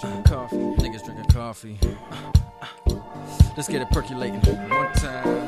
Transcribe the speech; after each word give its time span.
Drinking 0.00 0.22
coffee. 0.24 0.56
Niggas 0.56 1.04
drinking 1.04 1.24
coffee. 1.26 1.78
Let's 3.56 3.68
get 3.68 3.82
it 3.82 3.90
percolating 3.90 4.40
one 4.40 4.92
time. 4.94 5.46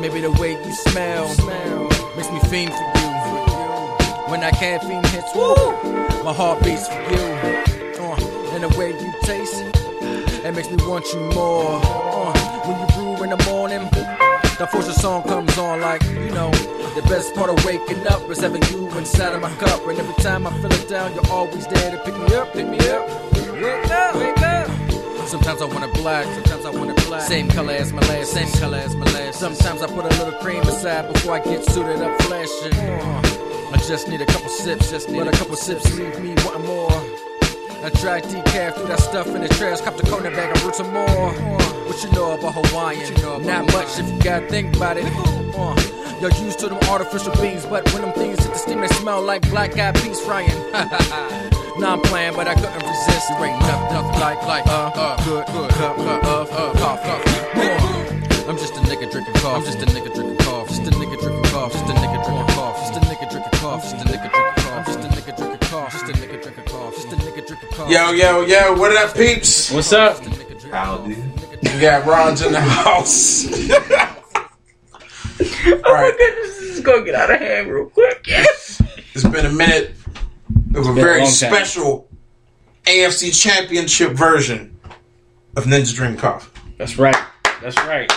Maybe 0.00 0.20
the 0.20 0.30
way 0.40 0.52
you 0.64 0.72
smell, 0.72 1.28
makes 2.16 2.30
me 2.30 2.40
fiend 2.48 2.72
for 2.72 2.78
you. 2.78 3.08
When 4.30 4.40
that 4.40 4.54
caffeine 4.54 5.04
hits, 5.04 5.34
woo, 5.34 5.54
my 6.24 6.32
heart 6.32 6.62
beats 6.62 6.88
for 6.88 7.02
you. 7.12 7.27
Makes 10.58 10.70
me 10.70 10.88
want 10.88 11.06
you 11.12 11.20
more. 11.36 11.80
Uh, 11.84 12.32
when 12.66 12.80
you 12.80 12.86
brew 12.96 13.22
in 13.22 13.30
the 13.30 13.40
morning, 13.44 13.88
that 14.58 14.68
force 14.72 14.92
song 15.00 15.22
comes 15.22 15.56
on 15.56 15.80
like, 15.80 16.02
you 16.02 16.30
know, 16.30 16.50
the 16.98 17.02
best 17.02 17.32
part 17.36 17.48
of 17.48 17.64
waking 17.64 18.04
up 18.08 18.28
is 18.28 18.40
having 18.40 18.64
you 18.64 18.90
inside 18.98 19.34
of 19.34 19.40
my 19.40 19.54
cup. 19.62 19.86
And 19.86 19.96
every 19.96 20.20
time 20.20 20.48
I 20.48 20.52
feel 20.58 20.72
it 20.72 20.88
down, 20.88 21.14
you're 21.14 21.30
always 21.30 21.64
there 21.68 21.92
to 21.92 21.98
pick 21.98 22.16
me 22.18 22.34
up, 22.34 22.52
pick 22.52 22.66
me 22.66 22.78
up. 22.90 23.06
Wake 23.62 23.90
up, 23.90 24.14
wake 24.16 24.42
up. 24.42 25.28
Sometimes 25.28 25.62
I 25.62 25.66
want 25.66 25.84
it 25.84 25.94
black, 25.94 26.24
sometimes 26.34 26.64
I 26.66 26.70
want 26.70 26.90
it 26.90 27.06
black. 27.06 27.22
Same 27.28 27.48
color 27.48 27.74
as 27.74 27.92
my 27.92 28.02
last, 28.08 28.32
same 28.32 28.50
color 28.58 28.78
as 28.78 28.96
my 28.96 29.06
last. 29.12 29.38
Sometimes 29.38 29.80
I 29.80 29.86
put 29.86 30.06
a 30.06 30.14
little 30.18 30.40
cream 30.40 30.62
aside 30.62 31.12
before 31.12 31.34
I 31.34 31.38
get 31.38 31.64
suited 31.66 32.02
up 32.02 32.20
flashing. 32.22 32.74
Uh, 32.74 33.74
I 33.74 33.76
just 33.86 34.08
need 34.08 34.22
a 34.22 34.26
couple 34.26 34.48
sips, 34.48 34.90
just 34.90 35.08
need 35.08 35.18
but 35.18 35.28
a 35.28 35.38
couple 35.38 35.54
sips 35.54 35.96
leave 35.96 36.18
me 36.18 36.34
wanting 36.44 36.66
more. 36.66 37.27
I 37.82 37.90
drank 37.90 38.24
decaf, 38.26 38.74
threw 38.74 38.86
that 38.88 39.00
stuff 39.00 39.28
in 39.28 39.40
the 39.40 39.48
trash, 39.48 39.80
copped 39.80 40.00
a 40.00 40.06
Kona 40.06 40.30
bag 40.30 40.56
of 40.56 40.64
roots 40.64 40.78
some 40.78 40.92
more. 40.92 41.30
What 41.86 42.02
you 42.02 42.10
know 42.12 42.32
about 42.32 42.54
Hawaiian? 42.54 43.14
Not 43.46 43.66
much 43.72 43.98
if 43.98 44.10
you 44.10 44.18
gotta 44.20 44.46
think 44.48 44.76
about 44.76 44.96
it. 44.96 45.04
Uh, 45.56 45.74
you're 46.20 46.32
used 46.44 46.58
to 46.58 46.68
them 46.68 46.78
artificial 46.90 47.32
beans, 47.40 47.64
but 47.66 47.90
when 47.92 48.02
them 48.02 48.12
things 48.12 48.42
hit 48.42 48.52
the 48.52 48.58
steam, 48.58 48.80
they 48.80 48.88
smell 48.88 49.22
like 49.22 49.48
black 49.50 49.78
eyed 49.78 49.94
peas 49.96 50.20
frying. 50.20 50.50
Nah, 51.78 51.92
I'm 51.92 52.00
playing, 52.00 52.34
but 52.34 52.48
I 52.48 52.54
couldn't 52.54 52.74
resist. 52.74 53.28
There 53.28 53.46
ain't 53.46 53.60
nothing, 53.60 53.94
nothing 53.94 54.20
like, 54.20 54.42
like, 54.48 54.66
uh, 54.66 54.90
uh, 54.96 55.24
good, 55.24 55.46
good, 55.46 55.70
cup, 55.70 55.96
cup 55.96 56.24
of, 56.24 56.50
uh, 56.50 56.72
coffee. 56.72 57.38
I'm 58.48 58.58
just 58.58 58.74
a 58.74 58.80
nigga 58.80 59.08
drinking 59.08 59.34
coffee. 59.34 59.46
I'm 59.46 59.62
just 59.62 59.78
a 59.78 59.86
nigga 59.86 60.12
drinking 60.12 60.38
coffee. 60.38 60.74
Just 60.74 60.88
a 60.88 60.96
nigga 60.96 61.20
drinking 61.20 61.52
coffee. 61.52 61.78
Just 61.78 61.88
a 61.88 61.94
nigga 61.94 62.24
drinking 62.24 62.54
coffee. 62.56 62.80
Just 62.80 62.96
a 62.96 63.06
nigga 63.06 63.30
drinking 63.30 63.60
coffee. 63.60 63.90
Just 63.92 64.04
a 64.04 64.08
nigga 64.08 64.30
drinking 64.32 64.64
coffee. 64.64 64.92
Just 64.92 64.98
a 64.98 65.08
nigga 65.08 65.36
drinking 65.36 65.68
coffee. 65.68 65.98
Just 65.98 66.08
a 66.08 66.12
nigga 66.14 66.42
drinking 66.42 66.64
coffee. 66.64 66.67
Yo, 67.88 68.10
yo, 68.10 68.42
yo, 68.42 68.74
what 68.74 68.94
up, 68.94 69.14
peeps? 69.14 69.70
What's 69.70 69.90
up? 69.94 70.22
Howdy. 70.70 71.16
We 71.62 71.80
got 71.80 72.04
Ron's 72.04 72.42
in 72.42 72.52
the 72.52 72.60
house. 72.60 73.46
Oh 73.50 74.20
my 75.64 75.82
All 75.86 75.94
right, 75.94 76.14
This 76.18 76.58
is 76.60 76.80
gonna 76.80 77.06
get 77.06 77.14
out 77.14 77.30
of 77.30 77.40
hand 77.40 77.70
real 77.70 77.86
quick. 77.86 78.22
it's 78.26 79.24
been 79.24 79.46
a 79.46 79.52
minute 79.52 79.94
of 80.74 80.88
a 80.88 80.88
been 80.88 80.88
a 80.88 80.92
very 80.92 81.24
special 81.24 82.06
AFC 82.84 83.32
Championship 83.32 84.12
version 84.12 84.78
of 85.56 85.64
Ninja 85.64 85.94
Drink 85.94 86.18
Coffee. 86.18 86.50
That's 86.76 86.98
right. 86.98 87.16
That's 87.62 87.78
right. 87.78 88.12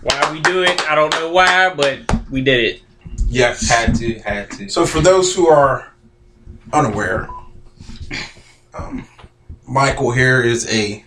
Why 0.00 0.32
we 0.32 0.40
do 0.40 0.62
it, 0.62 0.80
I 0.88 0.94
don't 0.94 1.10
know 1.10 1.30
why, 1.30 1.74
but 1.74 2.00
we 2.30 2.40
did 2.40 2.64
it. 2.64 2.82
Yes. 3.28 3.68
Had 3.68 3.94
to, 3.96 4.18
had 4.20 4.50
to. 4.52 4.70
So, 4.70 4.86
for 4.86 5.02
those 5.02 5.34
who 5.34 5.48
are 5.48 5.92
unaware, 6.72 7.28
um, 8.76 9.06
Michael 9.66 10.12
here 10.12 10.42
is 10.42 10.68
a 10.70 11.04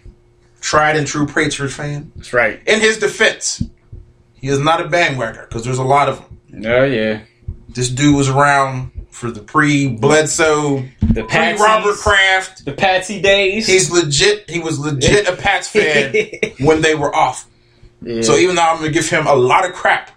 tried 0.62 0.96
and 0.96 1.08
true 1.08 1.26
Patriots 1.26 1.76
fan. 1.76 2.12
That's 2.16 2.34
right. 2.34 2.62
In 2.68 2.80
his 2.80 2.98
defense, 2.98 3.64
he 4.34 4.48
is 4.48 4.60
not 4.60 4.82
a 4.82 4.86
bandwagoner 4.86 5.48
because 5.48 5.64
there's 5.64 5.78
a 5.78 5.84
lot 5.84 6.10
of 6.10 6.18
them. 6.52 6.66
Oh 6.66 6.84
yeah. 6.84 7.22
This 7.70 7.90
dude 7.90 8.16
was 8.16 8.30
around 8.30 8.92
for 9.12 9.32
the 9.32 9.42
pre 9.42 9.88
Bledsoe, 9.88 10.84
The 11.02 11.24
pre 11.24 11.54
Robert 11.54 11.96
Kraft. 11.98 12.66
The 12.66 12.74
Patsy 12.74 13.22
days. 13.22 13.68
He's 13.68 13.92
legit. 13.92 14.50
He 14.50 14.60
was 14.60 14.80
legit 14.80 15.28
a 15.28 15.36
Pats 15.36 15.68
fan 15.72 16.14
when 16.60 16.82
they 16.82 16.96
were 16.96 17.14
off. 17.16 17.48
Yeah. 18.02 18.22
So 18.22 18.36
even 18.36 18.56
though 18.56 18.64
I'm 18.64 18.78
gonna 18.78 18.92
give 18.92 19.10
him 19.10 19.28
a 19.28 19.36
lot 19.36 19.66
of 19.66 19.74
crap, 19.74 20.12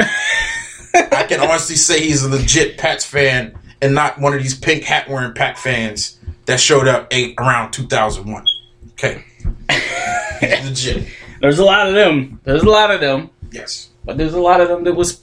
I 0.00 1.24
can 1.28 1.40
honestly 1.40 1.76
say 1.76 2.00
he's 2.00 2.22
a 2.22 2.28
legit 2.28 2.78
Pats 2.78 3.04
fan 3.04 3.58
and 3.80 3.94
not 3.94 4.20
one 4.20 4.34
of 4.34 4.42
these 4.42 4.58
pink 4.58 4.84
hat 4.84 5.08
wearing 5.08 5.32
Pat 5.32 5.58
fans 5.58 6.18
that 6.46 6.60
showed 6.60 6.88
up 6.88 7.08
eight 7.10 7.34
around 7.38 7.72
2001. 7.72 8.44
Okay, 8.92 9.24
legit. 10.64 11.08
there's 11.40 11.58
a 11.58 11.64
lot 11.64 11.88
of 11.88 11.94
them. 11.94 12.40
There's 12.44 12.62
a 12.62 12.68
lot 12.68 12.90
of 12.90 13.00
them. 13.00 13.30
Yes. 13.50 13.90
But 14.04 14.18
there's 14.18 14.34
a 14.34 14.40
lot 14.40 14.60
of 14.60 14.68
them 14.68 14.84
that 14.84 14.94
was 14.94 15.22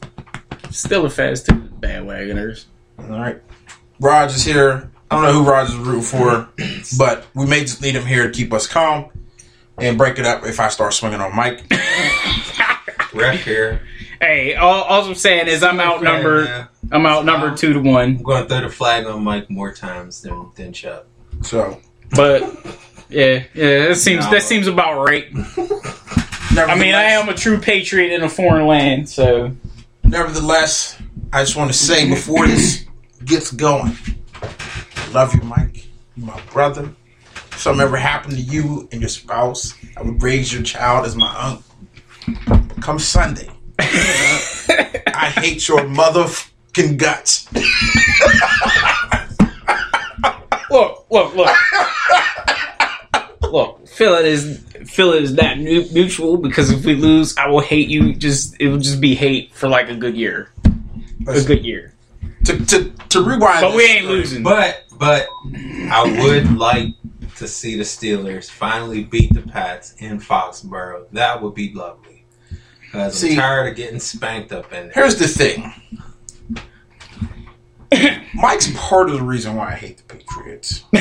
still 0.69 1.05
a 1.05 1.09
fast 1.09 1.47
to 1.47 1.53
bandwagoners. 1.53 2.65
All 2.97 3.19
right. 3.19 3.41
Raj 3.99 4.35
is 4.35 4.43
here. 4.45 4.91
I 5.11 5.15
don't 5.15 5.23
know 5.25 5.43
who 5.43 5.49
Raj 5.49 5.69
is 5.69 5.75
rooting 5.75 6.01
for, 6.01 6.47
but 6.97 7.25
we 7.33 7.45
may 7.45 7.61
just 7.61 7.81
need 7.81 7.95
him 7.95 8.05
here 8.05 8.27
to 8.27 8.31
keep 8.31 8.53
us 8.53 8.67
calm 8.67 9.09
and 9.77 9.97
break 9.97 10.19
it 10.19 10.25
up 10.25 10.45
if 10.45 10.59
I 10.59 10.69
start 10.69 10.93
swinging 10.93 11.19
on 11.19 11.35
Mike. 11.35 11.63
Ref 13.13 13.43
here. 13.43 13.81
Hey, 14.21 14.53
all, 14.55 14.83
all 14.83 15.05
I'm 15.05 15.15
saying 15.15 15.47
is 15.47 15.63
I'm 15.63 15.79
outnumbered. 15.79 16.67
Yeah. 16.89 16.95
I'm 16.97 17.05
outnumbered 17.05 17.57
two 17.57 17.73
to 17.73 17.79
one. 17.79 18.17
I'm 18.17 18.23
going 18.23 18.43
to 18.43 18.49
throw 18.49 18.61
the 18.61 18.69
flag 18.69 19.05
on 19.05 19.23
Mike 19.23 19.49
more 19.49 19.71
times 19.73 20.21
than, 20.21 20.51
than 20.55 20.73
Chuck. 20.73 21.05
So, 21.43 21.79
But 22.11 22.41
yeah, 23.09 23.43
yeah, 23.53 23.87
that 23.89 23.95
seems 23.97 24.25
No. 24.25 24.31
that 24.31 24.43
seems 24.43 24.67
about 24.67 25.03
right. 25.03 25.27
I 26.57 26.77
mean, 26.77 26.95
I 26.95 27.03
am 27.11 27.29
a 27.29 27.33
true 27.33 27.59
patriot 27.59 28.11
in 28.13 28.23
a 28.23 28.29
foreign 28.29 28.67
land, 28.67 29.07
so 29.09 29.55
Nevertheless, 30.03 30.99
I 31.31 31.43
just 31.43 31.55
want 31.55 31.71
to 31.71 31.77
say 31.77 32.09
before 32.09 32.47
this 32.47 32.85
gets 33.25 33.51
going, 33.51 33.95
love 35.13 35.35
you, 35.35 35.41
Mike. 35.41 35.85
You're 36.15 36.25
my 36.25 36.41
brother. 36.51 36.91
If 37.51 37.59
something 37.59 37.81
ever 37.85 37.95
happened 37.97 38.33
to 38.37 38.41
you 38.41 38.89
and 38.91 39.01
your 39.01 39.09
spouse, 39.09 39.75
I 39.95 40.01
would 40.01 40.23
raise 40.23 40.51
your 40.51 40.63
child 40.63 41.05
as 41.05 41.15
my 41.15 41.31
uncle. 41.37 42.65
Come 42.81 42.97
Sunday, 42.97 43.49
I 43.79 45.31
hate 45.35 45.67
your 45.67 45.87
motherfucking 46.79 46.97
guts. 46.97 47.47
look, 50.69 51.05
look, 51.09 51.35
look, 51.35 51.55
look. 53.51 53.87
Feel 53.87 54.13
it 54.15 54.25
is 54.25 54.65
feel 54.85 55.13
it 55.13 55.23
is 55.23 55.35
that 55.35 55.57
mu- 55.57 55.87
mutual 55.91 56.37
because 56.37 56.71
if 56.71 56.85
we 56.85 56.95
lose, 56.95 57.35
I 57.37 57.47
will 57.47 57.59
hate 57.59 57.89
you. 57.89 58.13
Just 58.13 58.55
it 58.59 58.69
will 58.69 58.79
just 58.79 59.01
be 59.01 59.15
hate 59.15 59.53
for 59.53 59.67
like 59.67 59.89
a 59.89 59.95
good 59.95 60.15
year, 60.15 60.51
a 61.27 61.43
good 61.43 61.65
year. 61.65 61.93
To, 62.45 62.65
to, 62.65 62.89
to 63.09 63.21
rewind, 63.21 63.59
But 63.61 63.75
we 63.75 63.83
ain't 63.83 64.05
story, 64.05 64.17
losing. 64.17 64.43
But, 64.43 64.85
but 64.97 65.27
I 65.53 66.19
would 66.23 66.57
like 66.57 66.95
to 67.35 67.49
see 67.49 67.75
the 67.75 67.83
Steelers 67.83 68.49
finally 68.49 69.03
beat 69.03 69.33
the 69.33 69.41
Pats 69.41 69.93
in 69.97 70.21
Foxborough. 70.21 71.07
That 71.11 71.41
would 71.41 71.53
be 71.53 71.73
lovely. 71.73 72.23
Because 72.81 73.21
I'm 73.23 73.35
tired 73.35 73.67
of 73.69 73.75
getting 73.75 73.99
spanked 73.99 74.53
up 74.53 74.71
in 74.71 74.85
there. 74.85 74.93
Here's 74.95 75.17
the 75.17 75.27
thing. 75.27 75.73
Mike's 78.33 78.71
part 78.75 79.09
of 79.09 79.17
the 79.17 79.23
reason 79.23 79.55
why 79.55 79.69
I 79.69 79.75
hate 79.75 79.97
the 79.97 80.03
Patriots. 80.03 80.83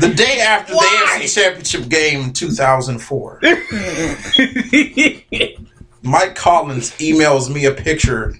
the 0.00 0.08
day 0.14 0.40
after 0.40 0.72
the 0.72 0.78
AFC 0.78 1.34
Championship 1.34 1.88
game 1.88 2.22
in 2.22 2.32
2004, 2.32 3.40
Mike 6.02 6.34
Collins 6.34 6.92
emails 6.98 7.52
me 7.52 7.66
a 7.66 7.72
picture 7.72 8.34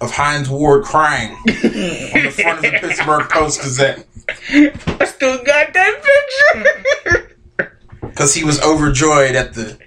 of 0.00 0.10
Hines 0.10 0.50
Ward 0.50 0.84
crying 0.84 1.32
on 1.32 1.42
the 1.46 2.30
front 2.34 2.58
of 2.58 2.62
the 2.62 2.70
Pittsburgh 2.80 3.28
Post 3.30 3.62
Gazette 3.62 4.06
I 4.28 5.04
still 5.06 5.38
got 5.44 5.72
that 5.72 6.02
picture. 7.04 7.78
because 8.00 8.34
he 8.34 8.44
was 8.44 8.60
overjoyed 8.62 9.34
at 9.34 9.54
the 9.54 9.78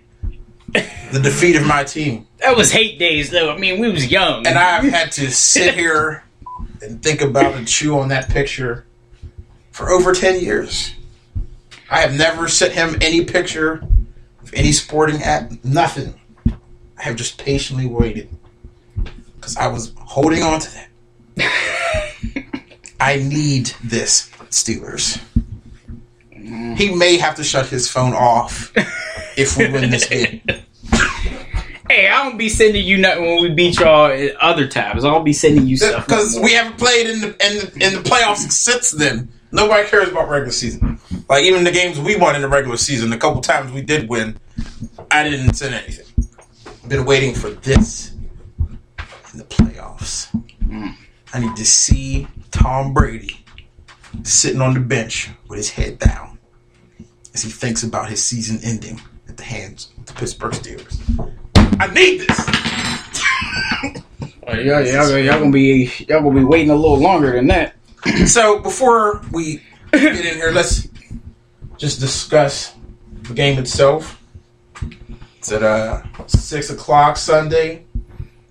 the 1.12 1.20
defeat 1.20 1.56
of 1.56 1.66
my 1.66 1.84
team. 1.84 2.28
that 2.40 2.56
was 2.56 2.72
hate 2.72 3.00
days, 3.00 3.30
though. 3.30 3.52
I 3.52 3.58
mean, 3.58 3.80
we 3.80 3.90
was 3.90 4.10
young. 4.12 4.46
And 4.46 4.58
I've 4.58 4.84
had 4.86 5.12
to 5.14 5.32
sit 5.32 5.76
here 5.76 6.24
and 6.82 7.02
think 7.02 7.22
about 7.22 7.56
and 7.56 7.68
chew 7.68 7.98
on 8.00 8.10
that 8.10 8.30
picture 8.30 8.86
for 9.72 9.90
over 9.90 10.14
10 10.14 10.42
years. 10.42 10.94
I 11.90 12.02
have 12.02 12.14
never 12.18 12.48
sent 12.48 12.74
him 12.74 12.98
any 13.02 13.24
picture 13.24 13.82
of 14.42 14.54
any 14.54 14.72
sporting 14.72 15.22
act, 15.22 15.64
nothing. 15.64 16.20
I 16.48 17.04
have 17.04 17.16
just 17.16 17.38
patiently 17.38 17.86
waited 17.86 18.30
because 19.36 19.56
I 19.56 19.68
was 19.68 19.94
holding 20.00 20.44
on 20.44 20.60
to 20.60 20.72
that. 20.72 20.88
I 23.00 23.18
need 23.18 23.68
this, 23.84 24.30
Steelers. 24.50 25.22
He 26.78 26.94
may 26.96 27.18
have 27.18 27.36
to 27.36 27.44
shut 27.44 27.68
his 27.68 27.88
phone 27.88 28.14
off 28.14 28.72
if 29.38 29.58
we 29.58 29.70
win 29.70 29.90
this 29.90 30.08
game. 30.08 30.42
Hey, 31.90 32.10
I 32.10 32.24
don't 32.24 32.38
be 32.38 32.50
sending 32.50 32.86
you 32.86 32.98
nothing 32.98 33.24
when 33.24 33.42
we 33.42 33.50
beat 33.50 33.80
y'all 33.80 34.12
other 34.42 34.68
times. 34.68 35.06
I'll 35.06 35.24
be 35.24 35.32
sending 35.32 35.68
you 35.68 35.78
stuff 35.78 36.06
because 36.06 36.38
we 36.42 36.52
haven't 36.52 36.78
played 36.78 37.08
in 37.08 37.22
the 37.22 37.28
in 37.28 37.58
the, 37.58 37.86
in 37.86 37.94
the 37.94 38.10
playoffs 38.10 38.52
since 38.52 38.92
then. 38.92 39.32
Nobody 39.54 39.88
cares 39.88 40.10
about 40.10 40.28
regular 40.28 40.52
season. 40.52 41.00
Like 41.30 41.44
even 41.44 41.64
the 41.64 41.72
games 41.72 41.98
we 41.98 42.18
won 42.18 42.36
in 42.36 42.42
the 42.42 42.50
regular 42.50 42.76
season, 42.76 43.14
a 43.14 43.18
couple 43.18 43.40
times 43.40 43.72
we 43.72 43.82
did 43.82 44.10
win, 44.10 44.38
I 45.10 45.24
didn't 45.24 45.54
send 45.54 45.76
anything. 45.76 46.06
Been 46.90 47.06
waiting 47.06 47.34
for 47.34 47.52
this 47.52 48.14
in 49.32 49.38
the 49.40 49.46
playoffs. 49.46 50.30
Mm. 50.66 50.94
I 51.34 51.40
need 51.40 51.56
to 51.56 51.66
see 51.66 52.28
Tom 52.52 52.94
Brady 52.94 53.46
sitting 54.24 54.62
on 54.62 54.74
the 54.74 54.80
bench 54.82 55.30
with 55.48 55.58
his 55.58 55.70
head 55.70 56.00
down 56.00 56.38
as 57.34 57.44
he 57.44 57.50
thinks 57.50 57.84
about 57.84 58.10
his 58.10 58.22
season 58.22 58.60
ending 58.64 59.02
at 59.30 59.38
the 59.38 59.44
hands 59.44 59.94
of 59.98 60.06
the 60.06 60.14
Pittsburgh 60.14 60.54
Steelers. 60.54 61.34
I 61.80 61.88
need 61.94 62.22
this. 62.22 62.40
Oh, 64.48 64.54
y'all, 64.54 64.86
y'all, 64.86 65.18
y'all 65.18 65.40
gonna 65.40 65.52
be 65.52 65.92
y'all 66.08 66.22
gonna 66.22 66.40
be 66.40 66.46
waiting 66.46 66.70
a 66.70 66.76
little 66.76 67.00
longer 67.00 67.34
than 67.34 67.48
that. 67.48 67.76
So 68.26 68.60
before 68.60 69.22
we 69.32 69.62
get 69.92 70.26
in 70.26 70.36
here, 70.36 70.52
let's 70.52 70.88
just 71.78 72.00
discuss 72.00 72.74
the 73.24 73.34
game 73.34 73.60
itself. 73.60 74.24
It's 75.38 75.52
at 75.52 75.64
uh, 75.64 76.04
six 76.28 76.70
o'clock 76.70 77.18
Sunday 77.18 77.86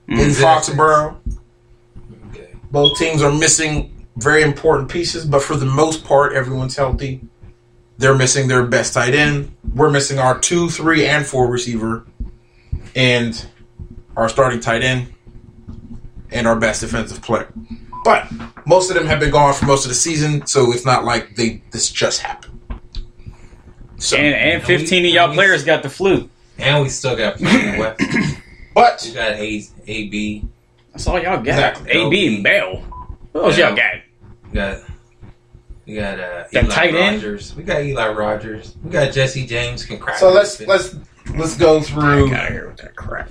in 0.09 0.19
Is 0.19 0.41
it? 0.41 0.45
Foxborough. 0.45 1.17
Okay. 2.31 2.51
Both 2.71 2.99
teams 2.99 3.23
are 3.23 3.33
missing 3.33 4.07
very 4.17 4.43
important 4.43 4.91
pieces, 4.91 5.25
but 5.25 5.43
for 5.43 5.57
the 5.57 5.67
most 5.67 6.05
part, 6.05 6.33
everyone's 6.33 6.77
healthy. 6.77 7.23
They're 7.99 8.15
missing 8.15 8.49
their 8.49 8.67
best 8.67 8.95
tight 8.95 9.15
end. 9.15 9.57
We're 9.75 9.91
missing 9.91 10.19
our 10.19 10.39
two, 10.39 10.69
three, 10.69 11.07
and 11.07 11.27
four 11.27 11.49
receiver, 11.51 12.07
and 12.97 13.47
our 14.17 14.29
starting 14.29 14.59
tight 14.59 14.83
end, 14.83 15.13
and 16.33 16.47
our 16.49 16.57
best 16.57 16.81
defensive 16.81 17.23
player. 17.23 17.53
But 18.05 18.27
most 18.67 18.89
of 18.91 18.97
them 18.97 19.07
have 19.07 19.21
been 19.21 19.31
gone 19.31 19.53
for 19.55 19.67
most 19.67 19.85
of 19.85 19.89
the 19.91 19.95
season, 19.95 20.47
so 20.47 20.73
it's 20.73 20.85
not 20.87 21.05
like 21.05 21.37
they 21.37 21.63
this 21.71 21.91
just 21.91 22.21
happened. 22.23 22.53
So, 23.99 24.17
And 24.17 24.35
and 24.35 24.63
fifteen 24.63 25.05
of 25.07 25.13
y'all 25.13 25.33
players 25.35 25.65
got 25.65 25.83
the 25.83 25.91
flu. 25.91 26.29
And 26.59 26.83
we 26.83 26.89
still 26.89 27.17
got 27.17 27.37
plenty 27.37 27.75
of 27.75 27.79
weapons. 27.79 28.09
We 28.77 28.83
but 28.83 29.11
got 29.15 29.33
A, 29.33 29.63
A 29.87 30.09
B. 30.09 30.45
That's 30.93 31.07
all 31.07 31.15
y'all 31.15 31.37
got. 31.43 31.47
Exactly. 31.79 31.91
AB 31.93 32.35
and 32.35 32.45
Bell. 32.45 32.77
What 33.33 33.45
else 33.45 33.59
Yeah. 33.59 33.69
y'all 33.69 33.77
got? 33.77 33.95
We 34.45 34.53
got 34.53 34.79
we 35.87 35.95
got 35.95 36.21
uh, 36.21 36.45
That 36.53 36.65
Eli 36.65 36.75
tight 36.75 36.95
end? 36.95 37.17
Rogers. 37.17 37.57
We 37.57 37.63
got 37.63 37.83
Eli 37.83 38.09
Rogers. 38.11 38.77
We 38.85 38.91
got 38.91 39.13
Jesse 39.15 39.47
James 39.47 39.83
can 39.87 39.99
crack. 39.99 40.19
so 40.19 40.31
let's 40.31 40.61
let's 40.61 40.95
let's 41.35 41.57
go 41.57 41.81
through. 41.81 42.29
Get 42.31 42.41
out 42.47 42.53
here 42.53 42.69
with 42.69 42.77
that 42.79 42.97
crap. 42.97 43.31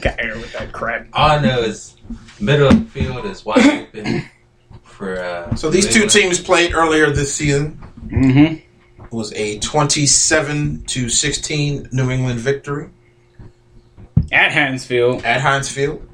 Get 0.00 0.12
out 0.14 0.20
of 0.20 0.24
here 0.26 0.36
with 0.36 0.52
that 0.52 0.72
crap. 0.72 1.06
All 1.12 1.30
I 1.32 1.40
know 1.40 1.60
is 1.60 1.96
middle 2.40 2.68
of 2.68 2.78
the 2.78 2.90
field 3.00 3.24
is 3.26 3.44
wide 3.44 3.66
open 3.94 4.24
for. 4.82 5.18
Uh, 5.20 5.54
So 5.56 5.70
these 5.70 5.92
two 5.92 6.06
teams 6.06 6.40
played 6.40 6.74
earlier 6.74 7.10
this 7.10 7.34
season. 7.34 7.80
Mm-hmm. 8.06 9.04
It 9.04 9.12
was 9.12 9.32
a 9.34 9.58
27 9.60 10.84
to 10.86 11.08
16 11.08 11.88
New 11.92 12.10
England 12.10 12.40
victory 12.40 12.90
At 14.32 14.52
Heinz 14.52 14.84
Field. 14.84 15.24
at 15.24 15.40
Heinz 15.40 15.70
Field. 15.70 16.06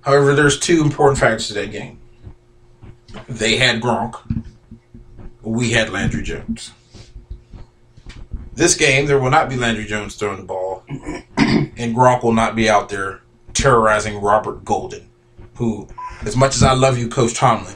However, 0.00 0.34
there's 0.34 0.58
two 0.58 0.82
important 0.82 1.18
factors 1.20 1.48
to 1.48 1.54
that 1.54 1.70
game. 1.70 1.98
They 3.28 3.56
had 3.56 3.80
Gronk. 3.80 4.18
We 5.42 5.70
had 5.70 5.90
Landry 5.90 6.22
Jones. 6.22 6.72
This 8.54 8.74
game, 8.74 9.06
there 9.06 9.18
will 9.18 9.30
not 9.30 9.48
be 9.48 9.56
Landry 9.56 9.86
Jones 9.86 10.14
throwing 10.14 10.38
the 10.38 10.44
ball, 10.44 10.84
and 10.88 11.96
Gronk 11.96 12.22
will 12.22 12.34
not 12.34 12.54
be 12.54 12.68
out 12.68 12.90
there 12.90 13.22
terrorizing 13.54 14.20
Robert 14.20 14.64
Golden, 14.64 15.08
who, 15.54 15.88
as 16.22 16.36
much 16.36 16.54
as 16.54 16.62
I 16.62 16.74
love 16.74 16.98
you, 16.98 17.08
Coach 17.08 17.34
Tomlin, 17.34 17.74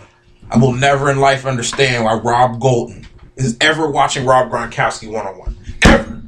I 0.51 0.59
will 0.59 0.73
never 0.73 1.11
in 1.11 1.19
life 1.19 1.47
understand 1.47 2.05
why 2.05 2.15
Rob 2.15 2.61
Golden 2.61 3.07
is 3.37 3.57
ever 3.61 3.91
watching 3.91 4.27
Rob 4.27 4.51
Gronkowski 4.51 5.11
one 5.11 5.27
on 5.27 5.39
one. 5.39 5.57
Ever. 5.85 6.23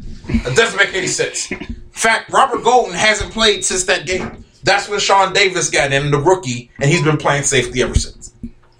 Doesn't 0.55 0.77
make 0.77 0.95
any 0.95 1.06
sense. 1.06 1.50
In 1.50 1.77
fact, 1.93 2.31
Robert 2.31 2.62
Golden 2.65 2.95
hasn't 2.95 3.33
played 3.33 3.65
since 3.65 3.85
that 3.85 4.06
game. 4.06 4.45
That's 4.65 4.89
when 4.89 4.99
Sean 4.99 5.33
Davis 5.33 5.71
got 5.71 5.93
in, 5.93 6.11
the 6.11 6.19
rookie, 6.19 6.71
and 6.81 6.91
he's 6.91 7.03
been 7.03 7.17
playing 7.17 7.45
safety 7.45 7.83
ever 7.83 7.95
since. 7.95 8.33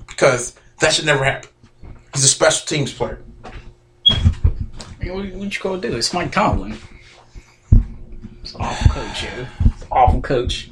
Because 0.07 0.55
that 0.81 0.93
should 0.93 1.07
never 1.07 1.25
happen. 1.25 1.51
He's 2.15 2.25
a 2.25 2.29
special 2.29 2.67
teams 2.67 2.93
player. 2.93 3.23
What, 5.03 5.15
what 5.33 5.57
you 5.57 5.61
gonna 5.63 5.81
do? 5.81 5.97
It's 5.97 6.13
Mike 6.13 6.33
Tomlin. 6.33 6.77
It's 8.43 8.55
an 8.55 8.61
awful 8.61 8.91
coach, 8.93 9.23
yo. 9.25 9.47
It's 9.67 9.83
an 9.83 9.89
awful 9.91 10.21
coach. 10.23 10.71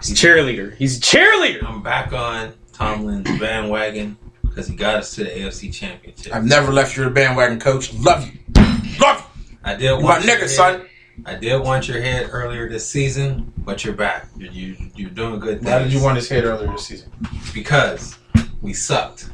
He's 0.00 0.10
a 0.10 0.14
cheerleader. 0.14 0.74
He's 0.76 0.98
a 0.98 1.00
cheerleader. 1.00 1.62
I'm 1.64 1.82
back 1.82 2.12
on 2.12 2.54
Tomlin's 2.72 3.38
bandwagon 3.38 4.16
because 4.42 4.66
he 4.68 4.74
got 4.74 4.96
us 4.96 5.14
to 5.16 5.24
the 5.24 5.30
AFC 5.30 5.72
Championship. 5.72 6.34
I've 6.34 6.44
never 6.44 6.72
left 6.72 6.96
you 6.96 7.06
a 7.06 7.10
bandwagon 7.10 7.60
coach. 7.60 7.92
Love 7.94 8.26
you. 8.26 8.38
Love 9.00 9.28
you. 9.50 9.56
I 9.64 9.74
did 9.74 9.82
You 9.82 9.96
my 9.98 10.02
want 10.02 10.24
your 10.24 10.36
nigga, 10.36 10.40
head- 10.40 10.50
son. 10.50 10.86
I 11.26 11.34
did 11.36 11.60
want 11.62 11.86
your 11.88 12.00
head 12.00 12.30
earlier 12.32 12.68
this 12.70 12.88
season, 12.88 13.52
but 13.58 13.84
you're 13.84 13.94
back. 13.94 14.28
You're 14.36 14.50
you, 14.50 14.76
you're 14.96 15.10
doing 15.10 15.38
good 15.38 15.58
things. 15.60 15.70
Why 15.70 15.78
did 15.82 15.92
you 15.92 16.02
want 16.02 16.16
his 16.16 16.28
head 16.28 16.44
earlier 16.44 16.72
this 16.72 16.86
season? 16.86 17.12
Because 17.54 18.16
we 18.62 18.72
sucked 18.72 19.28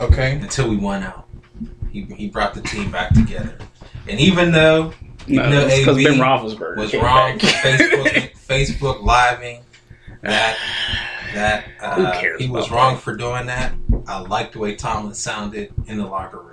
Okay. 0.00 0.32
until 0.34 0.68
we 0.68 0.76
won 0.76 1.04
out. 1.04 1.28
He, 1.92 2.02
he 2.16 2.28
brought 2.28 2.54
the 2.54 2.62
team 2.62 2.90
back 2.90 3.12
together, 3.14 3.56
and 4.08 4.20
even 4.20 4.52
though 4.52 4.92
No, 5.26 5.48
No, 5.48 5.66
it's 5.66 5.78
because 5.80 5.98
AB 5.98 6.04
Ben 6.04 6.18
Roethlisberger 6.18 6.76
was 6.76 6.94
wrong 6.94 7.38
back. 7.38 7.40
Facebook 7.40 8.30
Facebook 8.48 9.02
living 9.02 9.62
that 10.22 10.56
that 11.34 11.64
Who 11.94 12.04
uh, 12.04 12.20
cares 12.20 12.40
he 12.40 12.48
was 12.48 12.66
about 12.66 12.76
wrong 12.76 12.94
that? 12.94 13.02
for 13.02 13.16
doing 13.16 13.46
that. 13.46 13.72
I 14.06 14.20
liked 14.20 14.52
the 14.54 14.58
way 14.58 14.74
Tomlin 14.74 15.14
sounded 15.14 15.72
in 15.86 15.98
the 15.98 16.06
locker 16.06 16.38
room. 16.38 16.46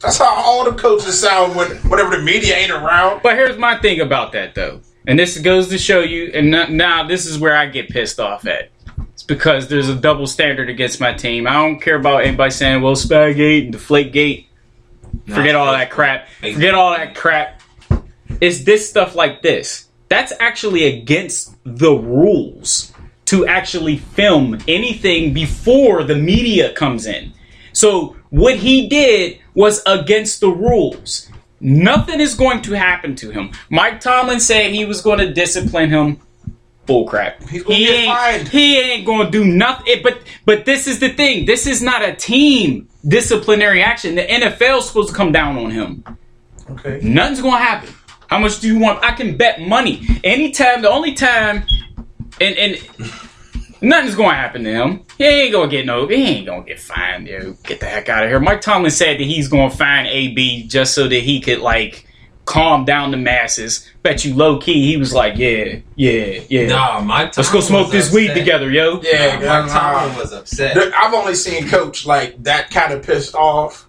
That's 0.00 0.16
how 0.18 0.34
all 0.34 0.64
the 0.70 0.76
coaches 0.78 1.20
sound 1.20 1.54
when 1.56 1.70
whenever 1.90 2.16
the 2.16 2.22
media 2.22 2.56
ain't 2.56 2.70
around. 2.70 3.22
But 3.22 3.36
here's 3.36 3.58
my 3.58 3.76
thing 3.78 4.00
about 4.00 4.32
that, 4.32 4.54
though, 4.54 4.80
and 5.06 5.18
this 5.18 5.36
goes 5.38 5.68
to 5.68 5.78
show 5.78 6.00
you. 6.00 6.30
And 6.34 6.50
now 6.76 7.06
this 7.06 7.26
is 7.26 7.38
where 7.38 7.54
I 7.56 7.66
get 7.66 7.88
pissed 7.90 8.18
off 8.18 8.46
at. 8.46 8.70
It's 9.12 9.22
because 9.22 9.68
there's 9.68 9.88
a 9.90 9.94
double 9.94 10.26
standard 10.26 10.70
against 10.70 11.00
my 11.00 11.12
team. 11.12 11.46
I 11.46 11.52
don't 11.54 11.80
care 11.80 11.96
about 11.96 12.24
anybody 12.24 12.50
saying, 12.50 12.80
"Well, 12.80 12.94
Spygate 12.94 13.64
and 13.66 13.74
Deflategate." 13.74 14.46
Forget 15.26 15.54
all 15.54 15.72
that 15.72 15.90
crap. 15.90 16.28
Forget 16.40 16.74
all 16.74 16.90
that 16.92 17.14
crap. 17.14 17.60
It's 18.40 18.64
this 18.64 18.88
stuff 18.88 19.14
like 19.14 19.42
this. 19.42 19.88
That's 20.08 20.32
actually 20.40 20.84
against 20.84 21.54
the 21.64 21.92
rules 21.92 22.92
to 23.26 23.46
actually 23.46 23.96
film 23.96 24.58
anything 24.66 25.32
before 25.32 26.02
the 26.02 26.16
media 26.16 26.72
comes 26.72 27.06
in. 27.06 27.32
So 27.72 28.16
what 28.30 28.56
he 28.56 28.88
did 28.88 29.38
was 29.54 29.82
against 29.86 30.40
the 30.40 30.48
rules. 30.48 31.28
Nothing 31.60 32.20
is 32.20 32.34
going 32.34 32.62
to 32.62 32.72
happen 32.72 33.14
to 33.16 33.30
him. 33.30 33.52
Mike 33.68 34.00
Tomlin 34.00 34.40
said 34.40 34.72
he 34.72 34.84
was 34.84 35.02
going 35.02 35.18
to 35.18 35.32
discipline 35.32 35.90
him. 35.90 36.18
Bull 36.90 37.06
crap. 37.06 37.40
He's 37.48 37.62
gonna 37.62 37.76
he 37.76 37.86
get 37.86 37.94
ain't, 37.94 38.16
fined. 38.16 38.48
He 38.48 38.80
ain't 38.80 39.06
to 39.06 39.30
do 39.30 39.44
nothing. 39.44 39.86
Eh, 39.86 40.00
but 40.02 40.22
but 40.44 40.64
this 40.64 40.88
is 40.88 40.98
the 40.98 41.10
thing. 41.10 41.46
This 41.46 41.68
is 41.68 41.80
not 41.80 42.02
a 42.02 42.16
team 42.16 42.88
disciplinary 43.06 43.80
action. 43.80 44.16
The 44.16 44.26
NFL's 44.26 44.88
supposed 44.88 45.10
to 45.10 45.14
come 45.14 45.30
down 45.30 45.56
on 45.56 45.70
him. 45.70 46.04
Okay. 46.68 46.98
Nothing's 47.00 47.42
gonna 47.42 47.58
happen. 47.58 47.94
How 48.26 48.40
much 48.40 48.58
do 48.58 48.66
you 48.66 48.80
want? 48.80 49.04
I 49.04 49.12
can 49.12 49.36
bet 49.36 49.60
money. 49.60 50.04
Anytime, 50.24 50.82
the 50.82 50.90
only 50.90 51.14
time, 51.14 51.62
and 52.40 52.56
and 52.56 52.82
nothing's 53.80 54.16
gonna 54.16 54.34
happen 54.34 54.64
to 54.64 54.70
him. 54.70 55.04
He 55.16 55.26
ain't 55.26 55.52
gonna 55.52 55.70
get 55.70 55.86
no. 55.86 56.08
He 56.08 56.14
ain't 56.16 56.46
gonna 56.46 56.64
get 56.64 56.80
fined. 56.80 57.28
Yo, 57.28 57.52
get 57.62 57.78
the 57.78 57.86
heck 57.86 58.08
out 58.08 58.24
of 58.24 58.30
here. 58.30 58.40
Mike 58.40 58.62
Tomlin 58.62 58.90
said 58.90 59.20
that 59.20 59.24
he's 59.24 59.46
gonna 59.46 59.70
find 59.70 60.08
AB 60.08 60.64
just 60.66 60.94
so 60.94 61.06
that 61.06 61.22
he 61.22 61.40
could 61.40 61.60
like 61.60 62.04
calm 62.44 62.84
down 62.84 63.10
the 63.10 63.16
masses. 63.16 63.88
Bet 64.02 64.24
you 64.24 64.34
low 64.34 64.58
key 64.58 64.86
he 64.86 64.96
was 64.96 65.12
like, 65.12 65.36
yeah, 65.36 65.78
yeah, 65.96 66.40
yeah. 66.48 66.66
No, 66.66 67.00
Mike. 67.02 67.36
Let's 67.36 67.50
go 67.50 67.60
smoke 67.60 67.92
was 67.92 68.06
this 68.06 68.14
weed 68.14 68.34
together, 68.34 68.70
yo. 68.70 69.00
Yeah, 69.02 69.38
No, 69.38 69.62
Mike 69.62 69.70
Tomlin 69.70 70.12
nah. 70.12 70.18
was 70.18 70.32
upset. 70.32 70.76
I've 70.94 71.14
only 71.14 71.34
seen 71.34 71.68
Coach 71.68 72.06
like 72.06 72.42
that 72.42 72.70
kind 72.70 72.92
of 72.92 73.04
pissed 73.04 73.34
off 73.34 73.88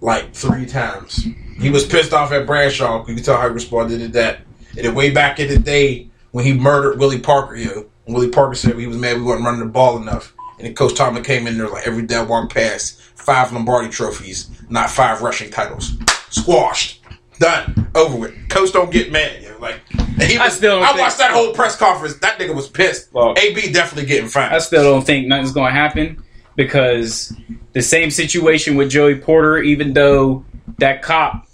like 0.00 0.34
three 0.34 0.66
times. 0.66 1.26
He 1.60 1.70
was 1.70 1.86
pissed 1.86 2.12
off 2.12 2.32
at 2.32 2.46
Bradshaw. 2.46 3.06
You 3.06 3.14
can 3.14 3.22
tell 3.22 3.36
how 3.36 3.48
he 3.48 3.54
responded 3.54 3.98
to 3.98 4.08
that. 4.08 4.40
And 4.76 4.86
then 4.86 4.94
way 4.94 5.10
back 5.10 5.38
in 5.38 5.48
the 5.48 5.58
day 5.58 6.08
when 6.32 6.44
he 6.44 6.52
murdered 6.52 6.98
Willie 6.98 7.20
Parker, 7.20 7.56
yo, 7.56 7.86
and 8.06 8.14
Willie 8.14 8.30
Parker 8.30 8.54
said 8.54 8.78
he 8.78 8.86
was 8.86 8.96
mad 8.96 9.16
we 9.18 9.22
weren't 9.22 9.44
running 9.44 9.60
the 9.60 9.66
ball 9.66 9.96
enough. 9.96 10.34
And 10.58 10.66
then 10.66 10.74
Coach 10.74 10.94
Tomlin 10.96 11.22
came 11.22 11.46
in 11.46 11.56
there 11.56 11.68
like 11.68 11.86
every 11.86 12.02
day 12.02 12.16
I 12.16 12.22
walked 12.22 12.54
past, 12.54 13.00
five 13.00 13.52
Lombardi 13.52 13.88
trophies, 13.90 14.50
not 14.68 14.90
five 14.90 15.22
rushing 15.22 15.50
titles. 15.50 15.92
Squashed. 16.30 17.01
Done. 17.42 17.90
Over 17.94 18.16
with. 18.16 18.48
Coach 18.48 18.72
don't 18.72 18.90
get 18.90 19.10
mad, 19.12 19.42
yo. 19.42 19.58
Like 19.58 19.80
and 19.98 20.22
he 20.22 20.38
I 20.38 20.48
still 20.48 20.76
don't 20.78 20.84
I 20.84 20.88
think- 20.88 21.00
watched 21.00 21.18
that 21.18 21.30
whole 21.32 21.52
press 21.52 21.76
conference. 21.76 22.16
That 22.18 22.38
nigga 22.38 22.54
was 22.54 22.68
pissed. 22.68 23.12
Well- 23.12 23.34
AB 23.36 23.72
definitely 23.72 24.06
getting 24.08 24.28
fined. 24.28 24.54
I 24.54 24.58
still 24.58 24.82
don't 24.84 25.04
think 25.04 25.26
nothing's 25.26 25.52
going 25.52 25.72
to 25.72 25.78
happen 25.78 26.22
because 26.56 27.34
the 27.72 27.82
same 27.82 28.10
situation 28.10 28.76
with 28.76 28.90
Joey 28.90 29.16
Porter, 29.16 29.58
even 29.58 29.92
though 29.92 30.44
that 30.78 31.02
cop, 31.02 31.46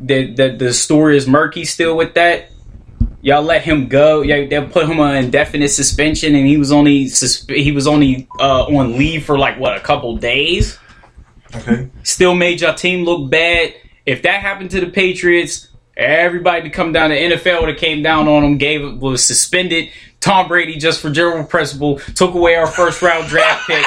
that 0.00 0.36
the, 0.36 0.50
the 0.56 0.72
story 0.72 1.16
is 1.16 1.26
murky 1.26 1.64
still 1.64 1.96
with 1.96 2.14
that. 2.14 2.50
y'all 3.22 3.42
let 3.42 3.62
him 3.62 3.88
go. 3.88 4.22
Yeah, 4.22 4.46
they 4.46 4.66
put 4.66 4.86
him 4.88 5.00
on 5.00 5.14
indefinite 5.16 5.68
suspension, 5.70 6.34
and 6.34 6.46
he 6.46 6.56
was 6.58 6.70
only 6.72 7.06
susp- 7.06 7.54
he 7.54 7.72
was 7.72 7.86
only 7.86 8.28
uh, 8.38 8.64
on 8.64 8.98
leave 8.98 9.24
for 9.24 9.38
like 9.38 9.58
what 9.58 9.76
a 9.76 9.80
couple 9.80 10.16
days. 10.16 10.78
Okay. 11.54 11.88
Still 12.02 12.34
made 12.34 12.60
your 12.60 12.74
team 12.74 13.04
look 13.04 13.30
bad. 13.30 13.74
If 14.06 14.22
that 14.22 14.40
happened 14.40 14.70
to 14.72 14.80
the 14.80 14.88
Patriots, 14.88 15.68
everybody 15.96 16.62
to 16.62 16.70
come 16.70 16.92
down 16.92 17.10
to 17.10 17.16
NFL 17.16 17.60
would 17.60 17.70
have 17.70 17.78
came 17.78 18.02
down 18.02 18.28
on 18.28 18.42
them, 18.42 18.58
gave 18.58 18.82
it 18.82 18.98
was 18.98 19.24
suspended. 19.24 19.90
Tom 20.20 20.48
Brady 20.48 20.76
just 20.76 21.00
for 21.00 21.10
general 21.10 21.44
principle 21.44 21.98
took 22.14 22.34
away 22.34 22.54
our 22.54 22.66
first 22.66 23.02
round 23.02 23.28
draft 23.28 23.66
pick. 23.66 23.84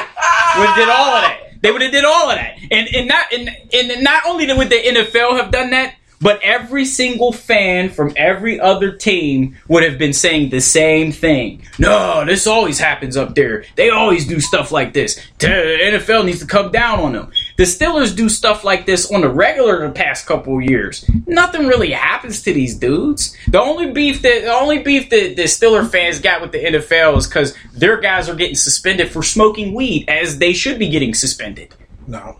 Would 0.57 0.67
have 0.67 0.75
did 0.75 0.89
all 0.89 1.15
of 1.15 1.21
that. 1.23 1.39
They 1.61 1.71
would 1.71 1.81
have 1.81 1.91
did 1.91 2.05
all 2.05 2.29
of 2.29 2.37
that. 2.37 2.57
And 2.71 2.87
and 2.95 3.07
not 3.07 3.33
and, 3.33 3.49
and 3.73 4.03
not 4.03 4.23
only 4.25 4.51
would 4.51 4.69
the 4.69 4.75
NFL 4.75 5.37
have 5.37 5.51
done 5.51 5.71
that, 5.71 5.95
but 6.21 6.41
every 6.41 6.85
single 6.85 7.31
fan 7.31 7.89
from 7.89 8.13
every 8.15 8.59
other 8.59 8.91
team 8.91 9.57
would 9.67 9.83
have 9.83 9.97
been 9.97 10.13
saying 10.13 10.49
the 10.49 10.61
same 10.61 11.11
thing. 11.11 11.63
No, 11.77 12.25
this 12.25 12.47
always 12.47 12.79
happens 12.79 13.15
up 13.17 13.35
there. 13.35 13.65
They 13.75 13.89
always 13.89 14.27
do 14.27 14.39
stuff 14.39 14.71
like 14.71 14.93
this. 14.93 15.19
The 15.39 15.47
NFL 15.47 16.25
needs 16.25 16.39
to 16.39 16.47
come 16.47 16.71
down 16.71 16.99
on 16.99 17.13
them. 17.13 17.31
The 17.57 17.63
Steelers 17.63 18.15
do 18.15 18.29
stuff 18.29 18.63
like 18.63 18.85
this 18.85 19.11
on 19.11 19.21
the 19.21 19.29
regular 19.29 19.87
the 19.87 19.91
past 19.91 20.27
couple 20.27 20.61
years. 20.61 21.03
Nothing 21.25 21.65
really 21.65 21.89
happens 21.91 22.43
to 22.43 22.53
these 22.53 22.75
dudes. 22.75 23.35
The 23.47 23.59
only 23.59 23.91
beef 23.91 24.21
that 24.21 24.43
the 24.43 24.53
only 24.53 24.77
beef 24.83 25.09
that 25.09 25.35
the 25.35 25.43
Steeler 25.43 25.89
fans 25.89 26.19
got 26.19 26.39
with 26.39 26.51
the 26.51 26.63
NFL 26.63 27.17
is 27.17 27.27
because 27.27 27.55
their 27.73 27.97
guys 27.97 28.29
are 28.29 28.35
getting 28.35 28.55
suspended 28.55 29.11
for 29.11 29.23
smoking 29.23 29.73
weed, 29.73 30.07
as 30.07 30.37
they 30.37 30.53
should 30.53 30.77
be 30.77 30.87
getting 30.89 31.15
suspended. 31.15 31.73
No. 32.05 32.37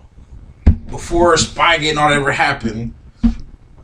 Before 0.92 1.34
Spygate 1.34 1.98
all 1.98 2.10
that 2.10 2.18
ever 2.20 2.32
happened, 2.32 2.94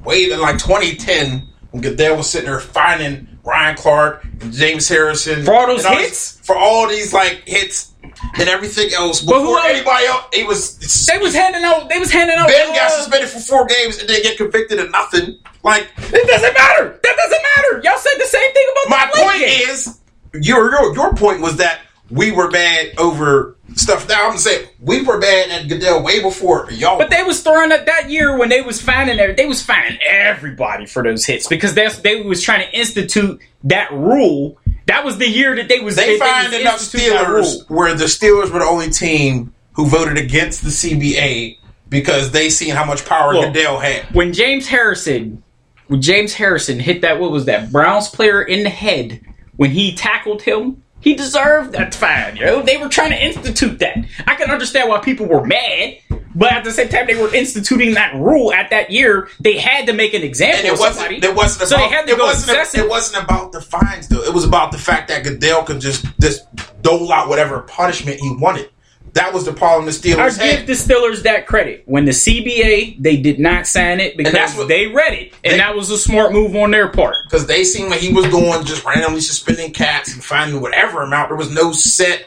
way 0.04 0.32
in 0.32 0.40
like 0.40 0.60
2010, 0.60 1.48
when 1.72 1.82
Goodell 1.82 2.18
was 2.18 2.30
sitting 2.30 2.48
there 2.48 2.60
finding 2.60 3.28
Ryan 3.44 3.76
Clark 3.76 4.24
and 4.42 4.54
James 4.54 4.88
Harrison 4.88 5.44
For 5.44 5.56
all 5.56 5.66
those 5.66 5.86
hits? 5.86 6.40
for 6.46 6.56
all 6.56 6.88
these 6.88 7.12
like 7.12 7.42
hits 7.48 7.93
and 8.40 8.50
everything 8.50 8.92
else. 8.94 9.22
who 9.22 9.28
Before 9.28 9.58
else? 9.58 9.66
anybody 9.68 10.06
else, 10.06 10.26
he 10.34 10.44
was. 10.44 11.06
They 11.08 11.18
was 11.18 11.34
handing 11.34 11.64
out. 11.64 11.90
They 11.90 12.00
was 12.00 12.12
handing 12.12 12.38
out. 12.38 12.48
Ben 12.48 12.70
got 12.74 12.88
uh, 12.88 12.90
suspended 13.02 13.30
for 13.30 13.40
four 13.40 13.66
games 13.66 13.98
and 14.00 14.08
didn't 14.08 14.24
get 14.24 14.38
convicted 14.38 14.80
of 14.80 14.92
nothing. 14.92 15.38
Like 15.64 15.88
It 15.98 16.28
doesn't 16.28 16.54
matter. 16.54 17.00
That 17.04 17.16
doesn't 17.16 17.42
matter. 17.56 17.82
Y'all 17.84 17.98
said 17.98 18.14
the 18.20 18.26
same 18.26 18.54
thing 18.54 18.66
about 18.86 18.90
my 18.90 19.12
the 19.14 19.22
point 19.22 19.40
game. 19.40 19.70
is, 19.70 20.00
your, 20.42 20.72
your 20.72 20.94
your 20.96 21.14
point 21.16 21.42
was 21.42 21.58
that 21.58 21.82
we 22.10 22.32
were 22.32 22.50
bad 22.52 22.92
over 22.98 23.56
stuff. 23.76 24.08
Now 24.10 24.30
I'm 24.30 24.38
saying 24.38 24.68
we 24.82 25.02
were 25.04 25.20
bad 25.20 25.50
at 25.52 25.70
Goodell 25.70 26.04
way 26.04 26.22
before 26.22 26.70
y'all. 26.72 26.98
But 26.98 27.10
they 27.10 27.24
was 27.24 27.42
throwing 27.42 27.72
it 27.72 27.86
that 27.86 28.10
year 28.10 28.38
when 28.38 28.50
they 28.50 28.62
was 28.62 28.82
finding 28.82 29.18
there. 29.18 29.34
They 29.34 29.46
was 29.46 29.64
finding 29.64 30.00
everybody 30.06 30.86
for 30.86 31.02
those 31.02 31.26
hits 31.26 31.48
because 31.48 31.74
that's 31.74 32.00
they 32.00 32.22
was 32.22 32.42
trying 32.42 32.68
to 32.68 32.78
institute 32.78 33.42
that 33.64 33.92
rule. 33.92 34.58
That 34.88 35.06
was 35.06 35.18
the 35.18 35.30
year 35.30 35.56
that 35.56 35.70
they 35.70 35.80
was 35.80 35.96
they 35.96 36.14
was 36.14 36.20
find 36.20 36.54
enough 36.54 36.80
Steelers 36.80 37.70
where 37.70 37.94
the 37.94 38.06
Steelers 38.06 38.52
were 38.52 38.60
the 38.60 38.66
only 38.66 38.90
team 38.90 39.54
who 39.74 39.88
voted 39.88 40.18
against 40.18 40.64
the 40.64 40.70
CBA 40.70 41.58
because 41.90 42.32
they 42.32 42.50
seen 42.50 42.76
how 42.76 42.86
much 42.86 43.06
power 43.06 43.34
Look. 43.34 43.54
Goodell 43.54 43.80
had. 43.80 44.04
when 44.14 44.34
James 44.34 44.68
Harrison, 44.68 45.44
when 45.88 46.02
James 46.02 46.34
Harrison 46.34 46.80
hit 46.80 47.02
that, 47.02 47.20
what 47.20 47.32
was 47.32 47.46
that 47.46 47.72
Browns 47.72 48.10
player 48.10 48.42
in 48.42 48.64
the 48.64 48.70
head 48.70 49.22
when 49.56 49.72
he 49.72 49.94
tackled 49.96 50.42
him? 50.42 50.84
He 51.00 51.16
deserved 51.16 51.74
that 51.74 51.94
fine, 51.94 52.38
yo. 52.38 52.62
They 52.62 52.78
were 52.78 52.88
trying 52.88 53.12
to 53.12 53.22
institute 53.22 53.80
that. 53.80 53.98
I 54.26 54.36
can 54.36 54.50
understand 54.50 54.88
why 54.90 55.00
people 55.00 55.26
were 55.28 55.46
mad, 55.46 55.98
but 56.36 56.52
at 56.52 56.64
the 56.64 56.72
same 56.72 56.90
time, 56.90 57.08
they 57.08 57.16
were 57.16 57.34
instituting 57.34 57.94
that 57.96 58.16
rule 58.16 58.54
at 58.54 58.70
that 58.72 58.92
year. 58.92 59.28
They 59.40 59.58
had 59.58 59.86
to 59.88 59.94
make 59.94 60.14
an 60.14 60.22
example 60.24 60.60
And 60.60 60.68
it 60.68 60.72
of 60.74 60.80
somebody. 60.80 61.16
wasn't. 61.16 61.24
It 61.26 61.36
wasn't 61.36 61.70
so 61.70 61.76
about. 61.76 61.90
they 61.90 61.96
had 61.96 62.06
to 62.08 62.14
it 62.14 62.18
go 62.18 62.26
wasn't. 62.26 62.76
It 62.86 62.90
wasn't 62.90 63.24
about 63.24 63.52
the 63.52 63.62
fines 63.62 64.08
though. 64.08 64.24
It 64.24 64.34
was 64.34 64.44
about 64.46 64.72
the 64.72 64.78
fact 64.78 65.08
that 65.10 65.24
Goodell 65.24 65.64
could 65.64 65.80
just 65.80 66.06
just 66.20 66.44
dole 66.82 67.12
out 67.12 67.30
whatever 67.30 67.60
punishment 67.62 68.20
he 68.20 68.36
wanted. 68.36 68.70
That 69.14 69.32
was 69.32 69.46
the 69.46 69.54
problem 69.54 69.86
the 69.86 69.92
Steelers 69.92 70.40
I 70.40 70.56
give 70.56 70.66
the 70.66 70.74
Steelers 70.74 71.22
that 71.22 71.46
credit. 71.46 71.84
When 71.86 72.06
the 72.06 72.12
CBA, 72.14 72.98
they 73.00 73.16
did 73.18 73.40
not 73.40 73.68
sign 73.68 74.00
it 74.00 74.18
because 74.18 74.34
that's 74.34 74.58
what- 74.58 74.68
they 74.68 74.88
read 74.88 75.14
it, 75.14 75.34
and 75.44 75.54
They- 75.54 75.58
that 75.60 75.76
was 75.76 75.92
a 75.92 76.00
smart 76.00 76.34
move 76.34 76.56
on 76.56 76.72
their 76.72 76.88
part. 76.88 77.14
because 77.30 77.46
they 77.46 77.64
seen 77.64 77.90
what 77.90 78.00
he 78.00 78.12
was 78.12 78.26
doing, 78.26 78.64
just 78.66 78.84
randomly 78.84 79.22
suspending 79.22 79.72
cats 79.72 80.12
and 80.12 80.24
finding 80.24 80.60
whatever 80.62 81.04
amount. 81.04 81.30
There 81.30 81.38
was 81.38 81.52
no 81.52 81.72
set, 81.74 82.26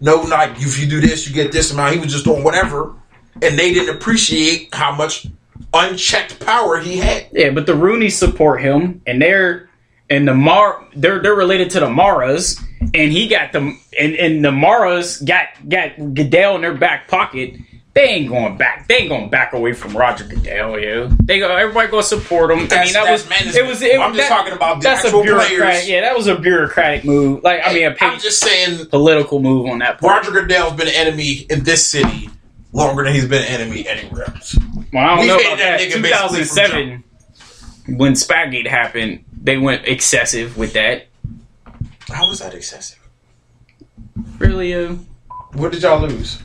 no 0.00 0.20
like 0.20 0.52
if 0.60 0.78
you 0.78 0.86
do 0.86 1.00
this, 1.00 1.26
you 1.28 1.34
get 1.34 1.50
this 1.50 1.72
amount. 1.72 1.94
He 1.94 1.98
was 1.98 2.12
just 2.12 2.24
doing 2.24 2.44
whatever, 2.44 2.92
and 3.40 3.58
they 3.58 3.72
didn't 3.72 3.94
appreciate 3.94 4.74
how 4.74 4.94
much 4.94 5.26
unchecked 5.72 6.40
power 6.40 6.78
he 6.78 6.98
had. 6.98 7.28
Yeah, 7.32 7.50
but 7.50 7.66
the 7.66 7.74
Rooney 7.74 8.10
support 8.10 8.62
him, 8.62 9.02
and 9.06 9.20
they're 9.20 9.68
and 10.10 10.28
the 10.28 10.34
Mar 10.34 10.86
they're 10.94 11.20
they're 11.20 11.34
related 11.34 11.70
to 11.70 11.80
the 11.80 11.90
Maras, 11.90 12.62
and 12.80 13.12
he 13.12 13.28
got 13.28 13.52
them, 13.52 13.80
and 13.98 14.14
and 14.14 14.44
the 14.44 14.52
Maras 14.52 15.20
got 15.20 15.46
got 15.68 15.96
Goodell 15.96 16.56
in 16.56 16.62
their 16.62 16.74
back 16.74 17.08
pocket. 17.08 17.56
They 17.94 18.04
ain't 18.04 18.30
going 18.30 18.56
back. 18.56 18.88
They 18.88 18.96
ain't 18.96 19.10
going 19.10 19.28
back 19.28 19.52
away 19.52 19.74
from 19.74 19.94
Roger 19.94 20.24
Goodell, 20.24 20.78
yo. 20.78 21.08
They 21.24 21.38
go. 21.38 21.54
Everybody 21.54 21.90
going 21.90 22.02
to 22.02 22.08
support 22.08 22.50
him. 22.50 22.60
I 22.60 22.84
mean, 22.84 22.92
that 22.94 23.10
was 23.10 23.28
management. 23.28 23.54
it. 23.54 23.66
Was 23.66 23.82
it? 23.82 24.00
I'm 24.00 24.14
just 24.14 24.28
talking 24.30 24.54
about 24.54 24.80
the 24.80 24.84
that's 24.84 25.04
a 25.04 25.10
bureaucratic. 25.10 25.88
Yeah, 25.88 26.00
that 26.00 26.16
was 26.16 26.26
a 26.26 26.38
bureaucratic 26.38 27.04
move. 27.04 27.42
Like 27.42 27.60
I 27.62 27.74
mean, 27.74 27.84
a 27.84 27.94
I'm 28.00 28.18
just 28.18 28.40
saying, 28.40 28.86
political 28.86 29.40
move 29.40 29.66
on 29.66 29.80
that 29.80 30.00
part. 30.00 30.24
Roger 30.24 30.40
Goodell's 30.40 30.72
been 30.72 30.88
an 30.88 30.94
enemy 30.94 31.46
in 31.50 31.64
this 31.64 31.86
city 31.86 32.30
longer 32.72 33.04
than 33.04 33.14
he's 33.14 33.26
been 33.26 33.42
an 33.42 33.48
enemy 33.60 33.86
anywhere 33.86 34.24
else. 34.28 34.56
Well, 34.92 35.04
I 35.04 35.08
don't 35.16 35.18
We 35.20 35.26
know 35.28 35.36
about 35.38 35.58
that 35.58 35.78
that. 35.78 35.80
nigga 35.80 36.02
basically 36.02 36.44
from 36.44 37.02
2007, 37.04 37.04
when 37.98 38.12
Spygate 38.14 38.66
happened, 38.66 39.24
they 39.42 39.58
went 39.58 39.86
excessive 39.86 40.56
with 40.56 40.72
that. 40.74 41.06
How 42.08 42.28
was 42.28 42.40
that 42.40 42.54
excessive? 42.54 42.98
Really, 44.38 44.74
uh, 44.74 44.94
What 45.52 45.72
did 45.72 45.82
y'all 45.82 46.00
lose? 46.00 46.38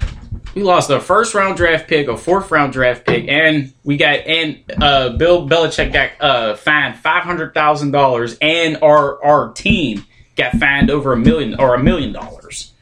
we 0.55 0.63
lost 0.63 0.89
a 0.89 0.99
first 0.99 1.35
round 1.35 1.55
draft 1.57 1.87
pick, 1.87 2.07
a 2.07 2.17
fourth 2.17 2.49
round 2.49 2.73
draft 2.73 3.05
pick, 3.05 3.27
and 3.27 3.73
we 3.83 3.95
got 3.97 4.19
and 4.25 4.59
uh, 4.81 5.09
Bill 5.09 5.47
Belichick 5.47 5.93
got 5.93 6.11
uh, 6.19 6.55
fined 6.55 6.95
five 6.97 7.23
hundred 7.23 7.53
thousand 7.53 7.91
dollars, 7.91 8.37
and 8.41 8.77
our 8.81 9.23
our 9.23 9.51
team 9.53 10.03
got 10.35 10.53
fined 10.53 10.89
over 10.89 11.13
a 11.13 11.17
million 11.17 11.59
or 11.59 11.75
a 11.75 11.83
million 11.83 12.11
dollars. 12.11 12.73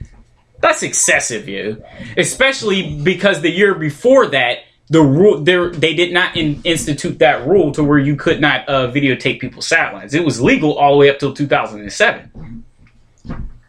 That's 0.66 0.82
excessive, 0.82 1.48
you. 1.48 1.84
Especially 2.18 2.96
because 2.96 3.42
the 3.42 3.52
year 3.52 3.76
before 3.76 4.26
that, 4.28 4.64
the 4.90 5.00
rule 5.02 5.44
there 5.44 5.70
they 5.70 5.94
did 5.94 6.12
not 6.12 6.36
in, 6.36 6.60
institute 6.64 7.20
that 7.20 7.46
rule 7.46 7.72
to 7.74 7.84
where 7.84 8.00
you 8.00 8.16
could 8.16 8.42
not 8.42 8.68
uh, 8.68 8.92
videotape 8.92 9.40
people's 9.40 9.68
sidelines. 9.68 10.16
It 10.16 10.26
was 10.26 10.42
legal 10.42 10.76
all 10.76 10.94
the 10.94 10.98
way 10.98 11.12
up 11.12 11.20
till 11.20 11.36
two 11.36 11.46
thousand 11.46 11.82
and 11.82 11.94
seven. 11.94 12.64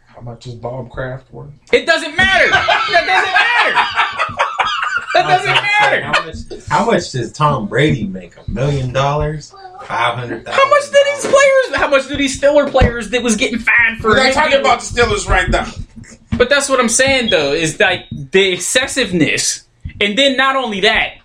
How 0.07 0.21
much 0.21 0.47
is 0.47 0.55
Bob 0.55 0.89
Kraft 0.89 1.31
worth? 1.31 1.51
It 1.71 1.85
doesn't 1.85 2.17
matter. 2.17 2.49
that 2.49 3.05
doesn't 3.05 3.33
matter. 3.37 4.41
That 5.13 5.27
doesn't 5.27 5.53
matter. 5.53 6.01
How 6.01 6.25
much, 6.25 6.67
how 6.67 6.85
much 6.85 7.11
does 7.11 7.31
Tom 7.31 7.67
Brady 7.67 8.07
make? 8.07 8.33
A 8.37 8.49
million 8.49 8.91
dollars? 8.91 9.51
Five 9.83 10.17
hundred 10.17 10.45
thousand? 10.45 10.59
How 10.59 10.67
much 10.67 10.91
do 10.91 10.97
these 11.05 11.21
players? 11.21 11.75
How 11.75 11.87
much 11.89 12.07
do 12.07 12.17
these 12.17 12.41
Steeler 12.41 12.71
players 12.71 13.11
that 13.11 13.21
was 13.21 13.35
getting 13.35 13.59
fined 13.59 13.99
for? 14.01 14.09
We're 14.09 14.23
not 14.23 14.33
talking 14.33 14.59
about 14.59 14.81
the 14.81 14.99
Steelers 14.99 15.27
right 15.27 15.47
now. 15.47 15.71
But 16.37 16.49
that's 16.49 16.69
what 16.69 16.79
I'm 16.79 16.89
saying 16.89 17.31
though, 17.31 17.53
is 17.53 17.79
like 17.79 18.05
the 18.11 18.53
excessiveness. 18.53 19.67
And 19.99 20.17
then 20.17 20.37
not 20.37 20.55
only 20.55 20.81
that, 20.81 21.15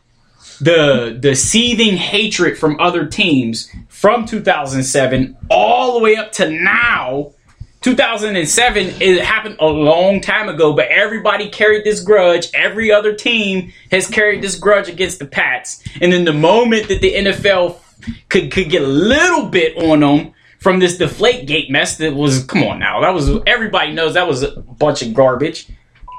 the 0.61 1.19
the 1.21 1.35
seething 1.35 1.97
hatred 1.97 2.57
from 2.57 2.78
other 2.81 3.07
teams 3.07 3.69
from 3.88 4.25
2007 4.26 5.37
all 5.50 5.95
the 5.95 6.00
way 6.00 6.16
up 6.16 6.33
to 6.33 6.50
now. 6.50 7.33
2007 7.81 8.95
it 9.00 9.25
happened 9.25 9.57
a 9.59 9.66
long 9.66 10.21
time 10.21 10.49
ago, 10.49 10.73
but 10.73 10.87
everybody 10.87 11.49
carried 11.49 11.85
this 11.85 12.00
grudge. 12.00 12.49
Every 12.54 12.92
other 12.92 13.12
team 13.12 13.73
has 13.90 14.07
carried 14.07 14.40
this 14.40 14.54
grudge 14.54 14.88
against 14.88 15.19
the 15.19 15.26
Pats. 15.26 15.83
And 16.00 16.12
then 16.12 16.25
the 16.25 16.33
moment 16.33 16.87
that 16.88 17.00
the 17.00 17.12
NFL 17.12 17.81
could 18.28 18.52
could 18.52 18.71
get 18.71 18.83
a 18.83 18.87
little 18.87 19.47
bit 19.47 19.76
on 19.76 20.00
them 20.00 20.33
from 20.62 20.78
this 20.78 20.97
deflate 20.97 21.47
gate 21.47 21.71
mess 21.71 21.97
that 21.99 22.14
was 22.14 22.45
come 22.45 22.62
on 22.62 22.78
now. 22.78 23.00
That 23.00 23.11
was 23.11 23.31
everybody 23.47 23.92
knows 23.92 24.14
that 24.14 24.28
was 24.28 24.42
a 24.42 24.61
bunch 24.61 25.02
of 25.02 25.12
garbage. 25.12 25.69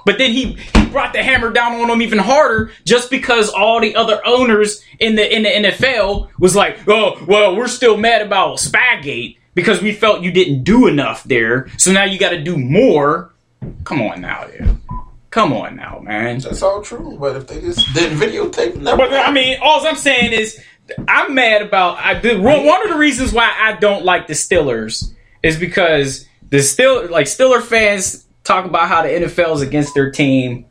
But 0.05 0.17
then 0.17 0.31
he, 0.31 0.57
he 0.75 0.85
brought 0.87 1.13
the 1.13 1.23
hammer 1.23 1.49
down 1.49 1.79
on 1.79 1.87
them 1.87 2.01
even 2.01 2.19
harder 2.19 2.71
just 2.83 3.09
because 3.09 3.49
all 3.49 3.79
the 3.79 3.95
other 3.95 4.21
owners 4.25 4.83
in 4.99 5.15
the 5.15 5.33
in 5.33 5.43
the 5.43 5.49
NFL 5.49 6.29
was 6.39 6.55
like, 6.55 6.79
oh 6.87 7.23
well, 7.25 7.55
we're 7.55 7.69
still 7.69 7.95
mad 7.95 8.21
about 8.21 8.57
Spygate 8.57 9.37
because 9.55 9.81
we 9.81 9.93
felt 9.93 10.23
you 10.23 10.31
didn't 10.31 10.63
do 10.63 10.87
enough 10.87 11.23
there. 11.23 11.69
So 11.77 11.93
now 11.93 12.03
you 12.03 12.19
got 12.19 12.31
to 12.31 12.43
do 12.43 12.57
more. 12.57 13.31
Come 13.85 14.01
on 14.01 14.19
now, 14.19 14.45
dude. 14.45 14.77
Come 15.29 15.53
on 15.53 15.77
now, 15.77 15.99
man. 16.03 16.39
That's 16.39 16.61
all 16.61 16.81
true, 16.81 17.17
but 17.19 17.35
if 17.35 17.47
they 17.47 17.59
just 17.61 17.91
didn't 17.95 18.19
videotape, 18.19 18.75
never. 18.75 18.97
But 18.97 19.13
I 19.13 19.31
mean, 19.31 19.57
all 19.61 19.85
I'm 19.87 19.95
saying 19.95 20.33
is, 20.33 20.61
I'm 21.07 21.33
mad 21.33 21.61
about. 21.61 21.97
I 21.99 22.19
did 22.19 22.41
one 22.41 22.83
of 22.83 22.89
the 22.89 22.97
reasons 22.97 23.31
why 23.31 23.53
I 23.57 23.73
don't 23.73 24.03
like 24.03 24.27
the 24.27 24.33
Steelers 24.33 25.13
is 25.41 25.57
because 25.57 26.27
the 26.49 26.61
still 26.61 27.09
like 27.09 27.25
Steeler 27.25 27.61
fans 27.61 28.25
talk 28.43 28.65
about 28.65 28.89
how 28.89 29.03
the 29.03 29.09
NFL 29.09 29.55
is 29.55 29.61
against 29.61 29.93
their 29.93 30.11
team. 30.11 30.65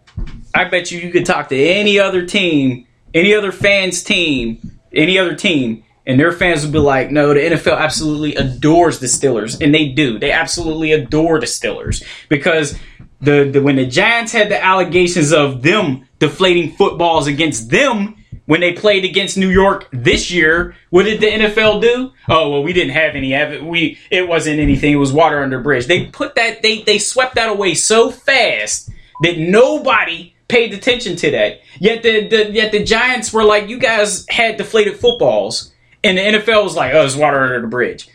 I 0.55 0.65
bet 0.65 0.91
you 0.91 1.01
you 1.01 1.11
could 1.11 1.25
talk 1.25 1.49
to 1.49 1.57
any 1.57 1.99
other 1.99 2.27
team, 2.27 2.87
any 3.15 3.35
other 3.35 3.53
fans 3.53 4.03
team, 4.03 4.79
any 4.93 5.19
other 5.19 5.35
team, 5.35 5.85
and 6.07 6.21
their 6.21 6.33
fans 6.33 6.63
would 6.63 6.73
be 6.73 6.79
like, 6.79 7.11
"No, 7.11 7.33
the 7.33 7.41
NFL 7.41 7.79
absolutely 7.79 8.35
adores 8.35 8.99
the 8.99 9.07
Steelers," 9.07 9.61
and 9.61 9.75
they 9.75 9.89
do. 9.89 10.19
They 10.19 10.31
absolutely 10.31 10.93
adore 10.93 11.41
the 11.41 11.47
Steelers 11.47 12.05
because 12.29 12.79
the, 13.21 13.49
the 13.51 13.63
when 13.63 13.77
the 13.77 13.87
Giants 13.87 14.33
had 14.33 14.51
the 14.51 14.63
allegations 14.63 15.33
of 15.33 15.63
them 15.63 16.07
deflating 16.19 16.73
footballs 16.73 17.27
against 17.27 17.71
them 17.71 18.17
when 18.53 18.61
they 18.61 18.75
played 18.75 19.03
against 19.07 19.39
New 19.39 19.49
York 19.49 19.89
this 19.93 20.31
year, 20.31 20.77
what 20.91 21.05
did 21.05 21.23
the 21.23 21.27
NFL 21.27 21.81
do? 21.81 22.13
Oh 22.29 22.51
well, 22.51 22.63
we 22.63 22.75
didn't 22.75 22.93
have 22.93 23.15
any 23.15 23.33
evidence. 23.33 23.65
We 23.67 23.99
it 24.11 24.29
wasn't 24.29 24.61
anything. 24.61 24.93
It 24.93 24.97
was 24.97 25.11
water 25.11 25.43
under 25.43 25.59
bridge. 25.59 25.87
They 25.87 26.05
put 26.09 26.35
that 26.35 26.61
they 26.61 26.83
they 26.83 26.99
swept 26.99 27.37
that 27.37 27.49
away 27.49 27.73
so 27.73 28.11
fast 28.11 28.91
that 29.23 29.39
nobody 29.39 30.35
paid 30.49 30.75
attention 30.75 31.17
to 31.17 31.31
that. 31.31 31.63
Yet 31.79 32.03
the, 32.03 32.29
the 32.29 32.53
yet 32.53 32.73
the 32.73 32.85
Giants 32.85 33.33
were 33.33 33.43
like, 33.43 33.71
you 33.71 33.79
guys 33.79 34.27
had 34.29 34.59
deflated 34.59 34.99
footballs, 34.99 35.73
and 36.05 36.19
the 36.19 36.21
NFL 36.21 36.63
was 36.63 36.77
like, 36.77 36.93
oh, 36.93 37.07
it's 37.07 37.17
water 37.17 37.43
under 37.43 37.63
the 37.63 37.69
bridge. 37.69 38.07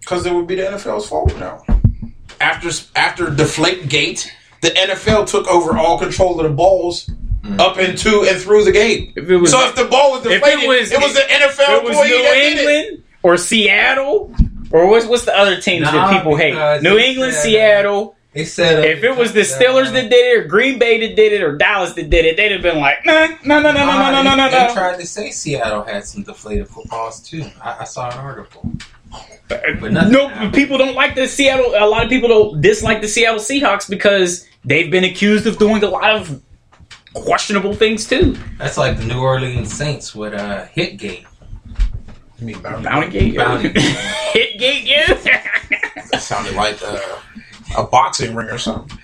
Because 0.00 0.26
it 0.26 0.34
would 0.34 0.46
be 0.46 0.56
the 0.56 0.64
NFL's 0.64 1.08
fault 1.08 1.34
now. 1.38 1.64
After 2.38 2.68
after 2.94 3.30
Deflate 3.30 3.88
Gate, 3.88 4.30
the 4.60 4.72
NFL 4.72 5.26
took 5.26 5.46
over 5.48 5.78
all 5.78 5.98
control 5.98 6.38
of 6.38 6.46
the 6.46 6.54
balls 6.54 7.10
mm-hmm. 7.46 7.60
up 7.60 7.78
into 7.78 8.22
and 8.28 8.40
through 8.40 8.64
the 8.64 8.72
game. 8.72 9.12
If 9.16 9.28
was, 9.28 9.50
so 9.50 9.66
if 9.66 9.74
the 9.74 9.84
ball 9.84 10.12
was 10.12 10.22
deflated, 10.22 10.64
it 10.64 10.68
was, 10.68 10.92
it 10.92 11.00
was 11.00 11.14
the 11.14 11.20
NFL 11.20 11.84
was 11.84 11.90
employee 11.90 12.10
New 12.10 12.32
England 12.32 13.04
or 13.22 13.36
Seattle 13.36 14.34
or 14.70 14.88
what's 14.88 15.06
what's 15.06 15.24
the 15.24 15.36
other 15.36 15.60
teams 15.60 15.84
nah, 15.84 15.92
that 15.92 16.18
people 16.18 16.36
hate? 16.36 16.82
New 16.82 16.98
England, 16.98 17.32
said, 17.32 17.38
uh, 17.38 17.42
Seattle. 17.42 18.16
They 18.32 18.44
said 18.44 18.84
if 18.84 19.02
it 19.02 19.16
was 19.16 19.32
the 19.32 19.40
Steelers 19.40 19.88
uh, 19.88 19.92
that 19.92 20.10
did 20.10 20.12
it, 20.12 20.44
or 20.44 20.48
Green 20.48 20.78
Bay 20.78 21.00
that 21.06 21.16
did 21.16 21.32
it, 21.32 21.42
or 21.42 21.56
Dallas 21.56 21.94
that 21.94 22.10
did 22.10 22.26
it, 22.26 22.36
they'd 22.36 22.52
have 22.52 22.62
been 22.62 22.78
like, 22.78 23.04
nah, 23.06 23.28
no, 23.44 23.60
no, 23.60 23.72
no, 23.72 23.86
no, 23.86 24.10
no, 24.12 24.22
no, 24.22 24.22
no, 24.22 24.36
no. 24.36 24.50
They 24.50 24.74
tried 24.74 25.00
to 25.00 25.06
say 25.06 25.30
Seattle 25.30 25.82
had 25.84 26.04
some 26.04 26.22
deflated 26.22 26.68
footballs 26.68 27.20
too. 27.20 27.44
I, 27.62 27.78
I 27.80 27.84
saw 27.84 28.10
an 28.10 28.18
article. 28.18 28.70
But, 29.48 29.62
but 29.80 29.92
no, 29.92 30.28
happened. 30.28 30.54
people 30.54 30.76
don't 30.76 30.94
like 30.94 31.14
the 31.14 31.28
Seattle. 31.28 31.72
A 31.76 31.86
lot 31.86 32.04
of 32.04 32.10
people 32.10 32.28
don't 32.28 32.60
dislike 32.60 33.00
the 33.00 33.08
Seattle 33.08 33.38
Seahawks 33.38 33.88
because 33.88 34.46
they've 34.64 34.90
been 34.90 35.04
accused 35.04 35.46
of 35.46 35.56
doing 35.56 35.82
a 35.82 35.88
lot 35.88 36.16
of 36.16 36.42
questionable 37.22 37.74
things 37.74 38.06
too. 38.06 38.36
That's 38.58 38.76
like 38.78 38.98
the 38.98 39.04
New 39.04 39.20
Orleans 39.20 39.72
Saints 39.72 40.14
with 40.14 40.34
uh, 40.34 40.66
Hitgate. 40.66 41.24
You 42.38 42.46
mean 42.46 42.60
Bounty? 42.60 42.84
Bounty 42.84 43.08
Gate, 43.10 43.36
Bounty. 43.36 43.68
Hit 43.80 44.58
Gate, 44.58 44.84
yeah. 44.84 45.14
That 46.12 46.20
sounded 46.20 46.54
like 46.54 46.80
uh, 46.82 46.98
a 47.78 47.84
boxing 47.84 48.34
ring 48.34 48.48
or 48.50 48.58
something. 48.58 48.98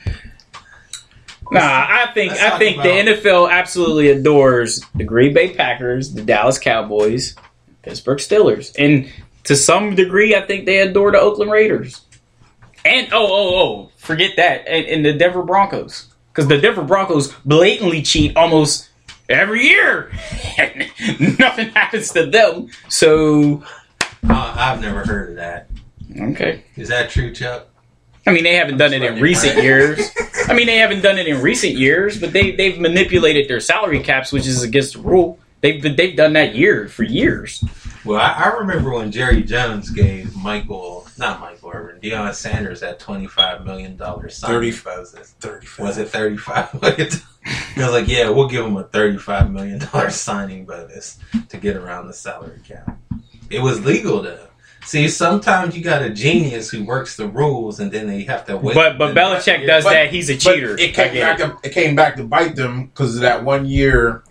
Nah, 1.50 1.60
I 1.60 2.10
think 2.14 2.32
Let's 2.32 2.42
I 2.42 2.58
think 2.58 2.76
about- 2.76 2.84
the 2.84 3.12
NFL 3.12 3.50
absolutely 3.50 4.08
adores 4.10 4.82
the 4.94 5.04
Green 5.04 5.34
Bay 5.34 5.54
Packers, 5.54 6.14
the 6.14 6.22
Dallas 6.22 6.58
Cowboys, 6.58 7.34
Pittsburgh 7.82 8.18
Steelers, 8.18 8.74
and 8.78 9.10
to 9.44 9.56
some 9.56 9.94
degree, 9.94 10.34
I 10.36 10.46
think 10.46 10.66
they 10.66 10.78
adore 10.78 11.10
the 11.12 11.20
Oakland 11.20 11.50
Raiders. 11.50 12.00
And 12.84 13.08
oh, 13.12 13.26
oh, 13.26 13.56
oh, 13.62 13.90
forget 13.96 14.32
that, 14.36 14.66
and, 14.66 14.86
and 14.86 15.04
the 15.04 15.12
Denver 15.12 15.42
Broncos, 15.42 16.11
because 16.32 16.48
the 16.48 16.58
Denver 16.58 16.82
Broncos 16.82 17.32
blatantly 17.44 18.02
cheat 18.02 18.36
almost 18.36 18.88
every 19.28 19.64
year. 19.64 20.10
Nothing 21.38 21.68
happens 21.70 22.10
to 22.12 22.26
them. 22.26 22.68
So 22.88 23.62
Uh, 24.28 24.54
I've 24.56 24.80
never 24.80 25.04
heard 25.04 25.30
of 25.30 25.36
that. 25.36 25.68
okay. 26.30 26.64
Is 26.76 26.88
that 26.88 27.10
true, 27.10 27.32
Chuck? 27.32 27.68
I 28.26 28.30
mean, 28.32 28.44
they 28.44 28.54
haven't 28.54 28.76
done 28.78 28.92
it 28.92 29.02
in 29.02 29.20
recent 29.20 29.62
years. 29.62 30.00
I 30.48 30.54
mean, 30.54 30.66
they 30.66 30.76
haven't 30.76 31.02
done 31.02 31.18
it 31.18 31.26
in 31.26 31.42
recent 31.42 31.74
years, 31.74 32.20
but 32.20 32.32
they 32.32 32.52
they've 32.52 32.78
manipulated 32.78 33.48
their 33.48 33.58
salary 33.60 33.98
caps, 34.00 34.30
which 34.32 34.46
is 34.46 34.62
against 34.62 34.94
the 34.94 35.00
rule. 35.00 35.38
They've 35.62 35.96
they've 35.96 36.16
done 36.16 36.32
that 36.34 36.54
year 36.54 36.88
for 36.88 37.04
years. 37.04 37.64
Well, 38.04 38.20
I, 38.20 38.32
I 38.32 38.48
remember 38.58 38.90
when 38.92 39.12
Jerry 39.12 39.42
Jones 39.44 39.90
gave 39.90 40.34
Michael, 40.36 41.06
not 41.18 41.38
Michael 41.40 41.70
Irvin, 41.72 42.00
Deion 42.00 42.34
Sanders 42.34 42.80
that 42.80 42.98
twenty-five 42.98 43.64
million 43.64 43.96
dollars 43.96 44.36
signing 44.36 44.72
30. 44.72 44.82
bonus. 44.82 45.30
Thirty-five. 45.40 45.86
Was 45.86 45.98
it 45.98 46.08
thirty-five 46.08 46.74
million? 46.82 47.08
I 47.46 47.80
was 47.84 47.90
like, 47.92 48.08
yeah, 48.08 48.28
we'll 48.28 48.48
give 48.48 48.66
him 48.66 48.76
a 48.76 48.82
thirty-five 48.82 49.52
million 49.52 49.78
dollar 49.78 50.10
signing 50.26 50.66
bonus 50.66 51.18
to 51.48 51.56
get 51.58 51.76
around 51.76 52.08
the 52.08 52.12
salary 52.12 52.60
cap. 52.66 52.98
It 53.48 53.60
was 53.60 53.84
legal 53.84 54.20
though. 54.20 54.48
See, 54.84 55.06
sometimes 55.08 55.76
you 55.76 55.84
got 55.84 56.02
a 56.02 56.10
genius 56.10 56.68
who 56.70 56.84
works 56.84 57.14
the 57.16 57.28
rules, 57.28 57.78
and 57.78 57.92
then 57.92 58.08
they 58.08 58.22
have 58.24 58.44
to 58.46 58.56
wait. 58.56 58.74
But 58.74 58.98
but 58.98 59.14
Belichick 59.14 59.64
does 59.64 59.84
But- 59.84 59.92
that. 59.92 60.10
He's 60.10 60.28
a 60.28 60.36
cheater. 60.36 60.76
it 60.76 60.92
came 60.92 61.14
back. 61.14 61.38
it. 61.38 61.44
To, 61.46 61.56
it 61.62 61.72
came 61.72 61.94
back 61.94 62.16
to 62.16 62.24
bite 62.24 62.56
them 62.56 62.86
because 62.86 63.14
of 63.14 63.20
that 63.20 63.44
one 63.44 63.64
year 63.64 64.24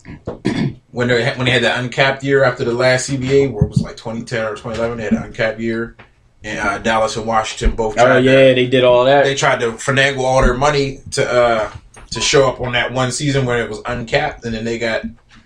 when 0.91 1.07
they 1.07 1.23
had, 1.23 1.37
when 1.37 1.45
they 1.45 1.51
had 1.51 1.63
the 1.63 1.79
uncapped 1.79 2.23
year 2.23 2.43
after 2.43 2.63
the 2.63 2.73
last 2.73 3.09
CBA, 3.09 3.51
where 3.51 3.63
it 3.63 3.69
was 3.69 3.81
like 3.81 3.97
2010 3.97 4.43
or 4.45 4.49
2011. 4.55 4.97
They 4.97 5.03
had 5.03 5.13
an 5.13 5.23
uncapped 5.23 5.59
year, 5.59 5.95
and 6.43 6.59
uh, 6.59 6.77
Dallas 6.79 7.15
and 7.17 7.25
Washington 7.25 7.75
both. 7.75 7.93
Oh 7.97 8.05
Tried 8.05 8.19
to- 8.19 8.25
yeah, 8.25 8.53
they 8.53 8.67
did 8.67 8.83
all 8.83 9.05
that. 9.05 9.23
they 9.23 9.35
tried 9.35 9.59
to 9.61 9.71
finagle 9.73 10.19
all 10.23 10.41
their 10.41 10.53
money 10.53 10.99
to 11.11 11.29
uh, 11.31 11.71
to 12.11 12.19
show 12.21 12.47
up 12.49 12.59
on 12.59 12.73
that 12.73 12.91
one 12.91 13.11
season 13.11 13.45
where 13.45 13.61
it 13.63 13.69
was 13.69 13.81
uncapped, 13.85 14.43
and 14.45 14.53
then 14.53 14.65
they 14.65 14.77
got 14.79 15.03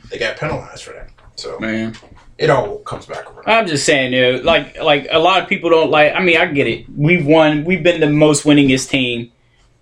they 0.09 0.17
got 0.17 0.37
penalized 0.37 0.83
for 0.83 0.93
that. 0.93 1.09
So 1.35 1.59
Man, 1.59 1.95
it 2.37 2.49
all 2.49 2.79
comes 2.79 3.05
back 3.05 3.25
around. 3.29 3.43
I'm 3.45 3.67
just 3.67 3.85
saying, 3.85 4.13
you 4.13 4.21
know, 4.21 4.37
like 4.43 4.81
like 4.81 5.07
a 5.11 5.19
lot 5.19 5.43
of 5.43 5.49
people 5.49 5.69
don't 5.69 5.91
like. 5.91 6.13
I 6.15 6.21
mean, 6.21 6.37
I 6.37 6.45
get 6.47 6.65
it. 6.65 6.85
We've 6.95 7.25
won. 7.25 7.65
We've 7.65 7.83
been 7.83 7.99
the 7.99 8.09
most 8.09 8.45
winningest 8.45 8.89
team 8.89 9.31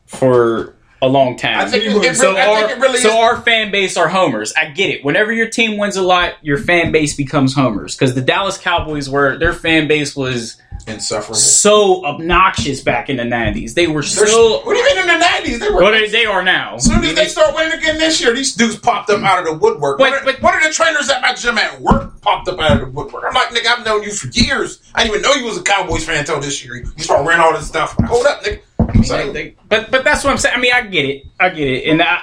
for 0.07 0.75
a 1.03 1.07
long 1.07 1.37
time. 1.37 1.59
I 1.59 1.69
think 1.69 1.83
it, 1.83 1.89
it, 2.05 2.15
so 2.15 2.35
I 2.35 2.47
our, 2.47 2.67
think 2.67 2.81
really 2.81 2.99
so 2.99 3.09
is. 3.09 3.15
our 3.15 3.41
fan 3.41 3.71
base 3.71 3.97
are 3.97 4.07
homers. 4.07 4.53
I 4.55 4.69
get 4.69 4.89
it. 4.89 5.03
Whenever 5.03 5.31
your 5.31 5.49
team 5.49 5.77
wins 5.77 5.97
a 5.97 6.01
lot, 6.01 6.33
your 6.41 6.57
fan 6.57 6.91
base 6.91 7.15
becomes 7.15 7.53
homers. 7.53 7.95
Because 7.95 8.15
the 8.15 8.21
Dallas 8.21 8.57
Cowboys 8.57 9.09
were 9.09 9.37
their 9.37 9.53
fan 9.53 9.87
base 9.87 10.15
was 10.15 10.59
insufferable. 10.87 11.35
so 11.35 12.03
obnoxious 12.05 12.81
back 12.81 13.09
in 13.09 13.17
the 13.17 13.23
nineties. 13.25 13.73
They 13.73 13.87
were 13.87 14.01
They're- 14.01 14.27
so 14.27 14.61
what 14.65 14.73
do 14.73 14.79
you 14.79 14.85
mean 14.85 14.97
in 14.99 15.07
the 15.07 15.17
nineties? 15.17 15.59
They 15.59 15.69
were. 15.69 15.81
what 15.81 15.91
they, 15.91 16.09
they 16.09 16.25
are 16.25 16.43
now. 16.43 16.75
as 16.75 16.85
soon 16.85 17.03
as 17.03 17.15
they 17.15 17.27
start 17.27 17.53
winning 17.55 17.77
again 17.77 17.97
this 17.97 18.19
year, 18.21 18.33
these 18.33 18.55
dudes 18.55 18.77
popped 18.77 19.09
up 19.09 19.21
out 19.23 19.39
of 19.39 19.45
the 19.45 19.53
woodwork. 19.53 19.97
But- 19.97 20.11
one, 20.11 20.19
of, 20.19 20.41
but- 20.41 20.53
the 20.63 20.69
trainers 20.71 21.09
at 21.09 21.21
my 21.21 21.33
gym 21.33 21.57
at 21.57 21.81
work 21.81 22.21
popped 22.21 22.47
up 22.47 22.57
out 22.59 22.71
of 22.71 22.79
the 22.79 22.85
woodwork. 22.91 23.25
I'm 23.27 23.33
like, 23.33 23.49
nigga, 23.49 23.67
I've 23.67 23.85
known 23.85 24.03
you 24.03 24.11
for 24.13 24.27
years. 24.29 24.81
I 24.95 25.03
didn't 25.03 25.17
even 25.19 25.21
know 25.23 25.33
you 25.35 25.45
was 25.45 25.57
a 25.57 25.63
Cowboys 25.63 26.05
fan 26.05 26.19
until 26.19 26.39
this 26.39 26.63
year. 26.63 26.77
You 26.77 26.85
start 27.03 27.25
wearing 27.25 27.41
all 27.41 27.53
this 27.53 27.67
stuff. 27.67 27.95
Hold 28.05 28.25
up, 28.25 28.43
nigga. 28.43 28.61
Like, 28.95 29.33
they- 29.33 29.55
but 29.69 29.91
but 29.91 30.03
that's 30.03 30.23
what 30.23 30.31
I'm 30.31 30.37
saying. 30.37 30.55
I 30.57 30.59
mean, 30.59 30.73
I 30.73 30.81
get 30.81 31.05
it. 31.05 31.23
I 31.39 31.49
get 31.49 31.67
it. 31.67 31.89
And 31.89 32.01
I, 32.01 32.21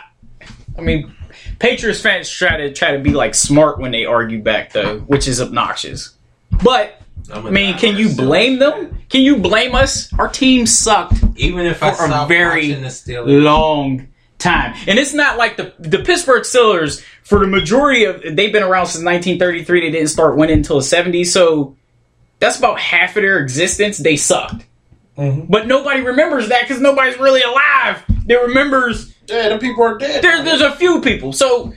I 0.78 0.80
mean, 0.80 1.14
Patriots 1.58 2.00
fans 2.00 2.28
try 2.30 2.56
to 2.56 2.72
try 2.72 2.92
to 2.92 2.98
be 2.98 3.10
like 3.10 3.34
smart 3.34 3.78
when 3.78 3.92
they 3.92 4.04
argue 4.06 4.42
back 4.42 4.72
though, 4.72 4.98
which 5.00 5.28
is 5.28 5.40
obnoxious. 5.40 6.16
But 6.62 7.00
I 7.32 7.40
mean, 7.50 7.76
can 7.78 7.96
you 7.96 8.08
blame 8.14 8.58
them? 8.58 8.98
Can 9.08 9.22
you 9.22 9.36
blame 9.36 9.74
us? 9.74 10.12
Our 10.18 10.28
team 10.28 10.66
sucked. 10.66 11.22
Even 11.36 11.66
if 11.66 11.82
I 11.82 11.90
for 11.92 12.04
a 12.06 12.26
very 12.28 12.66
long 13.26 14.08
time. 14.38 14.74
And 14.88 14.98
it's 14.98 15.12
not 15.14 15.36
like 15.38 15.56
the 15.56 15.74
the 15.78 15.98
Pittsburgh 15.98 16.42
Steelers 16.44 17.04
for 17.22 17.38
the 17.40 17.46
majority 17.46 18.04
of 18.04 18.22
they've 18.22 18.52
been 18.52 18.62
around 18.62 18.86
since 18.86 19.04
1933. 19.04 19.80
They 19.80 19.90
didn't 19.90 20.08
start 20.08 20.36
winning 20.36 20.56
until 20.58 20.76
the 20.80 20.84
70s. 20.84 21.26
So 21.26 21.76
that's 22.38 22.58
about 22.58 22.80
half 22.80 23.16
of 23.16 23.22
their 23.22 23.38
existence. 23.38 23.98
They 23.98 24.16
sucked. 24.16 24.64
Mm-hmm. 25.16 25.50
But 25.50 25.66
nobody 25.66 26.00
remembers 26.00 26.48
that 26.48 26.62
because 26.62 26.80
nobody's 26.80 27.18
really 27.18 27.42
alive. 27.42 28.02
They 28.26 28.36
remembers 28.36 29.14
yeah, 29.26 29.50
the 29.50 29.58
people 29.58 29.84
are 29.84 29.98
dead. 29.98 30.22
there, 30.22 30.42
there's 30.42 30.60
a 30.60 30.72
few 30.76 31.00
people. 31.00 31.32
So 31.32 31.74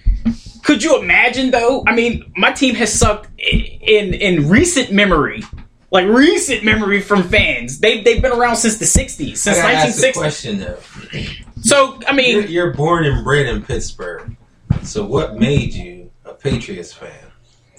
could 0.63 0.84
you 0.84 1.00
imagine 1.00 1.52
though? 1.52 1.84
I 1.88 1.93
mean, 1.93 2.32
my 2.36 2.52
team 2.52 2.76
has 2.76 2.91
sucked 2.91 3.30
in 3.39 4.13
in 4.13 4.50
recent 4.50 4.91
memory. 4.91 5.43
Like 5.91 6.08
recent 6.08 6.63
memory 6.63 7.02
from 7.02 7.22
fans, 7.24 7.80
they 7.80 8.02
they've 8.02 8.22
been 8.22 8.32
around 8.32 8.56
since 8.56 8.78
the 8.78 8.86
'60s, 8.86 9.38
since 9.38 9.60
I 9.60 9.74
gotta 9.74 9.74
ask 9.76 10.00
a 10.00 10.08
1960. 10.08 10.13
question 10.13 10.60
though. 10.60 11.62
So 11.62 12.00
I 12.08 12.13
mean, 12.13 12.38
You're, 12.38 12.46
you're 12.46 12.74
born 12.74 13.06
and 13.06 13.24
bred 13.24 13.46
in 13.46 13.62
Pittsburgh. 13.62 14.36
So 14.82 15.06
what 15.06 15.38
made 15.38 15.74
you 15.74 16.10
a 16.26 16.34
Patriots 16.34 16.91
fan 16.91 17.12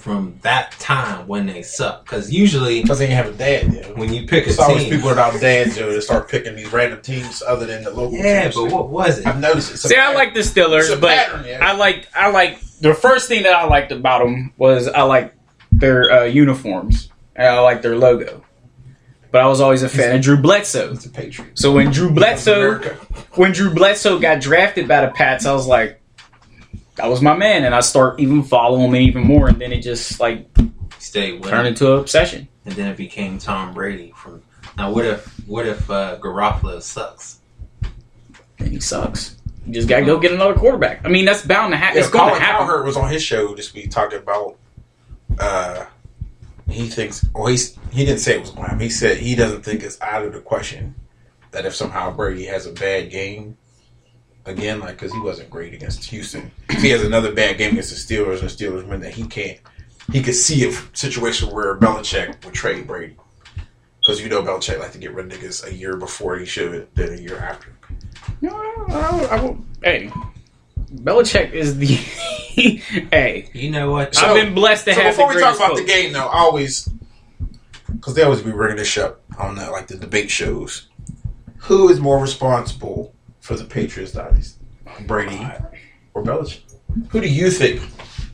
from 0.04 0.38
that 0.42 0.70
time 0.72 1.26
when 1.26 1.46
they 1.46 1.62
suck? 1.62 2.04
Because 2.04 2.30
usually 2.30 2.82
Because 2.82 2.98
they 2.98 3.06
didn't 3.06 3.24
have 3.24 3.34
a 3.34 3.38
dad 3.38 3.72
yet. 3.72 3.96
when 3.96 4.12
you 4.12 4.26
pick 4.26 4.46
a 4.46 4.50
It's 4.50 4.58
always 4.58 4.82
team, 4.84 4.92
people 4.92 5.08
without 5.08 5.40
dads 5.40 5.78
yo, 5.78 5.90
that 5.90 6.02
start 6.02 6.28
picking 6.28 6.54
these 6.54 6.70
random 6.70 7.00
teams 7.00 7.42
other 7.42 7.64
than 7.64 7.82
the 7.84 7.90
local 7.90 8.12
yeah, 8.18 8.42
teams. 8.42 8.54
but 8.54 8.70
what 8.70 8.90
was 8.90 9.18
it? 9.18 9.26
I've 9.26 9.40
noticed 9.40 9.70
it. 9.70 9.74
It's 9.74 9.84
a 9.86 9.88
See, 9.88 9.96
I 9.96 10.12
like 10.12 10.34
the 10.34 10.40
It's 10.40 10.50
Steelers, 10.50 10.92
a 10.92 10.96
but 11.00 11.08
pattern, 11.08 11.46
yeah. 11.46 11.66
I 11.66 11.72
like 11.72 12.06
I 12.14 12.30
like 12.30 12.60
the 12.80 12.92
first 12.94 13.28
thing 13.28 13.44
that 13.44 13.54
I 13.54 13.64
liked 13.64 13.92
about 13.92 14.22
them 14.22 14.52
was 14.58 14.88
I 14.88 15.02
like 15.02 15.34
their 15.72 16.12
uh, 16.12 16.24
uniforms 16.24 17.08
and 17.34 17.48
I 17.48 17.60
like 17.60 17.80
their 17.80 17.96
logo. 17.96 18.44
But 19.30 19.40
I 19.40 19.46
was 19.46 19.60
always 19.60 19.82
a 19.82 19.88
fan 19.88 20.14
of 20.14 20.22
Drew 20.22 20.36
Bledsoe. 20.36 20.92
It's 20.92 21.06
a 21.06 21.10
Patriot. 21.10 21.58
So 21.58 21.72
when 21.72 21.90
Drew 21.90 22.10
Bledsoe 22.10 22.78
when 23.34 23.52
Drew 23.52 23.72
Bledsoe 23.74 24.18
got 24.20 24.40
drafted 24.42 24.86
by 24.86 25.00
the 25.06 25.10
Pats, 25.12 25.46
I 25.46 25.52
was 25.52 25.66
like, 25.66 26.00
that 26.96 27.08
was 27.08 27.20
my 27.22 27.36
man, 27.36 27.64
and 27.64 27.74
I 27.74 27.80
start 27.80 28.20
even 28.20 28.42
following 28.42 28.88
him 28.90 28.96
even 28.96 29.22
more, 29.22 29.48
and 29.48 29.60
then 29.60 29.72
it 29.72 29.80
just 29.82 30.20
like 30.20 30.46
Stay 30.98 31.32
with 31.38 31.48
turned 31.50 31.66
him, 31.66 31.72
into 31.72 31.92
an 31.92 31.98
obsession. 32.00 32.48
and 32.64 32.74
then 32.74 32.88
it 32.88 32.96
became 32.96 33.38
Tom 33.38 33.74
Brady. 33.74 34.12
From 34.16 34.42
now, 34.76 34.90
what 34.92 35.04
if 35.04 35.26
what 35.48 35.66
if 35.66 35.90
uh, 35.90 36.18
Garoppolo 36.20 36.80
sucks? 36.80 37.40
And 38.58 38.68
he 38.68 38.80
sucks. 38.80 39.36
You 39.66 39.72
just 39.74 39.88
gotta 39.88 40.04
go 40.04 40.18
get 40.18 40.32
another 40.32 40.54
quarterback. 40.54 41.04
I 41.04 41.08
mean, 41.08 41.24
that's 41.24 41.42
bound 41.44 41.72
to 41.72 41.76
happen. 41.76 41.96
Yeah, 41.96 42.02
it's 42.04 42.10
going 42.12 42.26
Colin 42.28 42.40
to 42.40 42.46
happen. 42.46 42.66
Cowherd 42.66 42.84
was 42.86 42.96
on 42.96 43.10
his 43.10 43.22
show 43.22 43.54
this 43.54 43.72
week 43.74 43.90
talking 43.90 44.18
about 44.18 44.56
uh, 45.38 45.86
he 46.68 46.88
thinks, 46.88 47.26
well, 47.34 47.46
he's, 47.46 47.76
he 47.92 48.04
didn't 48.04 48.20
say 48.20 48.34
it 48.36 48.40
was 48.40 48.50
Blam. 48.50 48.78
He 48.80 48.88
said 48.88 49.16
he 49.18 49.34
doesn't 49.34 49.62
think 49.62 49.82
it's 49.82 50.00
out 50.00 50.22
of 50.24 50.32
the 50.32 50.40
question 50.40 50.94
that 51.50 51.66
if 51.66 51.74
somehow 51.74 52.10
Brady 52.14 52.44
has 52.46 52.66
a 52.66 52.72
bad 52.72 53.10
game 53.10 53.56
again, 54.46 54.80
like 54.80 54.96
because 54.96 55.12
he 55.12 55.20
wasn't 55.20 55.50
great 55.50 55.74
against 55.74 56.04
Houston, 56.06 56.50
if 56.68 56.82
he 56.82 56.90
has 56.90 57.02
another 57.02 57.32
bad 57.32 57.58
game 57.58 57.72
against 57.72 57.90
the 57.90 58.14
Steelers 58.14 58.40
and 58.40 58.48
Steelers 58.48 58.86
win, 58.86 59.00
that 59.00 59.14
he 59.14 59.24
can't. 59.26 59.58
He 60.12 60.22
could 60.22 60.34
see 60.34 60.68
a 60.68 60.72
situation 60.92 61.50
where 61.50 61.76
Belichick 61.76 62.44
would 62.44 62.54
trade 62.54 62.86
Brady 62.86 63.16
because 64.00 64.20
you 64.20 64.28
know 64.28 64.42
Belichick 64.42 64.78
like 64.78 64.92
to 64.92 64.98
get 64.98 65.14
rid 65.14 65.32
of 65.32 65.38
niggas 65.38 65.66
a 65.66 65.72
year 65.74 65.96
before 65.96 66.36
he 66.36 66.44
should 66.44 66.94
than 66.94 67.14
a 67.14 67.16
year 67.16 67.38
after. 67.38 67.72
No, 68.40 68.50
I, 68.54 68.92
I, 68.92 69.36
I, 69.36 69.56
hey, 69.82 70.12
Belichick 70.94 71.52
is 71.52 71.78
the. 71.78 71.86
hey, 72.56 73.48
You 73.52 73.70
know 73.70 73.90
what? 73.90 74.14
So- 74.14 74.26
I've 74.26 74.34
been 74.44 74.54
blessed 74.54 74.84
to 74.86 74.94
So 74.94 75.00
have 75.00 75.14
before 75.16 75.30
the 75.32 75.36
we 75.36 75.42
talk 75.42 75.56
greatest 75.56 75.72
about 75.72 75.76
the 75.76 75.84
game, 75.92 76.12
though, 76.12 76.26
I 76.26 76.38
always 76.40 76.88
because 77.92 78.14
they 78.14 78.22
always 78.22 78.42
be 78.42 78.50
bringing 78.50 78.76
this 78.76 78.98
up 78.98 79.22
on 79.38 79.54
the, 79.54 79.70
like 79.70 79.86
the 79.86 79.96
debate 79.96 80.30
shows. 80.30 80.88
Who 81.58 81.88
is 81.88 81.98
more 81.98 82.18
responsible 82.20 83.13
for 83.44 83.56
the 83.56 83.64
Patriots 83.64 84.12
dynasty, 84.12 84.58
Brady 85.06 85.38
or 86.14 86.22
Belichick? 86.22 86.60
Who 87.10 87.20
do 87.20 87.28
you 87.28 87.50
think 87.50 87.82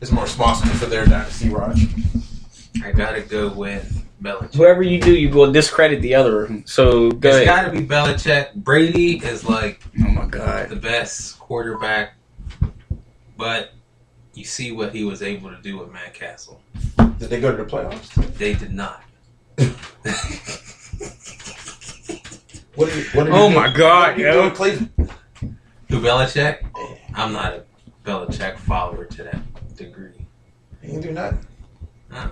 is 0.00 0.12
more 0.12 0.22
responsible 0.22 0.72
for 0.74 0.86
their 0.86 1.04
dynasty, 1.04 1.48
Raj? 1.48 1.84
I 2.84 2.92
gotta 2.92 3.20
go 3.20 3.48
with 3.48 4.06
Belichick. 4.22 4.54
Whoever 4.54 4.82
you 4.84 5.00
do, 5.00 5.12
you 5.12 5.30
will 5.30 5.50
discredit 5.50 6.00
the 6.00 6.14
other. 6.14 6.62
So 6.64 7.10
go 7.10 7.28
It's 7.30 7.38
ahead. 7.38 7.46
gotta 7.46 7.72
be 7.72 7.84
Belichick. 7.84 8.54
Brady 8.54 9.16
is 9.18 9.42
like 9.44 9.82
Oh 9.98 10.08
my 10.10 10.26
god. 10.26 10.68
the 10.68 10.76
best 10.76 11.40
quarterback, 11.40 12.14
but 13.36 13.72
you 14.34 14.44
see 14.44 14.70
what 14.70 14.94
he 14.94 15.02
was 15.02 15.22
able 15.22 15.50
to 15.50 15.60
do 15.60 15.76
with 15.78 15.90
Matt 15.92 16.14
Cassel. 16.14 16.60
Did 17.18 17.30
they 17.30 17.40
go 17.40 17.50
to 17.54 17.62
the 17.64 17.68
playoffs? 17.68 18.14
They 18.36 18.54
did 18.54 18.72
not. 18.72 19.02
What 22.80 22.88
did, 22.88 23.06
what 23.14 23.24
did 23.24 23.34
Oh 23.34 23.48
he 23.48 23.54
do- 23.54 23.60
my 23.60 23.72
God, 23.74 24.08
what 24.08 24.16
did 24.16 24.26
he 24.26 24.32
do 24.32 24.38
yo. 24.38 24.44
in 24.46 24.50
Cleveland? 24.52 24.90
Who 25.90 26.00
Belichick? 26.00 26.58
I'm 27.14 27.32
not 27.34 27.52
a 27.52 27.62
Belichick 28.06 28.56
follower 28.58 29.04
to 29.04 29.22
that 29.24 29.76
degree. 29.76 30.12
He 30.80 30.86
didn't 30.88 31.02
do 31.02 31.12
nothing. 31.12 31.46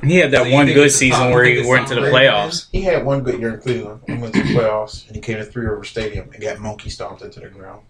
He 0.02 0.16
had 0.16 0.30
that 0.30 0.44
So 0.44 0.50
one 0.50 0.66
good 0.66 0.90
season 0.90 1.20
Tom- 1.20 1.32
where 1.32 1.44
he 1.44 1.64
went 1.68 1.86
to 1.88 1.94
the 1.96 2.00
Brady, 2.00 2.16
playoffs. 2.16 2.66
He 2.72 2.80
had 2.80 3.04
one 3.04 3.20
good 3.22 3.38
year 3.38 3.54
in 3.54 3.60
Cleveland. 3.60 4.00
He 4.06 4.14
went 4.14 4.32
to 4.34 4.42
the 4.42 4.48
playoffs 4.54 5.06
and 5.06 5.14
he 5.16 5.20
came 5.20 5.36
to 5.36 5.44
Three 5.44 5.66
River 5.66 5.84
Stadium 5.84 6.30
and 6.32 6.42
got 6.42 6.58
monkey 6.60 6.88
stomped 6.88 7.20
into 7.20 7.40
the 7.40 7.48
ground. 7.48 7.82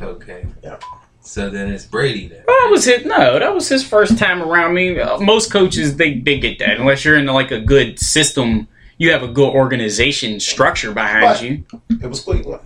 Okay. 0.00 0.46
Yeah. 0.64 0.78
So 1.20 1.50
then 1.50 1.70
it's 1.70 1.84
Brady 1.84 2.26
then. 2.28 2.42
Well, 2.48 2.56
that 2.62 2.68
was 2.70 2.84
his 2.86 3.04
no. 3.04 3.38
That 3.38 3.54
was 3.54 3.68
his 3.68 3.86
first 3.86 4.16
time 4.18 4.42
around. 4.42 4.70
I 4.70 4.72
mean, 4.72 4.98
uh, 4.98 5.18
most 5.18 5.52
coaches 5.52 5.96
they 5.96 6.14
they 6.18 6.38
get 6.40 6.58
that 6.60 6.80
unless 6.80 7.04
you're 7.04 7.16
in 7.18 7.26
like 7.26 7.50
a 7.50 7.60
good 7.60 7.98
system. 8.00 8.66
You 9.02 9.10
have 9.10 9.24
a 9.24 9.28
good 9.28 9.52
organization 9.52 10.38
structure 10.38 10.92
behind 10.92 11.22
But- 11.22 11.42
you. 11.42 11.64
It 12.00 12.08
was 12.08 12.20
Cleveland. 12.20 12.62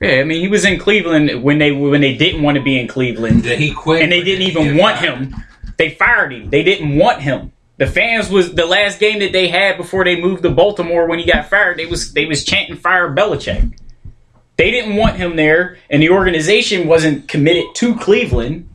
Yeah, 0.00 0.14
I 0.14 0.24
mean, 0.24 0.40
he 0.40 0.48
was 0.48 0.64
in 0.64 0.76
Cleveland 0.76 1.40
when 1.44 1.58
they 1.58 1.70
when 1.70 2.00
they 2.00 2.16
didn't 2.16 2.42
want 2.42 2.56
to 2.56 2.62
be 2.64 2.80
in 2.80 2.88
Cleveland, 2.88 3.44
Did 3.44 3.60
he 3.60 3.70
quit? 3.72 4.02
and 4.02 4.10
they 4.10 4.24
didn't 4.24 4.40
did 4.46 4.56
even 4.56 4.76
want 4.76 4.98
fired? 4.98 5.18
him. 5.18 5.34
They 5.76 5.90
fired 5.90 6.32
him. 6.32 6.50
They 6.50 6.64
didn't 6.64 6.96
want 6.96 7.20
him. 7.22 7.52
The 7.76 7.86
fans 7.86 8.28
was 8.28 8.54
the 8.54 8.66
last 8.66 8.98
game 8.98 9.20
that 9.20 9.30
they 9.32 9.46
had 9.46 9.76
before 9.76 10.02
they 10.02 10.20
moved 10.20 10.42
to 10.42 10.50
Baltimore 10.50 11.06
when 11.06 11.20
he 11.20 11.24
got 11.30 11.48
fired. 11.48 11.78
They 11.78 11.86
was 11.86 12.12
they 12.12 12.26
was 12.26 12.42
chanting 12.44 12.74
"Fire 12.74 13.14
Belichick." 13.14 13.78
They 14.56 14.72
didn't 14.72 14.96
want 14.96 15.14
him 15.14 15.36
there, 15.36 15.76
and 15.88 16.02
the 16.02 16.10
organization 16.10 16.88
wasn't 16.88 17.28
committed 17.28 17.66
to 17.76 17.94
Cleveland. 17.94 18.67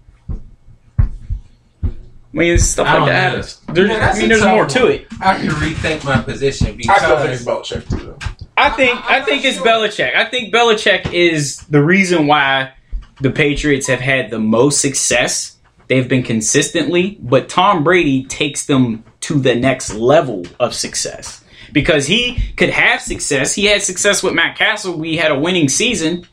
I 2.34 2.38
mean, 2.38 2.54
it's 2.56 2.64
stuff 2.64 2.88
I 2.88 2.94
like 2.94 3.00
don't 3.00 3.08
that. 3.10 3.32
know. 3.68 3.74
There's, 3.74 3.90
Yeah, 3.90 4.10
I 4.10 4.14
mean, 4.18 4.26
a 4.26 4.28
there's 4.30 4.42
tough 4.42 4.56
more 4.56 4.66
to 4.66 4.80
one. 4.84 4.92
it. 4.92 5.08
I 5.22 5.38
can 5.38 5.50
rethink 5.50 6.04
my 6.04 6.22
position 6.22 6.68
I 6.90 6.98
still 6.98 7.18
think 7.20 7.30
it's 7.32 7.44
because 7.46 7.70
Belichick 7.70 7.90
too, 7.90 8.06
though. 8.06 8.18
I 8.58 8.70
think 8.72 8.92
I- 9.10 9.16
I, 9.16 9.18
I'm 9.20 9.26
think 9.26 9.46
it's 9.46 9.58
sure. 9.58 9.66
Belichick. 9.66 10.16
I 10.16 10.26
think 10.26 10.54
Belichick 10.54 11.14
is 11.14 11.58
the 11.70 11.84
reason 11.84 12.26
why 12.28 12.74
the 13.22 13.30
Patriots 13.30 13.86
have 13.88 14.00
had 14.00 14.30
the 14.32 14.40
most 14.40 14.82
success. 14.82 15.58
They've 15.88 16.08
been 16.08 16.24
consistently, 16.24 17.18
but 17.22 17.50
Tom 17.50 17.84
Brady 17.84 18.24
takes 18.24 18.66
them 18.66 19.04
to 19.22 19.40
the 19.40 19.54
next 19.56 19.94
level 19.94 20.44
of 20.60 20.74
success 20.74 21.44
because 21.72 22.08
he 22.08 22.40
could 22.58 22.70
have 22.72 23.00
success. 23.02 23.54
He 23.54 23.66
had 23.66 23.82
success 23.84 24.24
with 24.24 24.34
Matt 24.34 24.58
Cassel. 24.58 24.98
We 24.98 25.18
had 25.18 25.32
a 25.32 25.38
winning 25.40 25.70
season, 25.70 26.26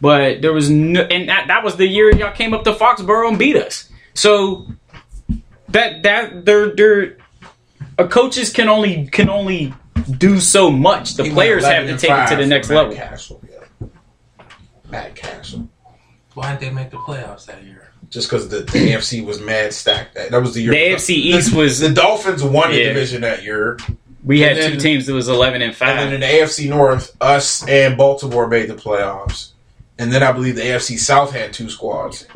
but 0.00 0.42
there 0.42 0.52
was 0.52 0.70
no, 0.70 1.02
and 1.02 1.28
that, 1.28 1.46
that 1.48 1.62
was 1.62 1.76
the 1.76 1.86
year 1.86 2.10
y'all 2.14 2.32
came 2.32 2.52
up 2.52 2.64
to 2.64 2.72
Foxborough 2.72 3.28
and 3.28 3.38
beat 3.38 3.56
us. 3.56 3.88
So 4.14 4.66
that 5.76 6.02
that 6.02 6.44
they're 6.44 6.74
they're 6.74 7.16
uh, 7.98 8.06
coaches 8.08 8.52
can 8.52 8.68
only 8.68 9.06
can 9.06 9.28
only 9.28 9.72
do 10.18 10.40
so 10.40 10.70
much. 10.70 11.14
The 11.14 11.24
He 11.24 11.30
players 11.30 11.64
have 11.64 11.86
to 11.86 11.96
take 11.96 12.10
it 12.10 12.28
to 12.30 12.36
the 12.36 12.46
next 12.46 12.68
Matt 12.68 12.76
level. 12.76 12.94
Cassel, 12.94 13.42
yeah. 13.50 13.86
Matt 14.90 15.14
Cassel. 15.14 15.68
why 16.34 16.50
didn't 16.50 16.60
they 16.60 16.70
make 16.70 16.90
the 16.90 16.98
playoffs 16.98 17.46
that 17.46 17.64
year? 17.64 17.92
Just 18.08 18.28
because 18.30 18.48
the, 18.48 18.58
the 18.60 18.92
AFC 18.92 19.24
was 19.24 19.40
mad 19.40 19.72
stacked. 19.72 20.14
That, 20.14 20.30
that 20.30 20.40
was 20.40 20.54
the 20.54 20.62
year. 20.62 20.70
The 20.70 20.94
AFC 20.94 21.10
East 21.10 21.52
was 21.54 21.80
The 21.80 21.88
Dolphins 21.92 22.42
won 22.42 22.70
the 22.70 22.82
division 22.84 23.22
that 23.22 23.42
year. 23.42 23.78
we 24.24 24.40
had 24.40 24.56
then- 24.56 24.72
two 24.72 24.78
teams 24.78 25.06
that 25.06 25.12
was 25.14 25.28
eleven 25.28 25.60
and 25.62 25.74
five. 25.74 25.88
And 25.88 25.98
then 25.98 26.14
in 26.14 26.20
the 26.20 26.26
AFC 26.26 26.68
North, 26.68 27.16
us 27.20 27.66
and 27.68 27.96
Baltimore 27.96 28.46
made 28.48 28.68
the 28.68 28.74
playoffs. 28.74 29.52
And 29.98 30.12
then 30.12 30.22
I 30.22 30.30
believe 30.30 30.56
the 30.56 30.62
AFC 30.62 30.98
South 30.98 31.32
had 31.32 31.52
two 31.52 31.68
squads. 31.70 32.26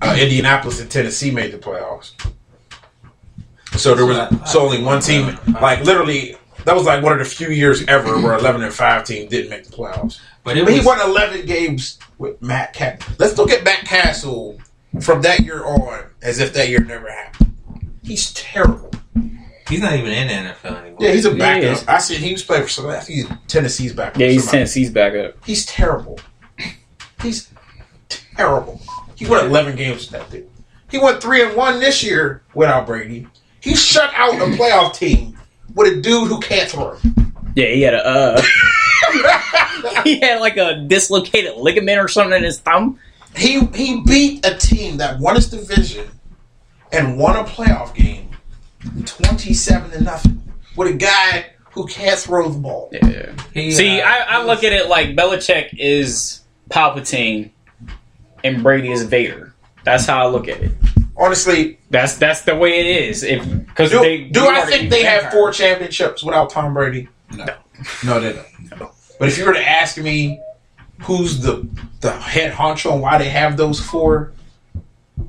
Uh, 0.00 0.16
Indianapolis 0.18 0.80
and 0.80 0.90
Tennessee 0.90 1.30
made 1.30 1.52
the 1.52 1.58
playoffs. 1.58 2.12
So 3.76 3.94
there 3.94 4.06
was 4.06 4.50
so 4.50 4.60
only 4.60 4.82
one 4.82 5.00
team, 5.00 5.38
like 5.60 5.84
literally, 5.84 6.36
that 6.64 6.74
was 6.74 6.84
like 6.84 7.02
one 7.02 7.12
of 7.12 7.18
the 7.18 7.24
few 7.24 7.48
years 7.48 7.84
ever 7.86 8.20
where 8.20 8.34
eleven 8.34 8.62
and 8.62 8.72
five 8.72 9.04
team 9.04 9.28
didn't 9.28 9.50
make 9.50 9.64
the 9.64 9.76
playoffs. 9.76 10.20
But 10.44 10.56
it 10.56 10.64
But 10.64 10.74
he 10.74 10.80
won 10.80 11.00
eleven 11.00 11.44
games 11.46 11.98
with 12.18 12.40
Matt 12.40 12.72
Cassel. 12.72 13.14
Let's 13.18 13.36
look 13.36 13.50
at 13.50 13.64
Matt 13.64 13.84
Cassel 13.84 14.58
from 15.00 15.22
that 15.22 15.40
year 15.40 15.64
on, 15.64 16.04
as 16.22 16.38
if 16.38 16.52
that 16.54 16.68
year 16.68 16.80
never 16.80 17.10
happened. 17.10 17.56
He's 18.02 18.32
terrible. 18.34 18.90
he's 19.68 19.80
not 19.80 19.94
even 19.94 20.12
in 20.12 20.28
the 20.28 20.50
NFL 20.50 20.80
anymore. 20.82 20.98
Yeah, 21.00 21.12
he's 21.12 21.24
a 21.24 21.34
backup. 21.34 21.78
he. 21.78 21.86
I 21.88 21.98
see 21.98 22.16
he 22.16 22.32
was 22.32 22.42
playing 22.42 22.64
for 22.64 22.68
some. 22.68 22.86
I 22.86 23.00
think 23.00 23.28
he's 23.28 23.38
Tennessee's 23.48 23.92
backup. 23.92 24.20
Yeah, 24.20 24.28
he's 24.28 24.42
Somebody. 24.44 24.58
Tennessee's 24.58 24.90
backup. 24.90 25.44
He's 25.44 25.66
terrible. 25.66 26.20
He's 27.22 27.50
terrible. 28.08 28.80
He 29.16 29.26
won 29.26 29.46
11 29.46 29.76
games 29.76 30.10
with 30.10 30.20
that 30.20 30.30
dude. 30.30 30.50
He 30.90 30.98
went 30.98 31.22
3 31.22 31.42
and 31.42 31.56
1 31.56 31.80
this 31.80 32.02
year 32.02 32.42
without 32.52 32.86
Brady. 32.86 33.26
He 33.64 33.74
shut 33.74 34.12
out 34.14 34.34
a 34.34 34.44
playoff 34.56 34.92
team 34.94 35.38
with 35.74 35.90
a 35.90 36.00
dude 36.02 36.28
who 36.28 36.38
can't 36.38 36.70
throw. 36.70 36.98
Yeah, 37.56 37.68
he 37.68 37.80
had 37.80 37.94
a 37.94 38.06
uh, 38.06 38.42
he 40.04 40.20
had 40.20 40.40
like 40.40 40.58
a 40.58 40.84
dislocated 40.86 41.56
ligament 41.56 41.98
or 41.98 42.06
something 42.06 42.36
in 42.36 42.44
his 42.44 42.60
thumb. 42.60 42.98
He 43.34 43.60
he 43.74 44.02
beat 44.02 44.44
a 44.44 44.54
team 44.58 44.98
that 44.98 45.18
won 45.18 45.36
his 45.36 45.48
division 45.48 46.06
and 46.92 47.18
won 47.18 47.36
a 47.36 47.44
playoff 47.44 47.94
game 47.94 48.28
27 49.06 49.92
to 49.92 50.02
nothing 50.02 50.42
with 50.76 50.88
a 50.88 50.96
guy 50.98 51.46
who 51.72 51.86
can't 51.86 52.20
throw 52.20 52.50
the 52.50 52.58
ball. 52.58 52.90
Yeah. 52.92 53.32
He, 53.54 53.70
See, 53.70 53.98
uh, 53.98 54.06
I, 54.06 54.18
I 54.28 54.44
look 54.44 54.62
at 54.62 54.74
it 54.74 54.90
like 54.90 55.16
Belichick 55.16 55.70
is 55.78 56.42
Palpatine 56.68 57.50
and 58.44 58.62
Brady 58.62 58.92
is 58.92 59.04
Vader. 59.04 59.54
That's 59.84 60.04
how 60.04 60.26
I 60.26 60.30
look 60.30 60.48
at 60.48 60.60
it. 60.60 60.72
Honestly, 61.16 61.78
That's 61.90 62.16
that's 62.16 62.42
the 62.42 62.56
way 62.56 62.80
it 62.80 62.86
is. 63.08 63.22
If 63.22 63.48
because 63.66 63.90
do, 63.90 64.00
they 64.00 64.24
do 64.24 64.46
I 64.46 64.62
think 64.62 64.90
they 64.90 65.04
have 65.04 65.32
four 65.32 65.52
championships 65.52 66.24
without 66.24 66.50
Tom 66.50 66.74
Brady? 66.74 67.08
No. 67.36 67.46
No, 68.04 68.20
they 68.20 68.32
don't. 68.32 68.90
But 69.18 69.28
if 69.28 69.38
you 69.38 69.44
were 69.44 69.52
to 69.52 69.68
ask 69.68 69.96
me 69.96 70.40
who's 71.02 71.40
the 71.40 71.68
the 72.00 72.12
head 72.12 72.52
honcho 72.52 72.92
and 72.92 73.02
why 73.02 73.18
they 73.18 73.28
have 73.28 73.56
those 73.56 73.80
four, 73.80 74.32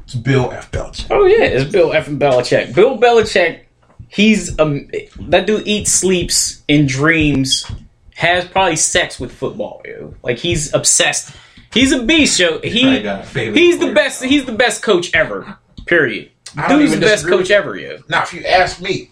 it's 0.03 0.15
Bill 0.15 0.51
F. 0.51 0.71
Belichick. 0.71 1.07
Oh 1.11 1.25
yeah, 1.25 1.43
it's 1.43 1.71
Bill 1.71 1.93
F. 1.93 2.07
Belichick. 2.07 2.73
Bill 2.73 2.97
Belichick, 2.97 3.61
he's 4.07 4.57
um 4.59 4.89
that 5.19 5.45
dude 5.45 5.67
eats, 5.67 5.91
sleeps, 5.91 6.63
and 6.67 6.87
dreams. 6.87 7.69
Has 8.15 8.45
probably 8.45 8.77
sex 8.77 9.19
with 9.19 9.31
football. 9.31 9.81
Yo. 9.85 10.15
Like 10.23 10.37
he's 10.37 10.73
obsessed. 10.73 11.35
He's 11.73 11.91
a 11.91 12.01
beast, 12.01 12.39
yo. 12.39 12.59
He 12.59 13.01
got 13.01 13.21
a 13.21 13.23
favorite 13.23 13.59
he's 13.59 13.77
the 13.77 13.91
best. 13.91 14.23
He's 14.23 14.45
the 14.45 14.53
best 14.53 14.81
coach 14.81 15.13
ever. 15.13 15.57
Period. 15.85 16.31
I 16.57 16.67
don't 16.67 16.79
Dude's 16.79 16.93
the 16.93 16.99
best 17.01 17.27
coach 17.27 17.51
ever, 17.51 17.77
yo. 17.77 17.97
Now, 18.07 18.23
if 18.23 18.33
you 18.33 18.43
ask 18.45 18.81
me, 18.81 19.11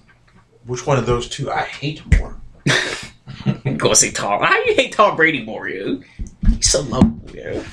which 0.65 0.87
one 0.87 0.97
of 0.97 1.05
those 1.05 1.27
two 1.29 1.51
I 1.51 1.61
hate 1.63 2.01
more? 2.17 2.35
Go 3.77 3.93
say 3.93 4.11
Tom. 4.11 4.41
How 4.41 4.55
you 4.63 4.73
hate 4.75 4.93
Tom 4.93 5.15
Brady 5.15 5.43
more, 5.43 5.67
You? 5.67 6.03
He's 6.47 6.69
so 6.71 6.81
lovable, 6.81 7.35
yo. 7.35 7.63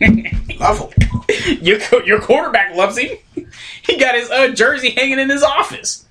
Love 0.58 0.92
him. 0.92 1.58
your 1.62 1.78
co- 1.78 2.02
your 2.04 2.20
quarterback 2.20 2.74
loves 2.74 2.98
him. 2.98 3.16
He 3.82 3.96
got 3.98 4.14
his 4.14 4.30
uh, 4.30 4.48
jersey 4.48 4.90
hanging 4.90 5.18
in 5.18 5.30
his 5.30 5.42
office. 5.42 6.06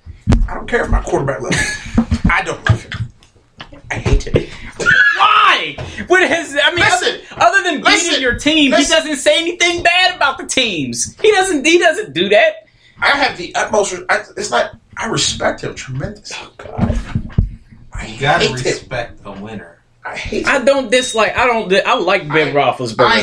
I 0.48 0.54
don't 0.54 0.68
care 0.68 0.84
if 0.84 0.90
my 0.90 1.02
quarterback 1.02 1.40
loves 1.42 1.58
him. 1.58 2.06
I 2.30 2.42
don't 2.42 2.68
love 2.68 2.82
him. 2.82 2.92
I 3.90 3.94
hate 3.96 4.24
him. 4.24 4.46
Why? 5.76 6.04
What 6.08 6.28
has 6.28 6.56
I 6.62 6.70
mean? 6.70 6.80
Listen. 6.80 7.20
other, 7.32 7.42
other 7.46 7.62
than 7.62 7.82
beating 7.82 8.20
your 8.20 8.38
team, 8.38 8.72
he 8.72 8.84
doesn't 8.84 9.16
say 9.16 9.38
anything 9.38 9.82
bad 9.82 10.16
about 10.16 10.38
the 10.38 10.46
teams. 10.46 11.16
He 11.20 11.30
doesn't. 11.32 11.64
He 11.66 11.78
doesn't 11.78 12.12
do 12.14 12.28
that. 12.30 12.66
I 13.00 13.08
have 13.10 13.36
the 13.36 13.54
utmost. 13.54 13.94
I, 14.08 14.22
it's 14.36 14.50
not. 14.50 14.76
I 14.96 15.06
respect 15.06 15.62
him 15.62 15.74
tremendously. 15.74 16.36
Oh 16.40 16.52
God. 16.56 16.98
I 17.92 18.06
You 18.06 18.20
gotta 18.20 18.44
hate 18.44 18.48
him. 18.50 18.54
respect 18.64 19.20
a 19.24 19.32
winner. 19.32 19.78
I 20.04 20.16
hate 20.16 20.46
I 20.46 20.62
don't 20.64 20.90
dislike. 20.90 21.36
I 21.36 21.46
don't. 21.46 21.72
I 21.86 21.94
like 21.94 22.28
Ben 22.28 22.48
I- 22.48 22.52
Roethlisberger. 22.52 23.00
I 23.00 23.20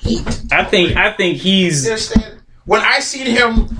hate. 0.00 0.42
I 0.52 0.64
think. 0.64 0.96
I 0.96 1.12
think 1.12 1.38
he's. 1.38 1.84
You 1.84 1.92
understand? 1.92 2.38
When 2.64 2.80
I 2.80 3.00
seen 3.00 3.26
him 3.26 3.76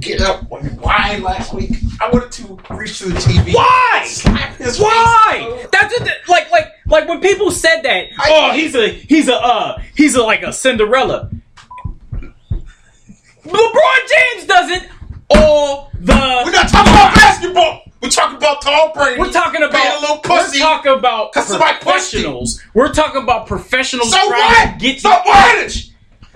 get 0.00 0.20
up 0.22 0.50
and 0.50 0.80
whine 0.80 1.22
last 1.22 1.52
week, 1.54 1.72
I 2.00 2.08
wanted 2.10 2.32
to 2.32 2.58
reach 2.74 2.98
to 3.00 3.10
the 3.10 3.18
TV. 3.20 3.54
Why? 3.54 4.04
Slap 4.06 4.56
his 4.56 4.80
Why? 4.80 5.46
face. 5.60 5.68
That's 5.70 5.98
just, 5.98 6.10
like 6.28 6.50
like 6.50 6.66
like 6.88 7.08
when 7.08 7.20
people 7.20 7.50
said 7.50 7.82
that. 7.82 8.06
Oh, 8.28 8.52
he's 8.52 8.74
a 8.74 8.88
he's 8.88 9.28
a 9.28 9.34
uh 9.36 9.82
he's 9.94 10.14
a 10.14 10.22
like 10.22 10.42
a 10.42 10.52
Cinderella. 10.52 11.30
LeBron 13.44 13.98
James 14.14 14.46
doesn't. 14.46 14.88
All 15.30 15.90
the 16.00 16.12
We're 16.44 16.52
not 16.52 16.68
talking 16.68 16.92
about 16.92 17.14
basketball. 17.14 17.82
We're 18.02 18.10
talking 18.10 18.36
about 18.36 18.62
Tom 18.62 18.90
Brady. 18.94 19.18
We're 19.20 19.32
talking 19.32 19.62
about 19.62 19.98
a 19.98 20.00
little 20.00 20.20
we're 20.28 20.58
talking 20.58 20.92
about 20.92 21.32
'Cause 21.32 21.48
somebody 21.48 21.78
pushed 21.80 22.14
him. 22.14 22.20
professionals. 22.22 22.62
We're 22.74 22.92
talking 22.92 23.22
about 23.22 23.46
professionals 23.46 24.12
so 24.12 24.26
what? 24.28 24.72
to 24.72 24.78
get 24.78 25.00
so 25.00 25.10
what? 25.10 25.72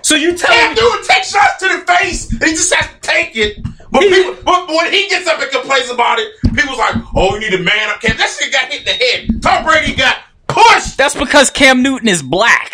So 0.01 0.15
you 0.15 0.35
tell 0.35 0.53
Cam 0.53 0.73
me 0.73 0.81
Newton 0.81 1.07
takes 1.07 1.31
shots 1.31 1.57
to 1.59 1.67
the 1.67 1.85
face, 1.93 2.31
and 2.31 2.43
he 2.43 2.51
just 2.51 2.73
has 2.73 2.87
to 2.87 2.99
take 3.01 3.35
it. 3.37 3.57
But, 3.91 4.01
people, 4.01 4.35
but 4.43 4.67
when 4.67 4.91
he 4.91 5.07
gets 5.09 5.27
up 5.27 5.39
and 5.41 5.51
complains 5.51 5.89
about 5.89 6.17
it, 6.17 6.31
people's 6.55 6.77
like, 6.79 6.95
"Oh, 7.15 7.35
you 7.35 7.41
need 7.41 7.53
a 7.53 7.59
man 7.63 7.89
up." 7.89 8.01
Cam, 8.01 8.17
that 8.17 8.29
shit 8.29 8.51
got 8.51 8.63
hit 8.71 8.79
in 8.79 8.85
the 8.85 8.91
head. 8.93 9.41
Tom 9.43 9.63
Brady 9.63 9.93
got 9.93 10.17
pushed. 10.53 10.97
that's 10.97 11.15
because 11.15 11.49
Cam 11.49 11.81
Newton 11.83 12.07
is 12.07 12.21
black. 12.23 12.69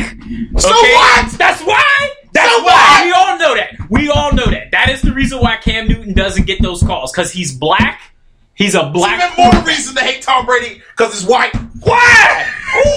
So 0.57 0.69
Okay? 0.69 0.93
what? 0.93 1.31
That's 1.37 1.61
why. 1.63 2.09
That's 2.33 2.51
So 2.55 2.63
why. 2.63 2.71
what? 2.71 3.05
We 3.05 3.11
all 3.13 3.37
know 3.39 3.55
that. 3.55 3.89
We 3.89 4.09
all 4.09 4.33
know 4.33 4.45
that. 4.45 4.71
That 4.71 4.89
is 4.89 5.01
the 5.01 5.13
reason 5.13 5.39
why 5.39 5.57
Cam 5.57 5.87
Newton 5.87 6.13
doesn't 6.13 6.45
get 6.45 6.61
those 6.61 6.81
calls 6.83 7.11
because 7.11 7.31
he's 7.31 7.53
black. 7.57 8.01
He's 8.55 8.73
a 8.75 8.89
black. 8.89 9.31
Even 9.37 9.51
more 9.53 9.63
reason 9.63 9.95
to 9.95 10.01
hate 10.01 10.21
Tom 10.23 10.45
Brady 10.45 10.81
because 10.95 11.13
he's 11.19 11.27
white. 11.29 11.55
Why? 11.81 12.47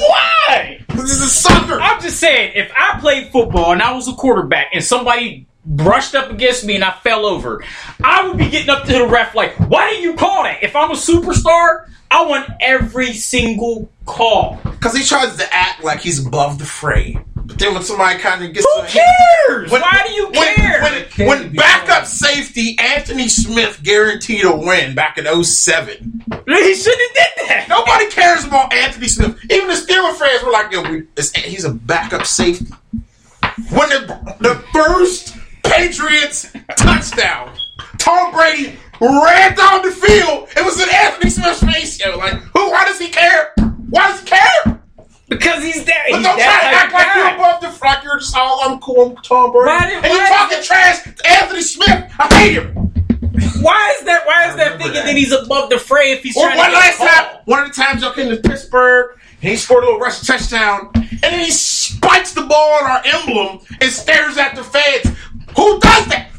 Why? 0.09 0.79
Because 0.89 1.03
he's 1.11 1.21
a 1.21 1.29
sucker. 1.29 1.79
I'm 1.81 2.01
just 2.01 2.19
saying, 2.19 2.53
if 2.55 2.73
I 2.77 2.99
played 3.01 3.29
football 3.31 3.73
and 3.73 3.83
I 3.83 3.93
was 3.93 4.09
a 4.09 4.13
quarterback 4.15 4.69
and 4.73 4.83
somebody 4.83 5.47
brushed 5.67 6.15
up 6.15 6.31
against 6.31 6.65
me 6.65 6.75
and 6.77 6.83
I 6.85 6.93
fell 6.93 7.27
over, 7.27 7.63
I 8.03 8.27
would 8.27 8.39
be 8.39 8.49
getting 8.49 8.71
up 8.71 8.85
to 8.87 8.93
the 8.93 9.07
ref 9.07 9.35
like, 9.35 9.55
why 9.69 9.91
didn't 9.91 10.03
you 10.03 10.15
call 10.15 10.45
that? 10.45 10.63
If 10.63 10.75
I'm 10.75 10.91
a 10.91 10.95
superstar, 10.95 11.90
I 12.11 12.25
want 12.27 12.49
every 12.61 13.13
single 13.13 13.91
call. 14.07 14.59
Because 14.65 14.97
he 14.97 15.05
tries 15.05 15.37
to 15.37 15.55
act 15.55 15.85
like 15.85 16.01
he's 16.01 16.25
above 16.25 16.59
the 16.59 16.65
fray. 16.65 17.19
But 17.37 17.59
then 17.59 17.75
when 17.75 17.83
somebody 17.83 18.19
kind 18.19 18.45
of 18.45 18.53
gets 18.53 18.67
Who 18.75 18.83
to 18.83 18.89
cares? 18.89 19.71
When- 19.71 19.81
why 19.83 20.03
do 20.07 20.13
you 20.13 20.27
when, 20.31 20.55
care? 20.55 20.83
When, 20.83 21.05
Can't 21.07 21.29
when 21.29 21.55
backup 21.57 21.89
fair. 21.89 22.05
safety 22.07 22.77
Anthony 22.79 23.29
Smith 23.29 23.81
guaranteed 23.83 24.45
a 24.45 24.55
win 24.55 24.95
back 24.95 25.19
in 25.19 25.27
07. 25.27 26.23
he 26.47 26.75
shouldn't 26.75 27.19
have 27.19 27.35
did 27.37 27.49
that. 27.49 27.67
Nobody 27.69 28.09
cares 28.11 28.45
about 28.45 28.73
Anthony 28.73 29.09
Smith. 29.09 29.37
Even 29.51 29.67
the 29.69 29.75
Steelers 29.75 30.17
fans 30.17 30.43
were 30.45 30.53
like, 30.53 30.71
"Yo, 30.73 30.83
we, 30.83 31.03
it's, 31.17 31.33
he's 31.37 31.65
a 31.65 31.73
backup 31.73 32.25
safety." 32.27 32.67
When 33.71 33.89
the 33.89 34.37
the 34.41 34.55
first 34.73 35.37
Patriots 35.65 36.53
touchdown, 36.77 37.57
Tom 37.99 38.33
Brady 38.33 38.77
ran 39.01 39.55
down 39.57 39.83
the 39.83 39.91
field. 39.91 40.49
It 40.57 40.65
was 40.65 40.81
in 40.81 40.89
Anthony 40.89 41.31
Smith's 41.31 41.63
face. 41.63 42.01
Yo, 42.01 42.17
like, 42.19 42.35
who? 42.35 42.71
Why 42.71 42.85
does 42.85 42.99
he 42.99 43.09
care? 43.09 43.53
Why 43.91 44.09
does 44.11 44.21
he 44.21 44.27
care? 44.27 44.81
Because 45.29 45.63
he's 45.63 45.85
that. 45.85 46.07
But 46.11 46.19
He's 46.19 46.27
don't 46.27 46.37
try 46.39 46.61
to 46.61 46.67
act 46.67 46.93
like 46.93 47.15
you're 47.15 47.35
above 47.35 47.61
the 47.61 47.87
like 47.87 48.03
you're 48.03 48.19
just 48.19 48.37
all 48.37 48.61
I'm 48.65 48.81
cool. 48.81 49.11
I'm 49.17 49.17
Tom 49.23 49.53
Brady, 49.53 49.67
Why 49.69 49.87
did- 49.87 50.05
and 50.05 50.13
you're 50.13 50.27
talking 50.27 50.63
trash 50.63 51.03
to 51.05 51.31
Anthony 51.31 51.63
Smith. 51.63 52.13
I 52.19 52.35
hate 52.35 52.55
him. 52.55 52.75
Why 53.63 53.95
is 53.99 54.05
that? 54.07 54.27
Why 54.27 54.49
is 54.51 54.57
that 54.57 54.79
thinking 54.79 54.95
that. 54.95 55.05
that. 55.07 55.17
he's 55.17 55.33
above 55.33 55.71
the 55.71 55.79
fray 55.79 56.13
if 56.13 56.23
he's 56.23 56.37
Or 56.37 56.47
trying 56.47 56.59
one 56.59 56.71
to 56.71 56.77
last 56.77 56.99
time, 56.99 57.39
one 57.45 57.63
of 57.63 57.69
the 57.69 57.75
times 57.81 58.03
y'all 58.03 58.13
came 58.13 58.29
to 58.29 58.37
Pittsburgh, 58.37 59.19
and 59.43 59.51
he 59.51 59.57
scored 59.57 59.85
a 59.85 59.87
little 59.87 60.01
rush 60.01 60.21
touchdown, 60.23 60.91
and 60.95 61.21
then 61.23 61.39
he 61.45 61.51
spikes 61.51 62.33
the 62.33 62.43
ball 62.43 62.79
on 62.83 62.91
our 62.91 63.03
emblem 63.05 63.61
and 63.81 63.91
stares 63.91 64.37
at 64.37 64.57
the 64.57 64.65
fans. 64.65 65.17
Who 65.57 65.79
does 65.79 66.07
that? 66.07 66.30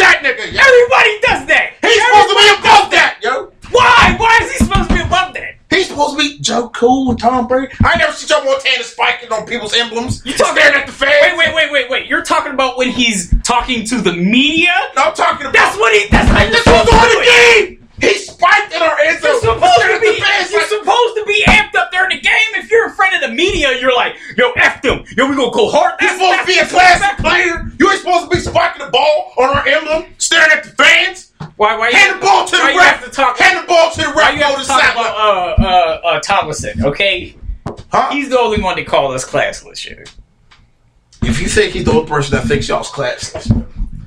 That 0.00 0.22
nigga, 0.24 0.48
yo. 0.52 0.58
Everybody 0.60 1.12
does 1.22 1.46
that. 1.52 1.76
He's 1.82 2.02
supposed 2.02 2.28
to 2.30 2.36
be 2.36 2.48
above 2.58 2.90
that, 2.92 3.18
yo. 3.22 3.52
Why? 3.70 4.16
Why 4.18 4.38
is 4.42 4.52
he 4.52 4.64
supposed 4.64 4.88
to 4.88 4.94
be 4.96 5.00
above 5.02 5.34
that? 5.34 5.54
He's 5.70 5.88
supposed 5.88 6.18
to 6.18 6.22
be 6.24 6.38
Joe 6.40 6.68
Cool 6.70 7.10
and 7.10 7.18
Tom 7.20 7.46
Brady. 7.46 7.72
I 7.84 7.90
ain't 7.90 7.98
never 8.00 8.12
seen 8.12 8.26
Joe 8.28 8.42
Montana 8.44 8.82
spiking 8.82 9.30
on 9.32 9.46
people's 9.46 9.74
emblems. 9.74 10.22
You 10.24 10.32
talking- 10.32 10.56
staring 10.62 10.80
at 10.80 10.86
the 10.86 10.92
fans. 10.92 11.12
Wait, 11.38 11.38
wait, 11.38 11.54
wait, 11.54 11.70
wait, 11.70 11.90
wait. 11.90 12.06
You're 12.06 12.22
talking 12.24 12.52
about 12.52 12.76
when 12.78 12.88
he's 12.90 13.32
talking 13.44 13.84
to 13.86 14.00
the 14.00 14.12
media? 14.12 14.72
No, 14.96 15.02
I'm 15.04 15.14
talking 15.14 15.46
about. 15.46 15.52
That's 15.54 15.76
what 15.76 15.92
he. 15.94 16.08
That's 16.08 16.28
how 16.28 16.42
you're 16.42 16.50
This 16.50 16.64
supposed 16.64 16.88
was 16.90 17.00
to 17.02 17.08
do 17.08 17.14
the 17.14 17.20
it. 17.22 17.68
game. 17.68 17.88
He 18.00 18.14
spiked 18.18 18.72
in 18.74 18.80
our 18.82 18.98
end 19.00 19.20
zone. 19.20 19.30
You're 19.32 19.40
supposed 19.40 19.80
to 19.82 19.98
be. 20.00 20.06
You're 20.06 20.60
like, 20.60 20.68
supposed 20.68 21.16
to 21.16 21.24
be 21.26 21.44
amped 21.48 21.74
up 21.74 21.90
during 21.92 22.10
the 22.16 22.20
game. 22.20 22.50
If 22.56 22.70
you're 22.70 22.88
in 22.88 22.94
front 22.94 23.14
of 23.14 23.20
the 23.22 23.28
media, 23.34 23.78
you're 23.80 23.94
like, 23.94 24.16
"Yo, 24.36 24.52
f 24.52 24.80
them. 24.82 25.04
Yo, 25.16 25.28
we 25.28 25.36
gonna 25.36 25.50
go 25.52 25.68
hard." 25.70 25.94
You're 26.00 26.10
supposed 26.12 26.40
to 26.40 26.46
be 26.46 26.58
a 26.58 26.66
classic 26.66 27.18
player. 27.18 27.70
You 27.78 27.90
ain't 27.90 28.00
supposed 28.00 28.30
to 28.30 28.36
be 28.36 28.40
spiking 28.40 28.84
the 28.86 28.90
ball 28.90 29.32
on 29.38 29.50
our 29.56 29.66
emblem, 29.66 30.04
staring 30.18 30.50
at 30.52 30.64
the 30.64 30.70
fans. 30.70 31.32
Why? 31.56 31.76
Why? 31.76 31.90
Hand 31.90 32.16
the 32.20 32.24
ball 32.24 32.46
to 32.46 32.56
the 32.56 32.62
why 32.62 32.70
you 32.72 32.78
ref. 32.78 32.96
have 33.00 33.04
to 33.04 33.10
talk? 33.10 33.38
Hand 33.38 33.62
the 33.62 33.66
ball 33.66 33.90
to 33.90 34.00
the 34.00 34.10
Why 34.10 34.22
ref. 34.30 34.34
you 34.34 34.40
Go 34.40 34.46
have 34.46 34.56
to 34.56 34.62
to 34.62 34.68
talk 34.68 34.80
sideline. 34.80 35.06
about 35.06 35.60
uh 35.60 35.62
uh 35.62 36.00
uh 36.16 36.20
Tomlinson? 36.20 36.84
Okay, 36.84 37.36
Huh? 37.92 38.10
he's 38.12 38.30
the 38.30 38.38
only 38.38 38.62
one 38.62 38.76
to 38.76 38.84
call 38.84 39.12
us 39.12 39.24
classless. 39.28 39.76
Shit. 39.78 40.10
If 41.22 41.40
you 41.42 41.48
think 41.48 41.74
he's 41.74 41.84
the 41.84 41.92
only 41.92 42.06
person 42.08 42.36
that 42.36 42.46
thinks 42.46 42.66
y'all's 42.68 42.90
classless, 42.90 43.50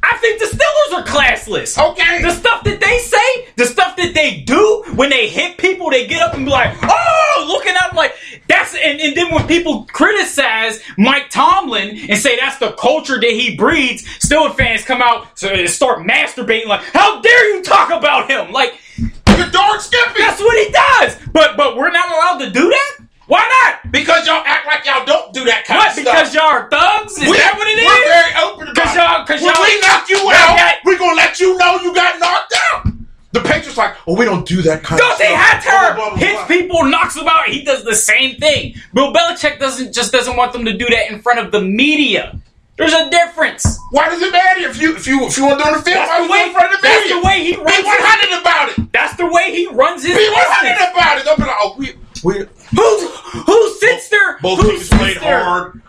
I 0.06 0.18
think 0.18 0.40
the 0.40 0.46
Steelers 0.48 1.00
are 1.00 1.06
classless. 1.06 1.92
okay. 1.92 2.22
The 2.22 2.32
stuff 2.32 2.64
that 2.66 2.80
they 2.82 2.98
say, 3.00 3.48
the 3.56 3.66
stuff 3.66 3.96
that 3.96 4.14
they 4.14 4.42
do 4.42 4.84
when 4.96 5.10
they 5.10 5.30
hit 5.30 5.58
people, 5.58 5.90
they 5.90 6.08
get 6.08 6.22
up 6.22 6.34
and 6.36 6.46
be 6.46 6.52
like, 6.52 6.76
"Oh, 6.84 7.46
looking 7.48 7.74
at 7.74 7.90
them 7.90 7.96
like 7.96 8.14
that's." 8.50 8.76
And, 8.76 9.00
and 9.00 9.16
then 9.16 9.34
when 9.34 9.48
people 9.48 9.86
criticize 9.86 10.82
Mike 10.98 11.30
Tomlin 11.30 11.98
and 12.10 12.18
say 12.20 12.38
that's 12.38 12.58
the 12.58 12.74
culture 12.74 13.20
that 13.20 13.32
he 13.32 13.56
breeds, 13.56 14.04
Steelers 14.20 14.56
fans 14.56 14.84
come 14.84 15.02
out 15.02 15.36
to 15.38 15.68
start 15.70 16.00
masturbating 16.00 16.68
like, 16.68 16.82
"How 16.84 17.22
dare 17.22 17.56
you 17.56 17.64
talk 17.64 17.90
about 17.90 18.30
him?" 18.30 18.52
Like 18.52 18.76
You're 19.38 19.50
dark 19.50 19.82
skipping 19.82 20.14
that's 20.18 20.40
what 20.42 20.58
he 20.68 20.72
does. 20.72 21.18
But 21.32 21.56
but 21.58 21.78
we're 21.78 21.92
not 21.92 22.10
allowed 22.12 22.40
to 22.46 22.52
do 22.52 22.70
that. 22.70 22.98
Why 23.28 23.40
not? 23.64 23.92
because 23.94 24.28
y'all 24.28 24.44
act 24.46 24.66
like 24.66 24.84
y'all 24.86 25.06
don't 25.06 25.32
do 25.34 25.46
that 25.46 25.64
kind 25.66 25.78
What? 25.80 25.88
of 25.88 25.94
stuff. 25.94 26.06
Because 26.14 26.34
y'all 26.36 26.44
are 26.50 26.68
thugs? 26.70 27.14
Is 27.18 27.30
we, 27.30 27.38
that 27.38 27.54
what 27.56 27.68
it 27.70 27.78
is? 27.80 27.86
We're 27.86 28.10
very 28.10 28.34
'Cause 28.74 28.96
y'all- 28.96 29.26
'cause. 29.26 29.42
When 29.42 29.54
y'all- 29.54 29.64
we 29.64 29.80
knock 29.82 30.10
you 30.10 30.32
out, 30.32 30.58
got- 30.58 30.76
we're 30.86 30.98
gonna 30.98 31.16
let 31.16 31.40
you 31.40 31.58
know 31.58 31.80
you 31.82 31.94
got 31.94 32.20
knocked 32.20 32.54
out. 32.74 32.88
The 33.32 33.42
Patriots 33.42 33.78
like, 33.78 33.96
oh, 34.08 34.14
we 34.16 34.26
don't 34.26 34.46
do 34.46 34.62
that 34.62 34.84
kind 34.84 35.00
Don't 35.00 35.12
of 35.14 35.18
they 35.18 35.26
stuff. 35.26 35.40
have 35.40 35.64
terror? 35.64 35.94
blah, 35.96 36.10
blah, 36.10 36.18
Hits 36.18 36.44
people, 36.48 36.84
knocks 36.84 37.16
them 37.16 37.28
out. 37.28 37.48
He 37.48 37.64
does 37.64 37.84
the 37.84 37.96
same 37.96 38.36
thing. 38.38 38.76
Bill 38.94 39.12
Belichick 39.12 39.60
doesn't 39.60 39.92
just 39.94 40.12
doesn't 40.12 40.36
want 40.36 40.54
them 40.54 40.66
to 40.66 40.74
do 40.74 40.86
that 40.90 41.10
in 41.12 41.20
front 41.22 41.40
of 41.40 41.52
the 41.52 41.60
media. 41.62 42.38
There's 42.78 42.94
a 42.94 43.10
difference. 43.10 43.78
Why 43.92 44.10
does 44.10 44.22
it 44.22 44.32
matter 44.32 44.62
if 44.68 44.80
you 44.82 44.96
if 44.96 45.08
you 45.08 45.26
if 45.26 45.38
you 45.38 45.46
want 45.46 45.60
to 45.60 45.66
do 45.66 45.76
the 45.78 45.82
field? 45.82 45.98
That's 45.98 46.10
Why 46.10 46.18
the 46.20 46.26
you 46.26 46.32
way. 46.32 46.44
in 46.46 46.52
front 46.54 46.74
of 46.76 46.82
the 46.82 46.88
media? 46.88 47.00
That's 47.02 47.10
the 47.14 47.28
way 47.28 47.40
he 47.44 47.52
Be 47.54 47.58
runs. 47.62 47.76
His, 47.78 47.86
hundred 47.88 48.42
about 48.42 48.70
it. 48.70 48.92
that's 48.94 49.16
the 49.18 49.26
way 49.26 49.52
he 49.56 49.68
runs 49.68 50.04
his 50.06 50.18
Be 50.18 50.30
one 50.30 50.44
hundred 50.48 50.70
business. 50.74 50.90
about 50.94 51.18
it. 51.18 51.26
Don't 51.26 51.38
be 51.38 51.44
like, 51.46 51.56
oh, 51.62 51.76
we 51.78 51.94
we 52.24 52.46
Who 52.76 53.08
who 53.08 53.76
sits 53.80 54.10
there? 54.10 54.40
Both 54.42 54.62
teams 54.62 54.90
played 54.90 55.18
hard. 55.18 55.82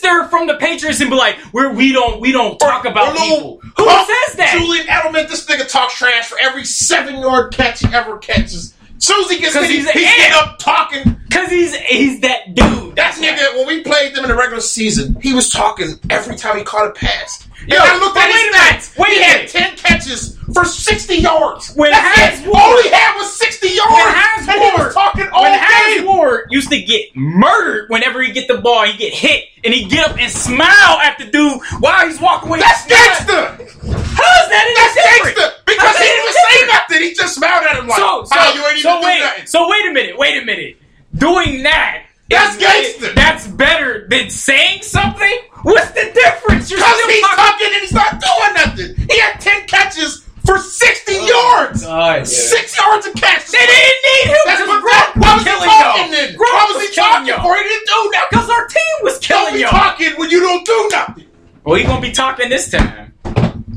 There 0.00 0.28
from 0.28 0.46
the 0.46 0.54
Patriots 0.54 1.00
and 1.00 1.10
be 1.10 1.16
like, 1.16 1.36
"We're 1.52 1.72
we 1.72 1.92
don't 1.92 2.20
we 2.20 2.32
don't 2.32 2.58
talk 2.58 2.84
about 2.84 3.08
Or 3.08 3.20
people." 3.20 3.60
Who 3.76 3.84
Pump 3.84 4.08
says 4.08 4.36
that? 4.36 4.56
Julian 4.58 4.86
Edelman, 4.86 5.28
this 5.28 5.44
nigga 5.46 5.68
talks 5.70 5.96
trash 5.96 6.26
for 6.26 6.38
every 6.40 6.64
seven 6.64 7.20
yard 7.20 7.52
catch 7.52 7.80
he 7.80 7.94
ever 7.94 8.18
catches. 8.18 8.74
Soon 8.98 9.24
as 9.24 9.30
he 9.30 9.38
gets 9.38 9.54
'Cause 9.54 9.66
hit, 9.66 9.76
he's 9.76 9.90
he's, 9.90 10.02
getting 10.02 10.34
up 10.34 10.58
talking. 10.58 11.16
Because 11.28 11.50
he's 11.50 11.74
he's 11.76 12.20
that 12.20 12.54
dude. 12.54 12.96
That 12.96 13.14
nigga, 13.14 13.56
when 13.56 13.66
we 13.66 13.82
played 13.82 14.14
them 14.14 14.24
in 14.24 14.30
the 14.30 14.36
regular 14.36 14.60
season, 14.60 15.16
he 15.20 15.32
was 15.32 15.50
talking 15.50 15.98
every 16.10 16.36
time 16.36 16.56
he 16.58 16.64
caught 16.64 16.88
a 16.88 16.90
pass. 16.90 17.46
Yo, 17.66 17.76
and 17.76 17.84
I 17.84 17.98
looked 17.98 18.16
at 18.16 18.30
his 18.30 18.54
stats. 18.54 18.98
wait 18.98 19.12
he 19.12 19.22
had 19.22 19.48
ten 19.48 19.76
catches 19.76 20.38
for 20.54 20.64
sixty 20.64 21.16
yards. 21.16 21.72
When 21.76 21.90
That's 21.90 22.38
Hines. 22.40 22.46
Ward- 22.46 22.56
all 22.56 22.82
he 22.82 22.88
had 22.88 23.16
was 23.16 23.32
sixty 23.38 23.68
yards. 23.68 23.92
When 23.92 24.06
Hines 24.14 24.48
and 24.48 24.62
he 24.62 24.82
was 24.82 24.94
talking 24.94 25.28
all 25.32 25.42
when 25.42 25.60
game. 25.60 26.06
Ward 26.06 26.46
used 26.50 26.70
to 26.70 26.80
get 26.82 27.14
murdered 27.14 27.88
whenever 27.90 28.22
he 28.22 28.32
get 28.32 28.48
the 28.48 28.58
ball, 28.58 28.84
he 28.86 28.96
get 28.96 29.12
hit, 29.12 29.44
and 29.64 29.72
he 29.74 29.84
get 29.84 30.08
up 30.10 30.18
and 30.18 30.30
smile 30.32 30.98
at 31.02 31.18
the 31.18 31.26
dude 31.26 31.60
while 31.80 32.06
he's 32.08 32.20
walking 32.20 32.48
away. 32.48 32.60
That's 32.60 32.86
gangster. 32.86 33.34
How 33.34 34.30
is 34.42 34.48
that 34.50 34.64
That's 34.76 35.34
gangster. 35.34 35.56
Because 35.66 35.96
he 35.98 36.04
didn't 36.04 36.22
even 36.22 36.34
say 36.50 36.66
nothing. 36.66 37.02
He 37.02 37.14
just 37.14 37.34
smiled 37.36 37.64
at 37.64 37.76
him 37.76 37.86
like, 37.86 37.98
So, 37.98 38.24
so, 38.24 38.30
"Ah, 38.32 38.54
you 38.54 38.66
ain't 38.66 38.80
so 38.80 38.90
even 38.90 39.00
do 39.02 39.06
wait, 39.06 39.20
nothing." 39.20 39.46
so 39.46 39.68
wait 39.70 39.86
a 39.86 39.92
minute, 39.92 40.18
wait 40.18 40.42
a 40.42 40.44
minute. 40.44 40.76
Doing 41.16 41.62
that, 41.62 42.04
That's 42.30 42.56
gangster. 42.56 43.12
That's 43.14 43.46
better 43.48 44.06
than 44.08 44.30
saying 44.30 44.82
something. 44.82 45.38
What's 45.62 45.90
the 45.90 46.10
difference? 46.14 46.70
You're 46.70 46.78
Because 46.78 46.94
still 46.98 47.08
he's 47.10 47.20
talking- 47.22 47.44
talking 47.44 47.66
and 47.74 47.80
he's 47.82 47.92
not 47.92 48.20
doing 48.20 48.54
nothing. 48.54 49.06
He 49.10 49.18
had 49.18 49.40
10 49.40 49.66
catches 49.66 50.24
for 50.46 50.58
60 50.58 51.12
yards. 51.12 51.82
God, 51.84 52.26
Six 52.26 52.78
yards 52.78 53.06
a 53.06 53.12
catch. 53.12 53.46
They 53.50 53.58
didn't 53.58 54.02
need 54.06 54.30
him. 54.30 54.36
That's 54.46 54.60
because 54.62 54.68
what 54.68 54.82
Gronk 54.84 55.16
why 55.22 55.34
was 55.34 55.42
he 55.44 55.50
killing 55.50 55.68
talking 55.68 56.02
y'all. 56.02 56.10
then? 56.12 56.28
Gronk 56.34 56.38
Why 56.54 56.72
was 56.74 56.88
he 56.88 56.94
talking 56.94 57.26
y'all. 57.28 57.42
for? 57.42 57.56
He 57.56 57.62
didn't 57.64 57.86
do 57.86 58.10
nothing. 58.12 58.28
Because 58.30 58.50
our 58.50 58.66
team 58.66 58.96
was 59.02 59.18
killing 59.18 59.60
y'all. 59.60 59.70
talking 59.70 60.12
when 60.16 60.30
you 60.30 60.40
don't 60.40 60.64
do 60.64 60.88
nothing. 60.92 61.26
Well, 61.64 61.74
he 61.76 61.84
gonna 61.84 62.00
be 62.00 62.12
talking 62.12 62.48
this 62.48 62.70
time. 62.70 63.12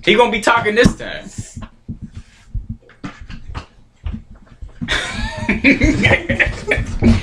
He 0.05 0.15
gonna 0.15 0.31
be 0.31 0.41
talking 0.41 0.75
this 0.75 0.95
time. 0.95 1.29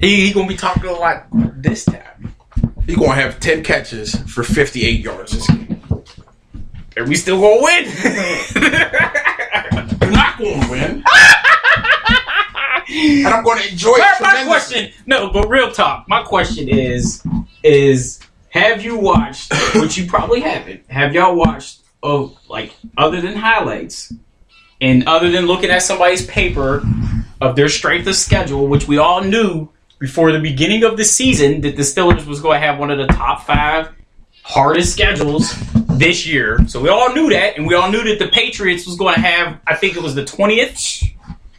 he, 0.00 0.26
he 0.26 0.32
gonna 0.32 0.48
be 0.48 0.56
talking 0.56 0.84
a 0.84 0.92
lot 0.92 1.26
this 1.32 1.84
time. 1.84 2.34
He's 2.86 2.96
gonna 2.96 3.14
have 3.14 3.40
ten 3.40 3.62
catches 3.62 4.14
for 4.32 4.42
fifty-eight 4.42 5.00
yards 5.00 5.32
this 5.32 5.46
game. 5.46 5.80
Are 6.96 7.04
we 7.04 7.14
still 7.14 7.40
gonna 7.40 7.62
win? 7.62 7.84
You're 10.00 10.10
not 10.10 10.38
gonna 10.38 10.70
win. 10.70 11.04
and 12.90 13.26
I'm 13.26 13.44
gonna 13.44 13.62
enjoy 13.70 13.94
it 13.96 14.20
my, 14.20 14.32
my 14.32 14.44
question, 14.44 14.90
no, 15.06 15.30
but 15.30 15.48
real 15.48 15.70
talk. 15.70 16.08
My 16.08 16.22
question 16.22 16.68
is, 16.68 17.22
is 17.62 18.20
have 18.50 18.82
you 18.82 18.96
watched? 18.96 19.52
which 19.74 19.98
you 19.98 20.06
probably 20.06 20.40
haven't. 20.40 20.90
Have 20.90 21.14
y'all 21.14 21.36
watched? 21.36 21.80
Of 22.00 22.36
like 22.48 22.74
other 22.96 23.20
than 23.20 23.34
highlights, 23.34 24.12
and 24.80 25.06
other 25.08 25.30
than 25.30 25.46
looking 25.46 25.70
at 25.70 25.82
somebody's 25.82 26.24
paper 26.26 26.82
of 27.40 27.56
their 27.56 27.68
strength 27.68 28.06
of 28.06 28.14
schedule, 28.14 28.68
which 28.68 28.86
we 28.86 28.98
all 28.98 29.22
knew 29.22 29.68
before 29.98 30.32
the 30.32 30.38
beginning 30.38 30.84
of 30.84 30.96
the 30.96 31.04
season 31.04 31.60
that 31.62 31.76
the 31.76 31.82
Steelers 31.82 32.26
was 32.26 32.40
going 32.40 32.60
to 32.60 32.66
have 32.66 32.78
one 32.78 32.90
of 32.90 32.98
the 32.98 33.06
top 33.06 33.44
five 33.44 33.90
hardest 34.42 34.92
schedules 34.92 35.52
this 35.98 36.26
year. 36.26 36.58
So 36.68 36.80
we 36.80 36.88
all 36.88 37.12
knew 37.12 37.28
that, 37.30 37.56
and 37.56 37.66
we 37.66 37.74
all 37.74 37.90
knew 37.90 38.02
that 38.04 38.18
the 38.18 38.28
Patriots 38.28 38.86
was 38.86 38.96
going 38.96 39.14
to 39.14 39.20
have, 39.20 39.60
I 39.66 39.74
think 39.74 39.96
it 39.96 40.02
was 40.02 40.14
the 40.14 40.24
twentieth 40.24 41.02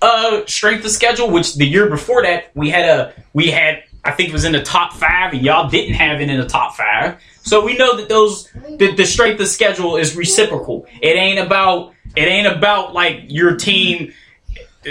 uh, 0.01 0.45
strength 0.45 0.85
of 0.85 0.91
schedule, 0.91 1.29
which 1.29 1.55
the 1.55 1.65
year 1.65 1.89
before 1.89 2.23
that 2.23 2.51
we 2.55 2.69
had 2.69 2.85
a 2.85 3.13
we 3.33 3.51
had 3.51 3.83
I 4.03 4.11
think 4.11 4.29
it 4.29 4.33
was 4.33 4.45
in 4.45 4.53
the 4.53 4.63
top 4.63 4.93
five, 4.93 5.33
and 5.33 5.43
y'all 5.43 5.69
didn't 5.69 5.95
have 5.95 6.21
it 6.21 6.29
in 6.29 6.39
the 6.39 6.47
top 6.47 6.75
five. 6.75 7.21
So 7.41 7.63
we 7.63 7.75
know 7.75 7.97
that 7.97 8.07
those 8.07 8.49
that 8.77 8.93
the 8.95 9.05
strength 9.05 9.39
of 9.41 9.47
schedule 9.47 9.97
is 9.97 10.15
reciprocal. 10.15 10.87
It 11.01 11.15
ain't 11.17 11.39
about 11.39 11.93
it 12.15 12.21
ain't 12.21 12.47
about 12.47 12.93
like 12.93 13.25
your 13.27 13.55
team 13.57 14.13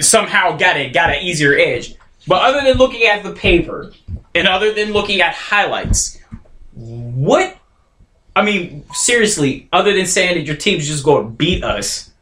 somehow 0.01 0.57
got 0.57 0.77
it 0.77 0.93
got 0.93 1.11
an 1.11 1.23
easier 1.23 1.55
edge. 1.55 1.95
But 2.29 2.43
other 2.43 2.61
than 2.61 2.77
looking 2.77 3.05
at 3.05 3.25
the 3.25 3.33
paper 3.33 3.93
and 4.35 4.47
other 4.47 4.73
than 4.73 4.93
looking 4.93 5.23
at 5.23 5.35
highlights, 5.35 6.19
what 6.75 7.57
I 8.37 8.45
mean, 8.45 8.85
seriously, 8.93 9.69
other 9.73 9.93
than 9.93 10.07
saying 10.07 10.37
that 10.37 10.47
your 10.47 10.55
team's 10.55 10.87
just 10.87 11.05
going 11.05 11.25
to 11.25 11.31
beat 11.31 11.65
us, 11.65 12.13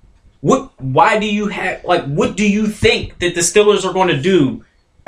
what? 0.40 0.70
Why 0.80 1.18
do 1.18 1.26
you 1.26 1.48
have 1.48 1.84
like? 1.84 2.04
What 2.04 2.36
do 2.36 2.48
you 2.48 2.68
think 2.68 3.18
that 3.18 3.34
the 3.34 3.40
Steelers 3.40 3.84
are 3.84 3.92
going 3.92 4.08
to 4.08 4.20
do 4.20 4.64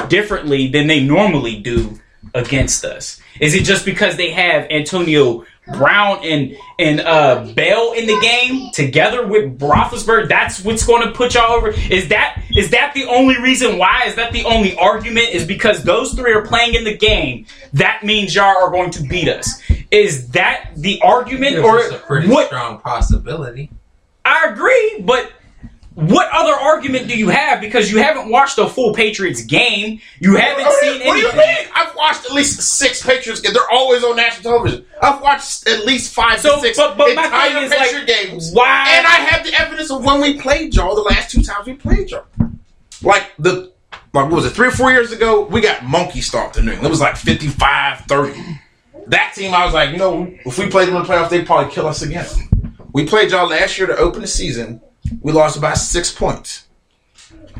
differently 0.08 0.68
than 0.68 0.86
they 0.86 1.02
normally 1.02 1.56
do 1.60 1.98
against 2.34 2.84
us? 2.84 3.20
Is 3.40 3.54
it 3.54 3.64
just 3.64 3.84
because 3.84 4.16
they 4.16 4.32
have 4.32 4.66
Antonio 4.70 5.44
Brown 5.72 6.20
and 6.24 6.56
and 6.78 7.00
uh, 7.00 7.52
Bell 7.54 7.92
in 7.92 8.06
the 8.06 8.18
game 8.20 8.70
together 8.72 9.26
with 9.26 9.58
Roethlisberger? 9.58 10.28
That's 10.28 10.64
what's 10.64 10.86
going 10.86 11.06
to 11.06 11.12
put 11.12 11.34
y'all 11.34 11.52
over. 11.52 11.68
Is 11.68 12.08
that 12.08 12.42
is 12.50 12.70
that 12.70 12.94
the 12.94 13.04
only 13.04 13.40
reason 13.40 13.78
why? 13.78 14.04
Is 14.06 14.14
that 14.16 14.32
the 14.32 14.44
only 14.44 14.76
argument? 14.76 15.28
Is 15.30 15.46
because 15.46 15.82
those 15.84 16.14
three 16.14 16.32
are 16.32 16.46
playing 16.46 16.74
in 16.74 16.84
the 16.84 16.96
game? 16.96 17.46
That 17.72 18.04
means 18.04 18.34
y'all 18.34 18.56
are 18.62 18.70
going 18.70 18.90
to 18.92 19.02
beat 19.02 19.28
us. 19.28 19.60
Is 19.90 20.28
that 20.30 20.70
the 20.76 21.00
argument, 21.02 21.58
or 21.58 21.78
a 21.78 21.98
pretty 21.98 22.28
what? 22.28 22.46
strong 22.46 22.78
possibility. 22.78 23.70
I 24.24 24.50
agree, 24.52 25.02
but 25.06 25.32
what 25.98 26.28
other 26.32 26.52
argument 26.52 27.08
do 27.08 27.18
you 27.18 27.28
have? 27.28 27.60
Because 27.60 27.90
you 27.90 27.98
haven't 27.98 28.28
watched 28.30 28.56
a 28.58 28.68
full 28.68 28.94
Patriots 28.94 29.42
game. 29.42 30.00
You 30.20 30.36
haven't 30.36 30.64
What 30.64 30.80
seen 30.80 31.00
you- 31.00 31.06
what 31.08 31.14
do 31.14 31.20
you 31.20 31.32
mean? 31.32 31.66
I've 31.74 31.92
watched 31.96 32.24
at 32.24 32.30
least 32.32 32.60
six 32.60 33.02
Patriots 33.02 33.40
games. 33.40 33.54
They're 33.54 33.68
always 33.72 34.04
on 34.04 34.14
national 34.14 34.42
television. 34.52 34.84
I've 35.02 35.20
watched 35.20 35.66
at 35.68 35.84
least 35.86 36.14
five 36.14 36.38
So, 36.40 36.54
to 36.54 36.60
six 36.60 36.76
but- 36.78 36.96
but 36.96 37.10
entire 37.10 37.68
Patriot 37.68 37.96
like, 37.98 38.06
games. 38.06 38.50
why- 38.52 38.86
And 38.96 39.06
I 39.08 39.10
have 39.10 39.44
the 39.44 39.52
evidence 39.60 39.90
of 39.90 40.04
when 40.04 40.20
we 40.20 40.40
played 40.40 40.72
y'all 40.76 40.94
the 40.94 41.02
last 41.02 41.32
two 41.32 41.42
times 41.42 41.66
we 41.66 41.72
played 41.74 42.10
y'all. 42.10 42.24
Like 43.02 43.24
the 43.38 43.72
like 44.14 44.24
what 44.26 44.30
was 44.36 44.46
it, 44.46 44.50
three 44.50 44.68
or 44.68 44.70
four 44.72 44.90
years 44.92 45.10
ago, 45.12 45.42
we 45.42 45.60
got 45.60 45.84
monkey 45.84 46.20
stomped 46.20 46.56
in 46.56 46.64
New 46.64 46.70
England. 46.72 46.86
It 46.86 46.90
was 46.90 47.00
like 47.00 47.16
55-30. 47.16 48.58
That 49.08 49.32
team, 49.34 49.52
I 49.54 49.64
was 49.64 49.74
like, 49.74 49.90
you 49.90 49.96
know, 49.98 50.32
if 50.46 50.58
we 50.58 50.68
played 50.68 50.88
them 50.88 50.96
in 50.96 51.02
the 51.02 51.08
playoffs, 51.08 51.28
they'd 51.28 51.46
probably 51.46 51.72
kill 51.72 51.86
us 51.86 52.02
again. 52.02 52.26
We 52.92 53.04
played 53.06 53.30
y'all 53.30 53.48
last 53.48 53.78
year 53.78 53.86
to 53.86 53.96
open 53.96 54.20
the 54.22 54.26
season. 54.26 54.80
We 55.20 55.32
lost 55.32 55.60
by 55.60 55.74
six 55.74 56.12
points. 56.12 56.68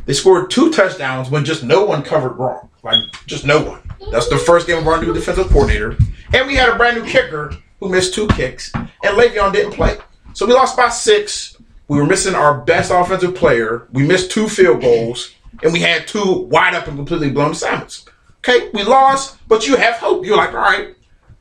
They 0.06 0.14
scored 0.14 0.50
two 0.50 0.70
touchdowns 0.70 1.30
when 1.30 1.44
just 1.44 1.62
no 1.62 1.84
one 1.84 2.02
covered 2.02 2.34
wrong. 2.38 2.70
Like, 2.82 2.98
just 3.26 3.44
no 3.44 3.62
one. 3.62 3.82
That's 4.10 4.28
the 4.28 4.38
first 4.38 4.66
game 4.66 4.78
of 4.78 4.86
our 4.86 5.02
new 5.02 5.12
defensive 5.12 5.48
coordinator. 5.48 5.96
And 6.32 6.46
we 6.46 6.54
had 6.54 6.68
a 6.68 6.76
brand 6.76 6.96
new 6.96 7.08
kicker 7.08 7.52
who 7.80 7.88
missed 7.88 8.14
two 8.14 8.26
kicks, 8.28 8.72
and 8.74 8.90
Le'Veon 9.02 9.52
didn't 9.52 9.72
play. 9.72 9.96
So 10.32 10.46
we 10.46 10.52
lost 10.52 10.76
by 10.76 10.88
six. 10.88 11.56
We 11.88 11.98
were 11.98 12.06
missing 12.06 12.34
our 12.34 12.60
best 12.60 12.90
offensive 12.90 13.34
player. 13.34 13.88
We 13.92 14.06
missed 14.06 14.30
two 14.30 14.48
field 14.48 14.80
goals, 14.80 15.34
and 15.62 15.72
we 15.72 15.80
had 15.80 16.06
two 16.06 16.46
wide 16.50 16.74
up 16.74 16.86
and 16.86 16.96
completely 16.96 17.30
blown 17.30 17.52
assignments. 17.52 18.06
Okay, 18.38 18.70
we 18.72 18.84
lost, 18.84 19.38
but 19.48 19.66
you 19.66 19.76
have 19.76 19.96
hope. 19.96 20.24
You're 20.24 20.36
like, 20.36 20.50
all 20.50 20.56
right, 20.56 20.94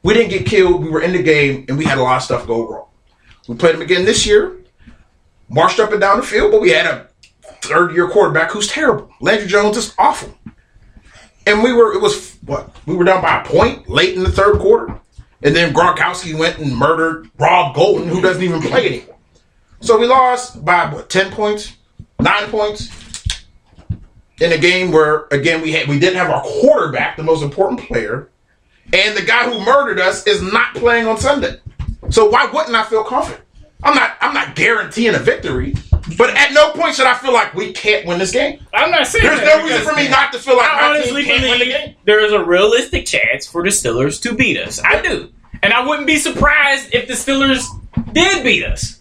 we 0.04 0.14
didn't 0.14 0.30
get 0.30 0.46
killed. 0.46 0.84
We 0.84 0.90
were 0.90 1.02
in 1.02 1.14
the 1.14 1.22
game, 1.22 1.66
and 1.68 1.78
we 1.78 1.86
had 1.86 1.98
a 1.98 2.04
lot 2.04 2.18
of 2.18 2.24
stuff 2.24 2.48
go 2.48 2.68
wrong. 2.68 2.88
We 3.48 3.56
played 3.56 3.76
them 3.76 3.82
again 3.82 4.04
this 4.04 4.26
year, 4.26 4.58
marched 5.50 5.80
up 5.80 5.92
and 5.92 6.02
down 6.02 6.18
the 6.18 6.26
field, 6.26 6.52
but 6.52 6.62
we 6.62 6.72
had 6.72 6.86
a 6.86 7.08
third 7.62 7.94
year 7.94 8.10
quarterback 8.10 8.52
who's 8.52 8.68
terrible. 8.68 9.10
Landry 9.22 9.48
Jones 9.48 9.78
is 9.78 9.94
awful. 9.98 10.34
And 11.46 11.64
we 11.64 11.72
were, 11.74 11.94
it 11.94 12.02
was 12.02 12.36
what? 12.46 12.76
We 12.86 12.96
were 12.96 13.06
down 13.06 13.22
by 13.22 13.42
a 13.42 13.46
point 13.46 13.90
late 13.90 14.16
in 14.16 14.24
the 14.24 14.32
third 14.32 14.60
quarter. 14.60 15.00
And 15.44 15.56
then 15.56 15.74
Gronkowski 15.74 16.38
went 16.38 16.58
and 16.58 16.76
murdered 16.76 17.30
Rob 17.38 17.76
Golden, 17.76 18.08
who 18.08 18.22
doesn't 18.22 18.44
even 18.44 18.62
play 18.62 18.88
anymore. 18.88 19.16
So 19.80 19.98
we 19.98 20.08
lost 20.08 20.66
by 20.66 20.92
what, 20.92 21.10
10 21.10 21.32
points? 21.32 21.78
Nine 22.20 22.50
points? 22.50 22.90
In 24.42 24.52
a 24.52 24.58
game 24.58 24.92
where, 24.92 25.28
again, 25.32 25.62
we 25.62 25.72
had 25.72 25.88
we 25.88 26.00
didn't 26.00 26.18
have 26.18 26.30
our 26.30 26.42
quarterback, 26.42 27.18
the 27.18 27.24
most 27.24 27.44
important 27.44 27.82
player, 27.82 28.30
and 28.94 29.18
the 29.18 29.24
guy 29.24 29.50
who 29.50 29.64
murdered 29.64 30.00
us 30.00 30.26
is 30.28 30.42
not 30.42 30.76
playing 30.76 31.08
on 31.08 31.18
Sunday. 31.18 31.60
So 32.10 32.30
why 32.30 32.46
wouldn't 32.46 32.76
I 32.76 32.84
feel 32.84 33.04
confident? 33.04 33.44
I'm 33.84 33.96
not 33.96 34.18
I'm 34.22 34.34
not 34.34 34.56
guaranteeing 34.56 35.14
a 35.16 35.20
victory, 35.20 35.76
but 36.18 36.32
at 36.32 36.52
no 36.54 36.72
point 36.72 36.96
should 36.96 37.06
I 37.06 37.14
feel 37.16 37.34
like 37.34 37.54
we 37.54 37.72
can't 37.74 38.06
win 38.08 38.18
this 38.20 38.32
game. 38.32 38.60
I'm 38.74 38.90
not 38.92 39.06
saying 39.08 39.24
There's 39.26 39.40
that 39.42 39.58
no 39.60 39.64
reason 39.66 39.82
for 39.84 39.96
me 39.96 40.10
not 40.10 40.34
to 40.34 40.40
feel 40.40 40.58
like 40.58 40.70
I 40.72 40.82
my 40.82 40.88
honestly 40.98 41.24
team 41.24 41.40
can't 41.40 41.50
win 41.50 41.60
the 41.60 41.66
game. 41.66 41.96
there 42.06 42.20
is 42.26 42.32
a 42.34 42.44
realistic 42.44 43.06
chance 43.06 43.46
for 43.46 43.62
the 43.64 43.70
Steelers 43.70 44.22
to 44.24 44.34
beat 44.34 44.58
us. 44.58 44.82
I 44.84 45.02
do, 45.02 45.32
and 45.62 45.74
I 45.74 45.86
wouldn't 45.86 46.08
be 46.08 46.18
surprised 46.18 46.94
if 46.94 47.08
the 47.08 47.14
Steelers 47.14 47.64
did 48.14 48.44
beat 48.44 48.66
us. 48.66 49.00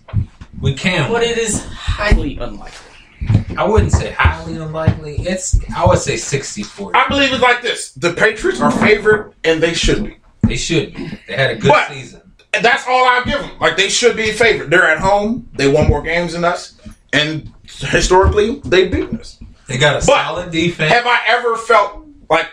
We 0.61 0.75
can. 0.75 1.11
But 1.11 1.23
it 1.23 1.39
is 1.39 1.65
highly 1.67 2.37
unlikely. 2.39 3.57
I 3.57 3.65
wouldn't 3.67 3.93
say 3.93 4.13
highly 4.13 4.57
unlikely. 4.57 5.17
It's 5.21 5.59
I 5.75 5.87
would 5.87 5.99
say 5.99 6.19
60 6.19 6.63
40. 6.63 6.99
I 6.99 7.09
believe 7.09 7.33
it's 7.33 7.43
like 7.43 7.63
this: 7.63 7.93
the 7.93 8.13
Patriots 8.13 8.61
are 8.61 8.71
favored, 8.71 9.35
and 9.43 9.63
they 9.63 9.73
should 9.73 10.05
be. 10.05 10.17
They 10.43 10.57
should 10.57 10.95
be. 10.95 11.19
They 11.27 11.35
had 11.35 11.51
a 11.53 11.57
good 11.57 11.69
But- 11.71 11.89
season. 11.89 12.21
And 12.57 12.65
that's 12.65 12.87
all 12.89 13.05
I 13.05 13.23
give 13.25 13.39
them. 13.39 13.51
Like 13.61 13.77
they 13.77 13.91
should 13.91 14.17
be 14.17 14.33
favored. 14.33 14.71
They're 14.71 14.89
at 14.89 14.99
home. 14.99 15.47
They 15.53 15.71
won 15.71 15.89
more 15.89 16.01
games 16.01 16.33
than 16.33 16.43
us, 16.43 16.75
and 17.13 17.53
historically, 17.67 18.61
they 18.65 18.89
beat 18.89 19.13
us. 19.13 19.39
They 19.69 19.77
got 19.77 20.03
a 20.03 20.07
But 20.07 20.25
solid 20.25 20.51
defense. 20.51 20.91
Have 20.91 21.07
I 21.07 21.21
ever 21.27 21.57
felt 21.57 22.07
like 22.31 22.49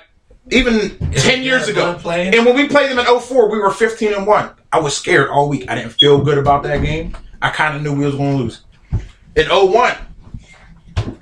even 0.51 0.97
ten 1.13 1.41
years 1.41 1.69
ago? 1.69 1.97
And 2.05 2.45
when 2.45 2.53
we 2.53 2.67
played 2.67 2.91
them 2.91 2.99
in 2.99 3.05
04, 3.05 3.49
we 3.49 3.59
were 3.59 3.71
fifteen 3.71 4.13
and 4.13 4.27
one. 4.27 4.49
I 4.73 4.79
was 4.81 4.93
scared 4.97 5.29
all 5.29 5.47
week. 5.47 5.69
I 5.69 5.75
didn't 5.75 5.91
feel 5.91 6.21
good 6.21 6.37
about 6.37 6.63
that 6.63 6.81
game. 6.81 7.15
I 7.41 7.49
kind 7.49 7.77
of 7.77 7.81
knew 7.81 7.93
we 7.93 8.05
was 8.05 8.15
going 8.15 8.37
to 8.37 8.43
lose. 8.43 8.61
In 9.35 9.47
01, 9.47 9.95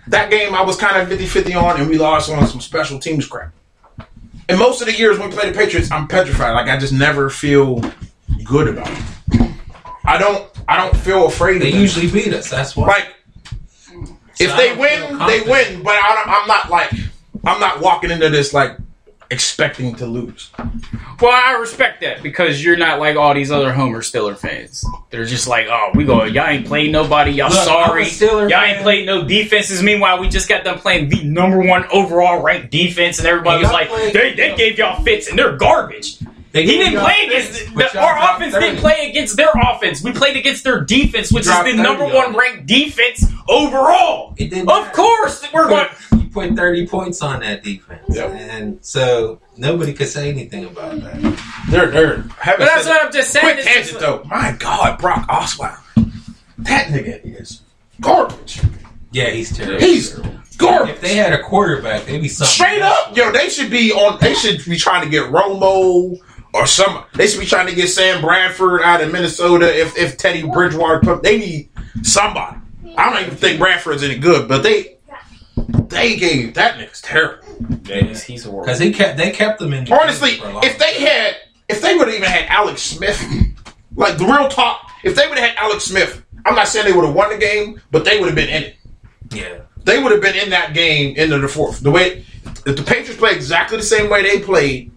that 0.08 0.32
game 0.32 0.56
I 0.56 0.62
was 0.62 0.78
kind 0.78 0.98
of 0.98 1.20
50-50 1.20 1.62
on, 1.62 1.80
and 1.80 1.89
we 1.89 1.98
lost 1.98 2.32
on 2.32 2.48
some 2.48 2.62
special 2.62 3.00
teams 3.00 3.28
crap. 3.28 3.54
And 4.50 4.58
most 4.58 4.82
of 4.82 4.88
the 4.88 4.94
years 4.94 5.20
when 5.20 5.30
we 5.30 5.36
play 5.36 5.50
the 5.50 5.58
Patriots, 5.58 5.91
I'm 5.91 6.08
petrified. 6.08 6.54
Like 6.54 6.67
I 6.67 6.78
just 6.78 6.94
never 6.94 7.30
feel 7.30 7.82
good 8.44 8.68
about 8.68 8.90
it. 8.90 9.52
I 10.06 10.18
don't. 10.18 10.48
I 10.68 10.78
don't 10.78 10.96
feel 10.96 11.26
afraid. 11.28 11.62
they 11.62 11.68
of 11.68 11.74
them. 11.74 11.82
usually 11.82 12.12
beat 12.12 12.34
us. 12.34 12.50
That's 12.50 12.76
why. 12.76 12.88
like 12.88 13.14
if 14.40 14.50
So 14.50 14.56
I 14.56 14.58
they 14.58 14.76
win, 14.76 15.18
they 15.28 15.42
win. 15.42 15.84
But 15.84 15.94
I, 15.96 16.24
I'm 16.42 16.48
not 16.48 16.70
like 16.70 16.92
I'm 17.46 17.60
not 17.60 17.82
walking 17.82 18.10
into 18.12 18.30
this 18.30 18.54
like 18.54 18.78
expecting 19.30 19.96
to 19.96 20.06
lose. 20.06 20.52
Well, 21.22 21.32
I 21.32 21.58
respect 21.60 22.02
that 22.02 22.22
because 22.24 22.64
you're 22.64 22.76
not 22.78 23.00
like 23.00 23.16
all 23.16 23.34
these 23.34 23.52
other 23.52 23.72
Homer 23.72 24.02
Stiller 24.02 24.36
fans. 24.36 24.84
They're 25.10 25.24
just 25.26 25.48
like, 25.48 25.68
oh, 25.70 25.92
we 25.94 26.04
go, 26.04 26.24
y'all 26.26 26.48
ain't 26.48 26.66
playing 26.66 26.92
nobody, 26.92 27.32
y'all 27.32 27.50
Look, 27.50 27.64
sorry, 27.64 28.04
y'all 28.10 28.42
ain't 28.42 28.50
fan. 28.78 28.84
played 28.84 29.06
no 29.06 29.24
defenses. 29.24 29.82
Meanwhile, 29.84 30.20
we 30.20 30.28
just 30.30 30.50
got 30.50 30.64
done 30.66 30.80
playing 30.80 31.10
the 31.10 31.24
number 31.24 31.60
one 31.60 31.86
overall 31.94 32.42
ranked 32.42 32.72
defense, 32.72 33.20
and 33.20 33.28
everybody 33.28 33.62
was 33.64 33.72
like, 33.72 33.88
played- 33.89 34.14
they, 34.14 34.34
they 34.34 34.56
gave 34.56 34.78
y'all 34.78 35.02
fits, 35.04 35.28
and 35.30 35.38
they're 35.39 35.56
garbage. 35.56 36.18
They 36.52 36.66
He 36.66 36.78
didn't 36.78 36.99
play 36.99 37.26
against 37.28 37.74
but 37.74 37.93
the, 37.93 37.99
our 38.02 38.36
offense 38.36 38.54
30. 38.54 38.66
didn't 38.66 38.80
play 38.82 39.10
against 39.10 39.38
their 39.38 39.52
offense. 39.56 40.04
We 40.04 40.12
played 40.12 40.36
against 40.36 40.64
their 40.64 40.82
defense, 40.82 41.32
which 41.32 41.45
is 41.47 41.52
the 41.64 41.74
number 41.74 42.04
on 42.04 42.14
one 42.14 42.36
ranked 42.36 42.66
defense 42.68 43.26
overall. 43.47 44.34
It 44.38 44.49
didn't 44.49 44.70
Of 44.70 44.84
matter. 44.84 44.95
course, 44.95 45.45
we're 45.54 45.68
going. 45.70 45.88
You 46.14 46.28
put 46.30 46.56
30 46.56 46.88
points 46.88 47.22
on 47.22 47.39
that 47.41 47.64
defense. 47.64 48.04
Yep. 48.10 48.32
And 48.32 48.80
so 48.86 49.39
nobody 49.58 49.93
could 49.93 50.08
say 50.10 50.30
anything 50.30 50.66
about 50.66 50.99
that. 51.02 51.39
They're 51.70 51.89
they're 51.89 52.18
having 52.39 52.66
But 52.66 52.74
that's 52.74 52.86
what 52.88 53.06
I'm 53.06 53.12
just 53.14 53.32
saying. 53.32 53.45
quick 53.45 53.58
It's 53.60 53.66
just 53.68 53.99
tangent 53.99 53.99
though. 54.02 54.24
My 54.30 54.54
God, 54.60 54.99
Brock 54.99 55.28
Osweiler, 55.30 55.80
that 56.60 56.88
nigga 56.88 57.22
is 57.39 57.62
garbage. 58.02 58.62
Yeah, 59.12 59.30
he's 59.30 59.56
terrible. 59.56 59.80
He's 59.80 60.20
Garbage. 60.58 60.95
If 60.95 61.02
they 61.02 61.16
had 61.16 61.34
a 61.34 61.41
quarterback, 61.41 62.06
they'd 62.06 62.20
be 62.22 62.28
something. 62.28 62.54
Straight 62.54 62.82
up, 62.84 63.18
yo, 63.18 63.32
they 63.32 63.49
should 63.49 63.72
be 63.72 63.91
on. 63.91 64.20
They 64.22 64.36
should 64.36 64.64
be 64.64 64.78
trying 64.78 65.04
to 65.04 65.10
get 65.10 65.24
Romo 65.32 66.18
or 66.54 66.66
some. 66.66 67.04
They 67.16 67.28
should 67.28 67.39
be 67.39 67.45
trying 67.45 67.68
to 67.68 67.76
get 67.76 67.88
Sam 67.88 68.22
Bradford 68.22 68.82
out 68.82 69.02
of 69.02 69.12
Minnesota. 69.12 69.74
If 69.80 69.97
if 69.97 70.18
Teddy 70.18 70.43
Bridgewater, 70.47 71.16
they 71.18 71.38
need 71.38 71.70
somebody. 72.04 72.58
I 72.97 73.12
don't 73.14 73.24
even 73.26 73.38
think 73.38 73.60
Bradford's 73.60 74.04
any 74.04 74.18
good, 74.18 74.47
but 74.47 74.64
they 74.64 74.97
they 75.88 76.16
gave 76.18 76.54
that 76.56 76.78
nigga's 76.78 77.02
terrible. 77.02 77.45
Yeah, 77.86 78.04
he's, 78.06 78.24
he's 78.24 78.43
horrible. 78.43 78.64
Because 78.66 78.80
he 78.80 78.93
kept 78.93 79.18
they 79.18 79.32
kept 79.32 79.60
them 79.60 79.74
in. 79.74 79.86
the 79.86 79.93
Honestly, 79.99 80.32
game 80.32 80.39
for 80.41 80.49
a 80.49 80.54
long 80.54 80.64
if 80.64 80.78
they 80.78 81.02
had, 81.02 81.36
if 81.70 81.82
they 81.82 81.95
would 81.95 82.08
have 82.08 82.16
even 82.16 82.30
had 82.30 82.45
Alex 82.49 82.82
Smith, 82.82 83.22
like 83.95 84.18
the 84.18 84.26
real 84.26 84.47
talk, 84.49 84.89
if 85.04 85.16
they 85.16 85.28
would 85.28 85.38
have 85.38 85.49
had 85.52 85.58
Alex 85.58 85.86
Smith, 85.86 86.24
I'm 86.45 86.56
not 86.56 86.68
saying 86.68 86.86
they 86.86 86.93
would 86.93 87.06
have 87.06 87.16
won 87.16 87.30
the 87.30 87.38
game, 87.38 87.82
but 87.91 88.06
they 88.06 88.20
would 88.20 88.28
have 88.28 88.36
been 88.36 88.49
in 88.49 88.64
it. 88.64 88.76
yeah, 89.32 89.60
They 89.84 90.02
would 90.02 90.12
have 90.12 90.22
been 90.22 90.36
in 90.36 90.49
that 90.52 90.74
game 90.74 91.16
into 91.16 91.39
the 91.39 91.47
fourth. 91.47 91.82
The 91.82 91.91
way 91.91 92.26
if 92.66 92.76
the 92.76 92.84
Patriots 92.84 93.18
play 93.18 93.34
exactly 93.34 93.78
the 93.78 93.84
same 93.84 94.10
way 94.10 94.24
they 94.24 94.39
played, 94.43 94.91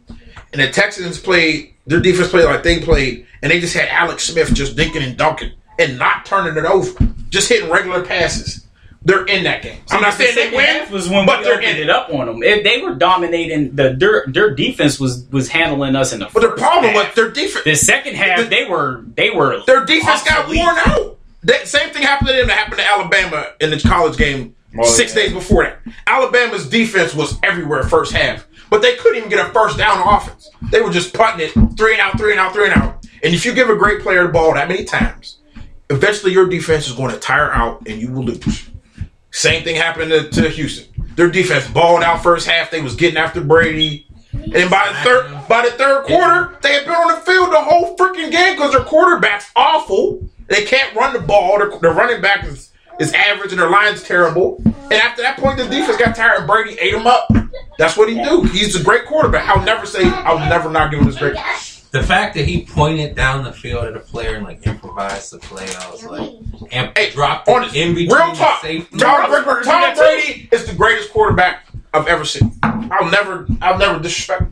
and 0.54 0.62
the 0.62 0.70
Texans 0.72 1.18
played 1.18 1.74
their 1.86 2.00
defense 2.00 2.30
played 2.30 2.46
like 2.46 2.62
they 2.62 2.80
played, 2.80 3.26
and 3.42 3.52
they 3.52 3.60
just 3.60 3.74
had 3.74 3.88
Alex 3.88 4.24
Smith 4.24 4.54
just 4.54 4.74
dinking 4.76 5.02
and 5.06 5.16
dunking 5.18 5.52
and 5.78 5.98
not 5.98 6.24
turning 6.24 6.56
it 6.56 6.64
over, 6.66 6.92
just 7.28 7.48
hitting 7.48 7.68
regular 7.70 8.02
passes. 8.04 8.64
They're 9.06 9.26
in 9.26 9.44
that 9.44 9.60
game. 9.62 9.80
I'm 9.90 10.00
not 10.00 10.16
The 10.16 10.24
saying 10.32 10.50
they 10.52 10.56
win, 10.56 10.90
was 10.90 11.10
when 11.10 11.26
but 11.26 11.40
we 11.40 11.44
they're 11.44 11.60
in 11.60 11.76
it 11.76 11.90
up 11.90 12.08
on 12.08 12.24
them. 12.24 12.40
They 12.40 12.80
were 12.82 12.94
dominating 12.94 13.76
the 13.76 13.92
their 13.98 14.24
their 14.28 14.54
defense 14.54 14.98
was 14.98 15.26
was 15.30 15.48
handling 15.48 15.94
us 15.94 16.14
in 16.14 16.20
the. 16.20 16.30
But 16.32 16.40
the 16.40 16.48
first 16.48 16.62
problem 16.62 16.92
half. 16.94 17.08
with 17.08 17.14
their 17.14 17.30
defense, 17.30 17.64
the 17.66 17.74
second 17.74 18.14
half, 18.16 18.38
the- 18.38 18.44
they 18.46 18.64
were 18.64 19.02
they 19.14 19.28
were 19.28 19.62
Their 19.66 19.84
defense 19.84 20.22
got 20.22 20.48
worn 20.48 20.76
out. 20.86 21.18
That 21.42 21.68
same 21.68 21.90
thing 21.90 22.02
happened 22.02 22.28
to 22.28 22.34
them 22.34 22.46
that 22.46 22.56
happened 22.56 22.78
to 22.78 22.90
Alabama 22.90 23.48
in 23.60 23.68
the 23.68 23.78
college 23.78 24.16
game 24.16 24.54
six 24.84 25.14
yeah. 25.14 25.24
days 25.24 25.32
before 25.34 25.64
that. 25.64 25.78
Alabama's 26.06 26.66
defense 26.66 27.14
was 27.14 27.38
everywhere 27.42 27.82
first 27.82 28.12
half, 28.14 28.46
but 28.74 28.82
they 28.82 28.96
couldn't 28.96 29.18
even 29.18 29.30
get 29.30 29.38
a 29.38 29.52
first 29.52 29.78
down 29.78 30.02
offense. 30.04 30.50
They 30.72 30.80
were 30.80 30.90
just 30.90 31.14
putting 31.14 31.38
it 31.38 31.52
three 31.76 31.92
and 31.92 32.00
out, 32.00 32.18
three 32.18 32.32
and 32.32 32.40
out, 32.40 32.52
three 32.52 32.68
and 32.68 32.74
out. 32.74 33.06
And 33.22 33.32
if 33.32 33.46
you 33.46 33.54
give 33.54 33.70
a 33.70 33.76
great 33.76 34.00
player 34.00 34.26
the 34.26 34.32
ball 34.32 34.52
that 34.54 34.66
many 34.66 34.82
times, 34.82 35.36
eventually 35.90 36.32
your 36.32 36.48
defense 36.48 36.88
is 36.88 36.92
going 36.92 37.14
to 37.14 37.20
tire 37.20 37.52
out 37.52 37.86
and 37.86 38.00
you 38.00 38.10
will 38.10 38.24
lose. 38.24 38.68
Same 39.30 39.62
thing 39.62 39.76
happened 39.76 40.10
to, 40.10 40.28
to 40.28 40.48
Houston. 40.48 40.92
Their 41.14 41.30
defense 41.30 41.68
balled 41.68 42.02
out 42.02 42.24
first 42.24 42.48
half. 42.48 42.72
They 42.72 42.82
was 42.82 42.96
getting 42.96 43.16
after 43.16 43.40
Brady. 43.40 44.08
And 44.32 44.68
by 44.68 44.88
the 44.88 44.98
third 45.04 45.48
by 45.48 45.62
the 45.62 45.70
third 45.76 46.06
quarter, 46.06 46.58
they 46.60 46.72
had 46.72 46.84
been 46.84 46.94
on 46.94 47.14
the 47.14 47.20
field 47.20 47.52
the 47.52 47.60
whole 47.60 47.96
freaking 47.96 48.32
game 48.32 48.56
because 48.56 48.72
their 48.72 48.82
quarterback's 48.82 49.52
awful. 49.54 50.28
They 50.48 50.64
can't 50.64 50.92
run 50.96 51.12
the 51.12 51.20
ball. 51.20 51.58
Their, 51.58 51.78
their 51.78 51.92
running 51.92 52.20
back 52.20 52.44
is, 52.44 52.72
is 52.98 53.12
average 53.12 53.52
and 53.52 53.60
their 53.60 53.70
line's 53.70 54.02
terrible. 54.02 54.60
And 54.64 54.94
after 54.94 55.22
that 55.22 55.38
point, 55.38 55.58
the 55.58 55.68
defense 55.68 55.96
got 55.96 56.16
tired 56.16 56.38
and 56.38 56.48
Brady 56.48 56.76
ate 56.80 56.94
him 56.94 57.06
up. 57.06 57.30
That's 57.78 57.96
what 57.96 58.08
he 58.08 58.14
do. 58.22 58.42
He's 58.42 58.74
a 58.78 58.82
great 58.82 59.06
quarterback. 59.06 59.48
I'll 59.48 59.64
never 59.64 59.86
say 59.86 60.04
I'll 60.04 60.38
never 60.48 60.70
not 60.70 60.90
give 60.90 61.00
him 61.00 61.06
this 61.06 61.18
great. 61.18 61.36
the 61.90 62.02
fact 62.02 62.34
that 62.36 62.44
he 62.46 62.64
pointed 62.64 63.14
down 63.14 63.44
the 63.44 63.52
field 63.52 63.84
at 63.84 63.96
a 63.96 64.00
player 64.00 64.34
and 64.36 64.44
like 64.44 64.66
improvised 64.66 65.32
the 65.32 65.38
play, 65.38 65.66
I 65.78 65.90
was 65.90 66.04
like, 66.04 66.30
and 66.72 66.92
Hey, 66.96 67.10
dropped 67.10 67.48
on 67.48 67.64
it 67.64 67.72
the, 67.72 67.82
in 67.82 67.94
between 67.94 68.16
real 68.16 68.34
talk. 68.34 68.62
safety. 68.62 68.98
Tom, 68.98 69.30
Roethlisberger 69.30 69.44
Brady, 69.44 69.64
Tom. 69.64 69.94
Brady 69.96 70.48
is 70.52 70.66
the 70.66 70.74
greatest 70.74 71.12
quarterback 71.12 71.66
I've 71.92 72.06
ever 72.08 72.24
seen. 72.24 72.52
I'll 72.62 73.10
never, 73.10 73.46
I'll 73.62 73.78
never 73.78 73.98
disrespect. 74.00 74.44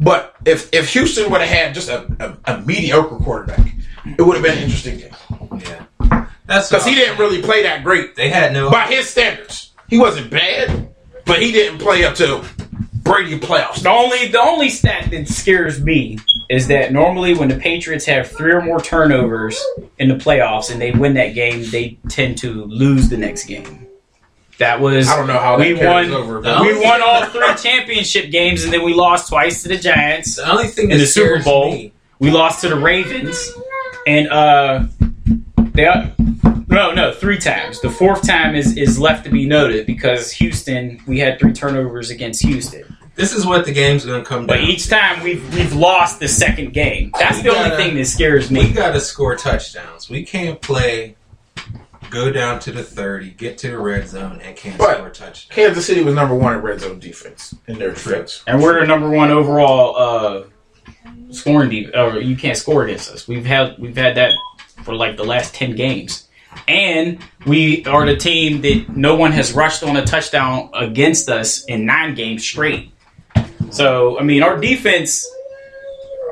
But 0.00 0.34
if 0.44 0.68
if 0.72 0.92
Houston 0.94 1.30
would 1.30 1.40
have 1.40 1.50
had 1.50 1.74
just 1.74 1.88
a, 1.88 2.36
a, 2.46 2.54
a 2.56 2.60
mediocre 2.62 3.16
quarterback, 3.16 3.60
it 4.18 4.22
would 4.22 4.34
have 4.34 4.42
been 4.44 4.56
an 4.58 4.64
interesting 4.64 4.98
game 4.98 5.14
Yeah, 5.60 6.26
that's 6.46 6.68
because 6.68 6.84
he 6.84 6.94
didn't 6.96 7.18
really 7.18 7.40
play 7.40 7.62
that 7.62 7.84
great 7.84 8.16
They 8.16 8.28
had 8.28 8.52
no. 8.52 8.68
by 8.70 8.86
his 8.88 9.08
standards. 9.08 9.70
He 9.88 9.98
wasn't 9.98 10.30
bad, 10.30 10.91
but 11.26 11.40
he 11.42 11.52
didn't 11.52 11.78
play 11.78 12.04
up 12.04 12.14
to 12.16 12.44
Brady 13.02 13.38
playoffs. 13.38 13.82
The 13.82 13.90
only 13.90 14.28
the 14.28 14.40
only 14.40 14.68
stat 14.70 15.10
that 15.10 15.28
scares 15.28 15.80
me 15.80 16.18
is 16.48 16.68
that 16.68 16.92
normally 16.92 17.34
when 17.34 17.48
the 17.48 17.56
Patriots 17.56 18.04
have 18.06 18.28
three 18.30 18.52
or 18.52 18.60
more 18.60 18.80
turnovers 18.80 19.60
in 19.98 20.08
the 20.08 20.14
playoffs 20.14 20.70
and 20.70 20.80
they 20.80 20.90
win 20.92 21.14
that 21.14 21.34
game, 21.34 21.64
they 21.70 21.98
tend 22.08 22.38
to 22.38 22.64
lose 22.66 23.08
the 23.08 23.16
next 23.16 23.46
game. 23.46 23.86
That 24.58 24.80
was 24.80 25.08
I 25.08 25.16
don't 25.16 25.26
know 25.26 25.38
how 25.38 25.56
that 25.56 25.66
we 25.66 25.74
carries 25.76 26.10
won. 26.10 26.22
over. 26.22 26.40
No. 26.40 26.62
We 26.62 26.78
won 26.80 27.00
all 27.02 27.24
three 27.26 27.54
championship 27.56 28.30
games 28.30 28.62
and 28.64 28.72
then 28.72 28.84
we 28.84 28.94
lost 28.94 29.28
twice 29.30 29.62
to 29.62 29.68
the 29.68 29.78
Giants. 29.78 30.36
the 30.36 30.48
only 30.50 30.68
thing 30.68 30.84
in 30.90 30.98
that 30.98 30.98
the 30.98 31.06
Super 31.06 31.28
scares 31.40 31.44
Bowl. 31.44 31.72
me- 31.72 31.92
We 32.20 32.30
lost 32.30 32.60
to 32.60 32.68
the 32.68 32.76
Ravens, 32.78 33.50
and 34.06 34.28
uh, 34.28 34.84
they 35.74 35.84
no 36.68 36.92
no 36.92 37.12
three 37.12 37.38
times. 37.38 37.80
The 37.80 37.90
fourth 37.90 38.26
time 38.26 38.54
is 38.54 38.76
is 38.76 38.98
left 38.98 39.24
to 39.24 39.30
be 39.30 39.46
noted 39.46 39.86
because 39.86 40.32
Houston 40.32 41.00
we 41.06 41.18
had 41.18 41.38
three 41.38 41.52
turnovers 41.52 42.10
against 42.10 42.42
Houston, 42.42 42.96
This 43.14 43.32
is 43.34 43.44
what 43.46 43.64
the 43.64 43.72
game's 43.72 44.04
going 44.04 44.22
to 44.22 44.28
come 44.28 44.46
but 44.46 44.56
down. 44.56 44.64
But 44.66 44.70
each 44.70 44.88
time 44.88 45.22
we've 45.22 45.54
we've 45.54 45.74
lost 45.74 46.20
the 46.20 46.28
second 46.28 46.72
game. 46.72 47.10
That's 47.18 47.38
We 47.38 47.44
the 47.44 47.48
only 47.56 47.70
gotta- 47.70 47.76
thing 47.82 47.94
that 47.96 48.06
scares 48.06 48.50
me. 48.50 48.60
We 48.60 48.66
me. 48.68 48.72
got 48.74 48.92
to 48.92 49.00
score 49.00 49.34
touchdowns. 49.36 50.08
We 50.08 50.24
can't 50.24 50.60
play, 50.60 51.16
go 52.10 52.30
down 52.30 52.58
to 52.60 52.72
the 52.72 52.82
30, 52.82 53.30
get 53.30 53.58
to 53.58 53.70
the 53.70 53.78
red 53.78 54.08
zone, 54.08 54.40
and 54.42 54.56
can't 54.56 54.78
But- 54.78 54.96
score 54.96 55.10
touchdowns. 55.10 55.46
Kansas 55.50 55.86
City 55.86 56.02
was 56.02 56.14
number 56.14 56.34
one 56.34 56.54
in 56.54 56.60
red 56.62 56.80
zone 56.80 56.98
defense 56.98 57.54
in 57.66 57.78
their 57.78 57.92
trips. 57.92 58.42
And 58.46 58.62
we're 58.62 58.80
the 58.80 58.86
number 58.86 59.08
one 59.10 59.30
overall 59.30 59.96
uh, 59.96 60.42
scoring 61.30 61.70
deep. 61.70 61.90
Or 61.94 62.18
you 62.18 62.36
can't 62.36 62.56
score 62.56 62.84
against 62.84 63.10
us. 63.10 63.28
We've 63.28 63.44
had 63.46 63.76
we've 63.78 63.96
had 63.96 64.14
that 64.16 64.32
for 64.82 64.94
like 64.94 65.16
the 65.16 65.24
last 65.24 65.54
ten 65.54 65.74
games, 65.74 66.28
and 66.68 67.18
we 67.46 67.84
are 67.86 68.06
the 68.06 68.16
team 68.16 68.60
that 68.62 68.96
no 68.96 69.16
one 69.16 69.32
has 69.32 69.52
rushed 69.52 69.82
on 69.82 69.96
a 69.96 70.04
touchdown 70.04 70.70
against 70.74 71.28
us 71.28 71.64
in 71.64 71.86
nine 71.86 72.14
games 72.14 72.42
straight. 72.44 72.92
So 73.70 74.18
I 74.18 74.22
mean, 74.22 74.42
our 74.42 74.58
defense, 74.58 75.26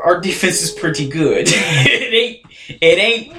our 0.04 0.20
defense 0.20 0.62
is 0.62 0.70
pretty 0.70 1.08
good. 1.08 1.46
it 1.48 2.14
ain't 2.14 2.46
it 2.80 2.98
ain't. 2.98 3.36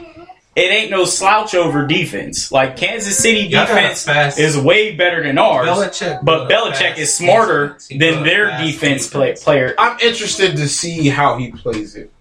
It 0.54 0.70
ain't 0.70 0.92
no 0.92 1.06
slouch 1.06 1.56
over 1.56 1.88
defense. 1.88 2.52
Like 2.52 2.76
Kansas 2.76 3.18
City 3.18 3.44
Y'all 3.44 3.66
got 3.66 3.70
a 3.70 3.74
defense 3.74 4.04
fast- 4.04 4.38
is 4.38 4.58
way 4.58 4.94
better 4.94 5.24
than 5.24 5.38
ours. 5.38 5.66
Belichick 5.66 6.26
but 6.26 6.50
built 6.50 6.74
Belichick 6.74 6.98
is 6.98 7.14
smarter 7.14 7.68
defense. 7.68 7.88
He 7.88 7.98
built 7.98 8.16
than 8.16 8.24
their 8.26 8.50
fast 8.50 8.66
defense 8.66 9.08
play, 9.08 9.28
defense. 9.28 9.44
player. 9.46 9.76
I'm 9.80 9.98
interested 10.02 10.58
to 10.58 10.68
see 10.68 11.08
how 11.08 11.38
he 11.38 11.54
plays 11.54 11.96
it 11.96 12.12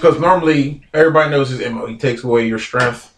because 0.00 0.20
normally 0.20 0.82
everybody 0.94 1.30
knows 1.30 1.50
his 1.50 1.60
mo. 1.70 1.86
He 1.86 1.96
takes 1.96 2.24
away 2.24 2.46
your 2.46 2.58
strength. 2.58 3.14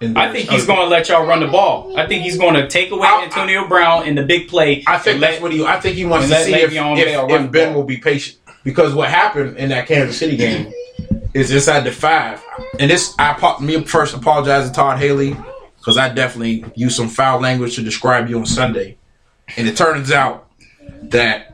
I 0.00 0.32
think 0.32 0.50
he's 0.50 0.66
going 0.66 0.80
to 0.80 0.86
let 0.86 1.08
y'all 1.08 1.26
run 1.26 1.40
the 1.40 1.46
ball. 1.46 1.96
I 1.96 2.06
think 2.08 2.24
he's 2.24 2.36
going 2.36 2.54
to 2.54 2.66
take 2.68 2.90
away 2.90 3.06
I- 3.06 3.24
Antonio 3.24 3.68
Brown 3.68 4.06
in 4.06 4.16
the 4.16 4.24
big 4.24 4.48
play. 4.48 4.82
I 4.86 4.98
think 4.98 5.20
that's 5.20 5.34
let- 5.34 5.42
what 5.42 5.52
he. 5.52 5.64
I 5.64 5.78
think 5.78 5.96
he 5.96 6.04
wants 6.04 6.28
to 6.28 6.44
see 6.44 6.54
if, 6.54 6.72
if, 6.72 7.30
if 7.30 7.52
Ben 7.52 7.74
will 7.74 7.84
be 7.84 7.98
patient 7.98 8.38
because 8.64 8.94
what 8.94 9.08
happened 9.10 9.56
in 9.56 9.68
that 9.68 9.86
Kansas 9.86 10.18
City 10.18 10.36
game 10.36 10.72
is 11.34 11.50
inside 11.50 11.80
the 11.80 11.92
five, 11.92 12.42
and 12.78 12.90
this 12.90 13.14
I 13.18 13.58
me 13.60 13.82
first 13.84 14.14
apologize 14.14 14.68
to 14.68 14.74
Todd 14.74 14.98
Haley 14.98 15.36
because 15.78 15.96
I 15.96 16.12
definitely 16.12 16.64
used 16.74 16.96
some 16.96 17.08
foul 17.08 17.40
language 17.40 17.76
to 17.76 17.82
describe 17.82 18.28
you 18.28 18.38
on 18.38 18.46
Sunday, 18.46 18.96
and 19.56 19.68
it 19.68 19.76
turns 19.76 20.10
out 20.10 20.48
that 21.02 21.52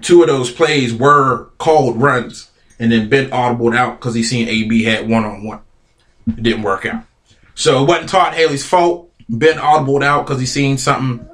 two 0.00 0.22
of 0.22 0.28
those 0.28 0.50
plays 0.50 0.94
were 0.94 1.50
called 1.58 2.00
runs, 2.00 2.50
and 2.78 2.92
then 2.92 3.08
Ben 3.08 3.30
audibled 3.30 3.76
out 3.76 3.98
because 3.98 4.14
he 4.14 4.22
seen 4.22 4.48
AB 4.48 4.82
had 4.84 5.08
one 5.08 5.24
on 5.24 5.44
one. 5.44 5.60
It 6.28 6.42
didn't 6.42 6.62
work 6.62 6.86
out. 6.86 7.04
So 7.54 7.82
it 7.82 7.88
wasn't 7.88 8.10
Todd 8.10 8.34
Haley's 8.34 8.66
fault. 8.66 9.10
Ben 9.28 9.56
audibled 9.58 10.04
out 10.04 10.26
because 10.26 10.40
he 10.40 10.46
seen 10.46 10.76
something. 10.78 11.26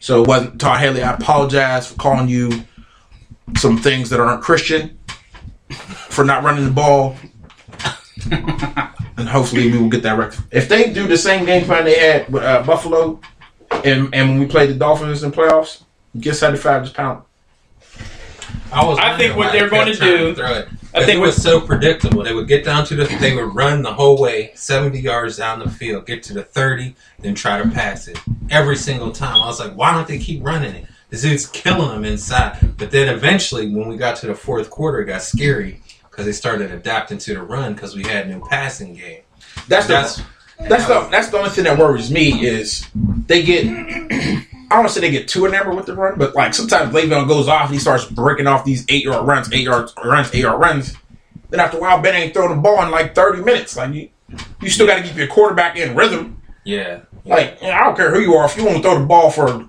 So 0.00 0.22
it 0.22 0.28
wasn't 0.28 0.60
Todd 0.60 0.78
Haley. 0.80 1.02
I 1.02 1.14
apologize 1.14 1.86
for 1.88 1.94
calling 1.96 2.28
you 2.28 2.64
some 3.56 3.78
things 3.78 4.10
that 4.10 4.20
aren't 4.20 4.42
Christian 4.42 4.98
for 5.70 6.24
not 6.24 6.42
running 6.42 6.64
the 6.64 6.70
ball. 6.70 7.16
and 8.30 9.28
hopefully 9.28 9.70
we 9.70 9.78
will 9.78 9.88
get 9.88 10.02
that 10.02 10.18
right. 10.18 10.36
If 10.50 10.68
they 10.68 10.92
do 10.92 11.06
the 11.06 11.16
same 11.16 11.44
game 11.46 11.64
plan 11.64 11.84
they 11.84 11.98
had 11.98 12.28
with 12.32 12.42
uh, 12.42 12.62
Buffalo, 12.62 13.20
and 13.84 14.14
and 14.14 14.30
when 14.30 14.38
we 14.40 14.46
played 14.46 14.70
the 14.70 14.74
Dolphins 14.74 15.22
in 15.22 15.32
playoffs, 15.32 15.82
get 16.18 16.34
seventy 16.34 16.60
five 16.60 16.82
just 16.82 16.94
pound. 16.94 17.22
I 18.72 18.84
was. 18.84 18.98
I 18.98 19.16
think 19.16 19.36
what 19.36 19.52
they're 19.52 19.68
gonna 19.70 19.94
do- 19.94 20.34
throw 20.34 20.52
it. 20.54 20.68
I 20.92 20.98
I 20.98 21.00
think 21.00 21.06
think 21.06 21.18
it 21.18 21.26
was 21.26 21.40
so 21.40 21.60
predictable. 21.60 22.24
They 22.24 22.34
would 22.34 22.48
get 22.48 22.64
down 22.64 22.84
to 22.86 22.96
the. 22.96 23.04
They 23.20 23.34
would 23.34 23.54
run 23.54 23.82
the 23.82 23.92
whole 23.92 24.18
way, 24.18 24.50
seventy 24.54 25.00
yards 25.00 25.36
down 25.36 25.60
the 25.60 25.70
field, 25.70 26.06
get 26.06 26.22
to 26.24 26.34
the 26.34 26.42
thirty, 26.42 26.96
then 27.20 27.34
try 27.34 27.62
to 27.62 27.68
pass 27.68 28.08
it 28.08 28.18
every 28.50 28.76
single 28.76 29.12
time. 29.12 29.40
I 29.40 29.46
was 29.46 29.60
like, 29.60 29.74
why 29.74 29.92
don't 29.92 30.08
they 30.08 30.18
keep 30.18 30.44
running 30.44 30.74
it? 30.74 30.86
This 31.10 31.22
dude's 31.22 31.46
killing 31.46 31.88
them 31.88 32.04
inside. 32.04 32.76
But 32.76 32.90
then 32.90 33.08
eventually, 33.08 33.72
when 33.72 33.88
we 33.88 33.96
got 33.96 34.16
to 34.16 34.26
the 34.26 34.34
fourth 34.34 34.70
quarter, 34.70 35.00
it 35.00 35.06
got 35.06 35.22
scary 35.22 35.80
because 36.10 36.26
they 36.26 36.32
started 36.32 36.72
adapting 36.72 37.18
to 37.18 37.34
the 37.34 37.42
run 37.42 37.74
because 37.74 37.94
we 37.94 38.02
had 38.02 38.28
no 38.28 38.40
passing 38.40 38.94
game. 38.94 39.22
That's 39.68 39.86
the 39.86 39.92
That's 39.92 40.22
that's 40.68 40.86
the 40.86 41.08
that's 41.10 41.28
the 41.30 41.38
only 41.38 41.50
thing 41.50 41.64
that 41.64 41.78
worries 41.78 42.10
me 42.10 42.44
is 42.44 42.86
they 43.26 43.42
get. 43.42 44.46
I 44.70 44.74
don't 44.74 44.84
want 44.84 44.88
to 44.90 44.94
say 44.94 45.00
they 45.00 45.10
get 45.10 45.26
too 45.28 45.46
enamored 45.46 45.74
with 45.76 45.86
the 45.86 45.94
run, 45.96 46.16
but 46.18 46.34
like 46.34 46.54
sometimes 46.54 46.94
Le'Veon 46.94 47.26
goes 47.26 47.48
off 47.48 47.64
and 47.66 47.74
he 47.74 47.80
starts 47.80 48.04
breaking 48.04 48.46
off 48.46 48.64
these 48.64 48.84
eight 48.88 49.04
yard 49.04 49.26
runs, 49.26 49.52
eight 49.52 49.64
yard 49.64 49.90
runs, 50.04 50.32
eight 50.34 50.42
yard 50.42 50.60
runs. 50.60 50.94
Then 51.50 51.58
after 51.60 51.78
a 51.78 51.80
while, 51.80 52.00
Ben 52.00 52.14
ain't 52.14 52.32
throwing 52.32 52.54
the 52.54 52.62
ball 52.62 52.82
in 52.84 52.90
like 52.92 53.14
thirty 53.14 53.42
minutes. 53.42 53.76
Like 53.76 53.92
you, 53.94 54.08
you 54.62 54.70
still 54.70 54.86
got 54.86 54.98
to 54.98 55.02
keep 55.02 55.16
your 55.16 55.26
quarterback 55.26 55.76
in 55.76 55.96
rhythm. 55.96 56.40
yeah. 56.64 57.00
Like, 57.24 57.62
I 57.62 57.84
don't 57.84 57.96
care 57.96 58.14
who 58.14 58.20
you 58.20 58.32
are. 58.34 58.46
If 58.46 58.56
you 58.56 58.64
want 58.64 58.78
to 58.78 58.82
throw 58.82 58.98
the 58.98 59.04
ball 59.04 59.30
for 59.30 59.68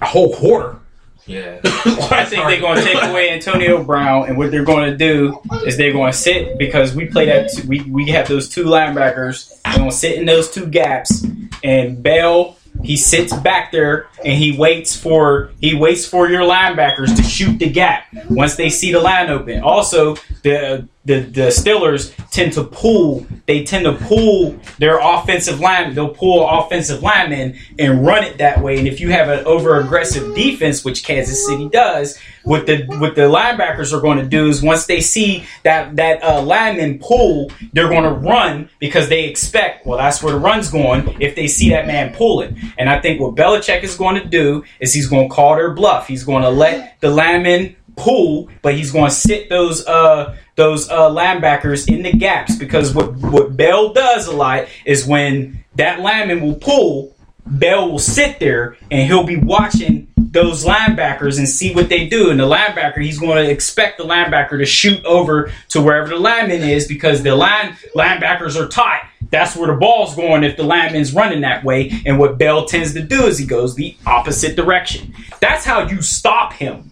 a 0.00 0.06
whole 0.06 0.34
quarter, 0.34 0.78
Yeah. 1.26 1.60
I 1.64 2.24
think 2.24 2.46
they're 2.46 2.60
going 2.60 2.78
to 2.78 2.82
take 2.84 3.02
away 3.10 3.28
Antonio 3.30 3.84
Brown, 3.84 4.26
and 4.28 4.38
what 4.38 4.50
they're 4.50 4.64
going 4.64 4.90
to 4.90 4.96
do 4.96 5.38
is 5.66 5.76
they're 5.76 5.92
going 5.92 6.10
to 6.12 6.16
sit 6.16 6.56
because 6.58 6.94
we 6.94 7.06
play 7.06 7.26
that 7.26 7.50
we 7.66 7.80
we 7.82 8.08
have 8.10 8.26
those 8.28 8.48
two 8.48 8.64
linebackers. 8.64 9.60
They're 9.64 9.76
going 9.78 9.90
to 9.90 9.96
sit 9.96 10.16
in 10.18 10.24
those 10.24 10.50
two 10.50 10.66
gaps, 10.66 11.26
and 11.62 12.02
Bell 12.02 12.56
he 12.82 12.96
sits 12.96 13.32
back 13.32 13.70
there 13.70 14.08
and 14.24 14.38
he 14.38 14.56
waits 14.56 14.96
for 14.96 15.50
he 15.60 15.74
waits 15.74 16.06
for 16.06 16.28
your 16.28 16.42
linebackers 16.42 17.14
to 17.16 17.22
shoot 17.22 17.58
the 17.58 17.70
gap 17.70 18.06
once 18.30 18.56
they 18.56 18.70
see 18.70 18.92
the 18.92 19.00
line 19.00 19.28
open. 19.30 19.60
Also, 19.62 20.16
the 20.42 20.88
the 21.04 21.20
the 21.20 21.48
Steelers 21.48 22.14
tend 22.30 22.52
to 22.54 22.64
pull. 22.64 23.26
They 23.46 23.64
tend 23.64 23.84
to 23.84 23.92
pull 23.92 24.56
their 24.78 24.98
offensive 25.00 25.58
line. 25.58 25.94
They'll 25.94 26.14
pull 26.14 26.48
offensive 26.48 27.02
linemen 27.02 27.58
and 27.78 28.06
run 28.06 28.22
it 28.24 28.38
that 28.38 28.62
way. 28.62 28.78
And 28.78 28.86
if 28.86 29.00
you 29.00 29.10
have 29.10 29.28
an 29.28 29.44
over 29.44 29.80
aggressive 29.80 30.34
defense, 30.34 30.84
which 30.84 31.04
Kansas 31.04 31.44
City 31.44 31.68
does, 31.68 32.18
what 32.44 32.66
the 32.66 32.84
what 32.84 33.16
the 33.16 33.22
linebackers 33.22 33.92
are 33.92 34.00
going 34.00 34.18
to 34.18 34.26
do 34.26 34.46
is 34.46 34.62
once 34.62 34.86
they 34.86 35.00
see 35.00 35.44
that 35.64 35.96
that 35.96 36.22
uh, 36.22 36.40
lineman 36.42 37.00
pull, 37.00 37.50
they're 37.72 37.88
going 37.88 38.04
to 38.04 38.12
run 38.12 38.70
because 38.78 39.08
they 39.08 39.24
expect. 39.24 39.84
Well, 39.84 39.98
that's 39.98 40.22
where 40.22 40.32
the 40.32 40.38
run's 40.38 40.70
going. 40.70 41.20
If 41.20 41.34
they 41.34 41.48
see 41.48 41.70
that 41.70 41.86
man 41.86 42.14
pulling, 42.14 42.58
and 42.78 42.88
I 42.88 43.00
think 43.00 43.20
what 43.20 43.34
Belichick 43.34 43.82
is 43.82 43.96
going 43.96 44.22
to 44.22 44.24
do 44.24 44.64
is 44.78 44.94
he's 44.94 45.08
going 45.08 45.28
to 45.28 45.34
call 45.34 45.56
their 45.56 45.72
bluff. 45.72 46.06
He's 46.06 46.24
going 46.24 46.42
to 46.42 46.50
let 46.50 47.00
the 47.00 47.10
lineman 47.10 47.76
pull, 47.96 48.48
but 48.62 48.74
he's 48.74 48.92
going 48.92 49.10
to 49.10 49.14
sit 49.14 49.48
those 49.48 49.86
uh 49.86 50.36
those 50.56 50.88
uh 50.88 51.10
linebackers 51.10 51.88
in 51.88 52.02
the 52.02 52.12
gaps 52.12 52.56
because 52.56 52.94
what 52.94 53.16
what 53.16 53.56
Bell 53.56 53.92
does 53.92 54.26
a 54.26 54.32
lot 54.32 54.66
is 54.84 55.06
when 55.06 55.64
that 55.76 56.00
lineman 56.00 56.40
will 56.40 56.56
pull, 56.56 57.16
Bell 57.46 57.90
will 57.90 57.98
sit 57.98 58.38
there 58.38 58.76
and 58.90 59.06
he'll 59.06 59.24
be 59.24 59.36
watching 59.36 60.08
those 60.16 60.64
linebackers 60.64 61.38
and 61.38 61.48
see 61.48 61.74
what 61.74 61.88
they 61.88 62.08
do. 62.08 62.30
And 62.30 62.40
the 62.40 62.48
linebacker, 62.48 63.02
he's 63.02 63.18
going 63.18 63.44
to 63.44 63.50
expect 63.50 63.98
the 63.98 64.04
linebacker 64.04 64.58
to 64.58 64.64
shoot 64.64 65.04
over 65.04 65.52
to 65.68 65.80
wherever 65.80 66.08
the 66.08 66.16
lineman 66.16 66.62
is 66.62 66.88
because 66.88 67.22
the 67.22 67.34
line 67.34 67.76
linebackers 67.94 68.58
are 68.58 68.68
tight. 68.68 69.02
That's 69.30 69.56
where 69.56 69.68
the 69.68 69.78
ball's 69.78 70.14
going 70.14 70.44
if 70.44 70.56
the 70.56 70.62
lineman's 70.62 71.14
running 71.14 71.42
that 71.42 71.64
way. 71.64 71.90
And 72.04 72.18
what 72.18 72.38
Bell 72.38 72.66
tends 72.66 72.94
to 72.94 73.02
do 73.02 73.26
is 73.26 73.38
he 73.38 73.46
goes 73.46 73.74
the 73.74 73.96
opposite 74.06 74.56
direction. 74.56 75.14
That's 75.40 75.64
how 75.64 75.88
you 75.88 76.02
stop 76.02 76.52
him. 76.52 76.90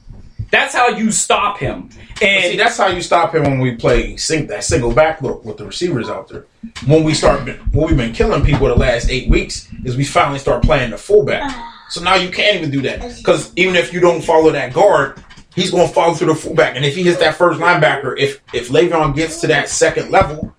That's 0.50 0.74
how 0.74 0.88
you 0.88 1.12
stop 1.12 1.58
him. 1.58 1.90
And 2.22 2.52
See, 2.52 2.56
that's 2.56 2.76
how 2.76 2.88
you 2.88 3.00
stop 3.02 3.34
him 3.34 3.44
when 3.44 3.60
we 3.60 3.76
play 3.76 4.16
sing, 4.16 4.46
that 4.48 4.64
single 4.64 4.92
back 4.92 5.22
look 5.22 5.44
with 5.44 5.56
the 5.56 5.64
receivers 5.64 6.08
out 6.08 6.28
there. 6.28 6.46
When 6.86 7.04
we 7.04 7.14
start, 7.14 7.46
when 7.72 7.88
we've 7.88 7.96
been 7.96 8.12
killing 8.12 8.44
people 8.44 8.66
the 8.68 8.74
last 8.74 9.08
eight 9.08 9.28
weeks, 9.30 9.68
is 9.84 9.96
we 9.96 10.04
finally 10.04 10.38
start 10.38 10.62
playing 10.62 10.90
the 10.90 10.98
fullback. 10.98 11.50
So 11.88 12.02
now 12.02 12.16
you 12.16 12.30
can't 12.30 12.56
even 12.56 12.70
do 12.70 12.82
that 12.82 13.16
because 13.16 13.52
even 13.56 13.74
if 13.74 13.92
you 13.92 14.00
don't 14.00 14.22
follow 14.22 14.50
that 14.50 14.72
guard, 14.72 15.22
he's 15.54 15.70
going 15.70 15.88
to 15.88 15.92
follow 15.92 16.14
through 16.14 16.28
the 16.28 16.34
fullback. 16.34 16.76
And 16.76 16.84
if 16.84 16.94
he 16.94 17.02
hits 17.02 17.18
that 17.20 17.36
first 17.36 17.60
linebacker, 17.60 18.18
if 18.18 18.40
if 18.52 18.68
Le'Veon 18.68 19.14
gets 19.14 19.40
to 19.40 19.46
that 19.48 19.68
second 19.68 20.10
level, 20.10 20.54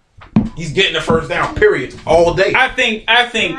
he's 0.56 0.72
getting 0.72 0.94
the 0.94 1.02
first 1.02 1.30
down. 1.30 1.56
Period. 1.56 1.96
All 2.06 2.34
day. 2.34 2.54
I 2.56 2.70
think 2.70 3.06
I 3.08 3.28
think 3.30 3.56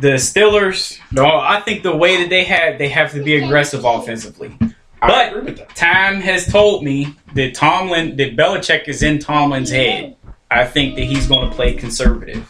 the 0.00 0.14
Steelers. 0.14 0.98
No, 1.10 1.26
I 1.26 1.60
think 1.60 1.82
the 1.82 1.96
way 1.96 2.22
that 2.22 2.28
they 2.30 2.44
have 2.44 2.78
they 2.78 2.88
have 2.88 3.12
to 3.12 3.22
be 3.22 3.36
aggressive 3.36 3.84
offensively. 3.84 4.56
I 5.02 5.24
agree 5.24 5.42
with 5.42 5.58
But 5.58 5.68
that. 5.68 5.76
time 5.76 6.20
has 6.20 6.46
told 6.46 6.82
me 6.84 7.14
that 7.34 7.54
Tomlin, 7.54 8.16
that 8.16 8.36
Belichick 8.36 8.88
is 8.88 9.02
in 9.02 9.18
Tomlin's 9.18 9.70
head. 9.70 10.16
I 10.50 10.64
think 10.64 10.94
that 10.96 11.04
he's 11.04 11.26
going 11.26 11.48
to 11.48 11.54
play 11.54 11.74
conservative. 11.74 12.46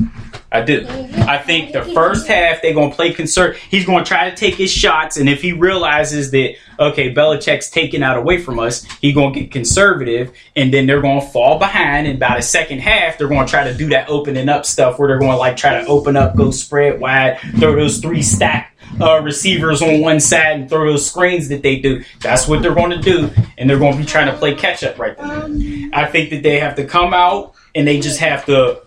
I 0.56 0.64
do. 0.64 0.86
I 1.28 1.38
think 1.38 1.72
the 1.72 1.82
first 1.82 2.26
half 2.26 2.62
they're 2.62 2.72
to 2.90 2.96
play 2.96 3.12
conservative. 3.12 3.60
He's 3.62 3.84
to 4.04 4.08
try 4.08 4.30
to 4.30 4.36
take 4.36 4.54
his 4.54 4.72
shots, 4.72 5.16
and 5.16 5.28
if 5.28 5.42
he 5.42 5.52
realizes 5.52 6.30
that 6.30 6.56
okay, 6.78 7.12
Belichick's 7.12 7.70
taking 7.70 8.02
out 8.02 8.16
away 8.16 8.38
from 8.38 8.58
us, 8.58 8.84
he's 9.00 9.14
to 9.32 9.40
get 9.40 9.50
conservative, 9.50 10.32
and 10.54 10.72
then 10.72 10.86
they're 10.86 11.00
to 11.20 11.26
fall 11.26 11.58
behind. 11.58 12.06
And 12.06 12.18
by 12.18 12.36
the 12.36 12.42
second 12.42 12.80
half, 12.80 13.18
they're 13.18 13.28
to 13.46 13.50
try 13.50 13.64
to 13.64 13.74
do 13.74 13.88
that 13.90 14.08
opening 14.08 14.48
up 14.48 14.66
stuff 14.66 14.98
where 14.98 15.08
they're 15.08 15.18
to 15.32 15.38
like 15.38 15.56
try 15.56 15.80
to 15.80 15.86
open 15.86 16.16
up, 16.16 16.36
go 16.36 16.50
spread 16.50 17.00
wide, 17.00 17.38
throw 17.58 17.74
those 17.76 17.98
three 17.98 18.22
stack 18.22 18.76
uh, 19.00 19.20
receivers 19.22 19.82
on 19.82 20.00
one 20.00 20.20
side 20.20 20.60
and 20.60 20.70
throw 20.70 20.90
those 20.90 21.08
screens 21.08 21.48
that 21.48 21.62
they 21.62 21.80
do. 21.80 22.02
That's 22.20 22.48
what 22.48 22.62
they're 22.62 22.74
going 22.74 22.90
to 22.90 23.00
do, 23.00 23.30
and 23.58 23.68
they're 23.68 23.78
going 23.78 23.92
to 23.92 23.98
be 23.98 24.06
trying 24.06 24.30
to 24.30 24.36
play 24.36 24.54
catch 24.54 24.84
up 24.84 24.98
right 24.98 25.16
there. 25.16 25.90
I 25.92 26.06
think 26.06 26.30
that 26.30 26.42
they 26.42 26.58
have 26.58 26.76
to 26.76 26.84
come 26.84 27.12
out 27.12 27.54
and 27.74 27.86
they 27.86 28.00
just 28.00 28.18
have 28.20 28.46
to 28.46 28.82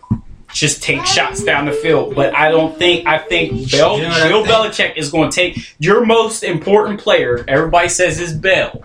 just 0.54 0.82
take 0.84 1.06
shots 1.06 1.44
down 1.44 1.66
the 1.66 1.72
field. 1.72 2.16
But 2.16 2.36
I 2.36 2.50
don't 2.50 2.78
think 2.78 3.08
I 3.08 3.18
think 3.18 3.72
Bell, 3.72 3.98
You 3.98 4.04
know 4.04 4.44
Bill? 4.44 4.66
Belichick 4.66 4.98
is 4.98 5.12
going 5.12 5.30
to 5.30 5.36
take 5.36 5.76
your 5.80 6.06
most 6.06 6.44
important 6.44 7.00
player. 7.00 7.44
Everybody 7.48 7.90
says 7.90 8.20
is 8.20 8.34
Bell. 8.34 8.84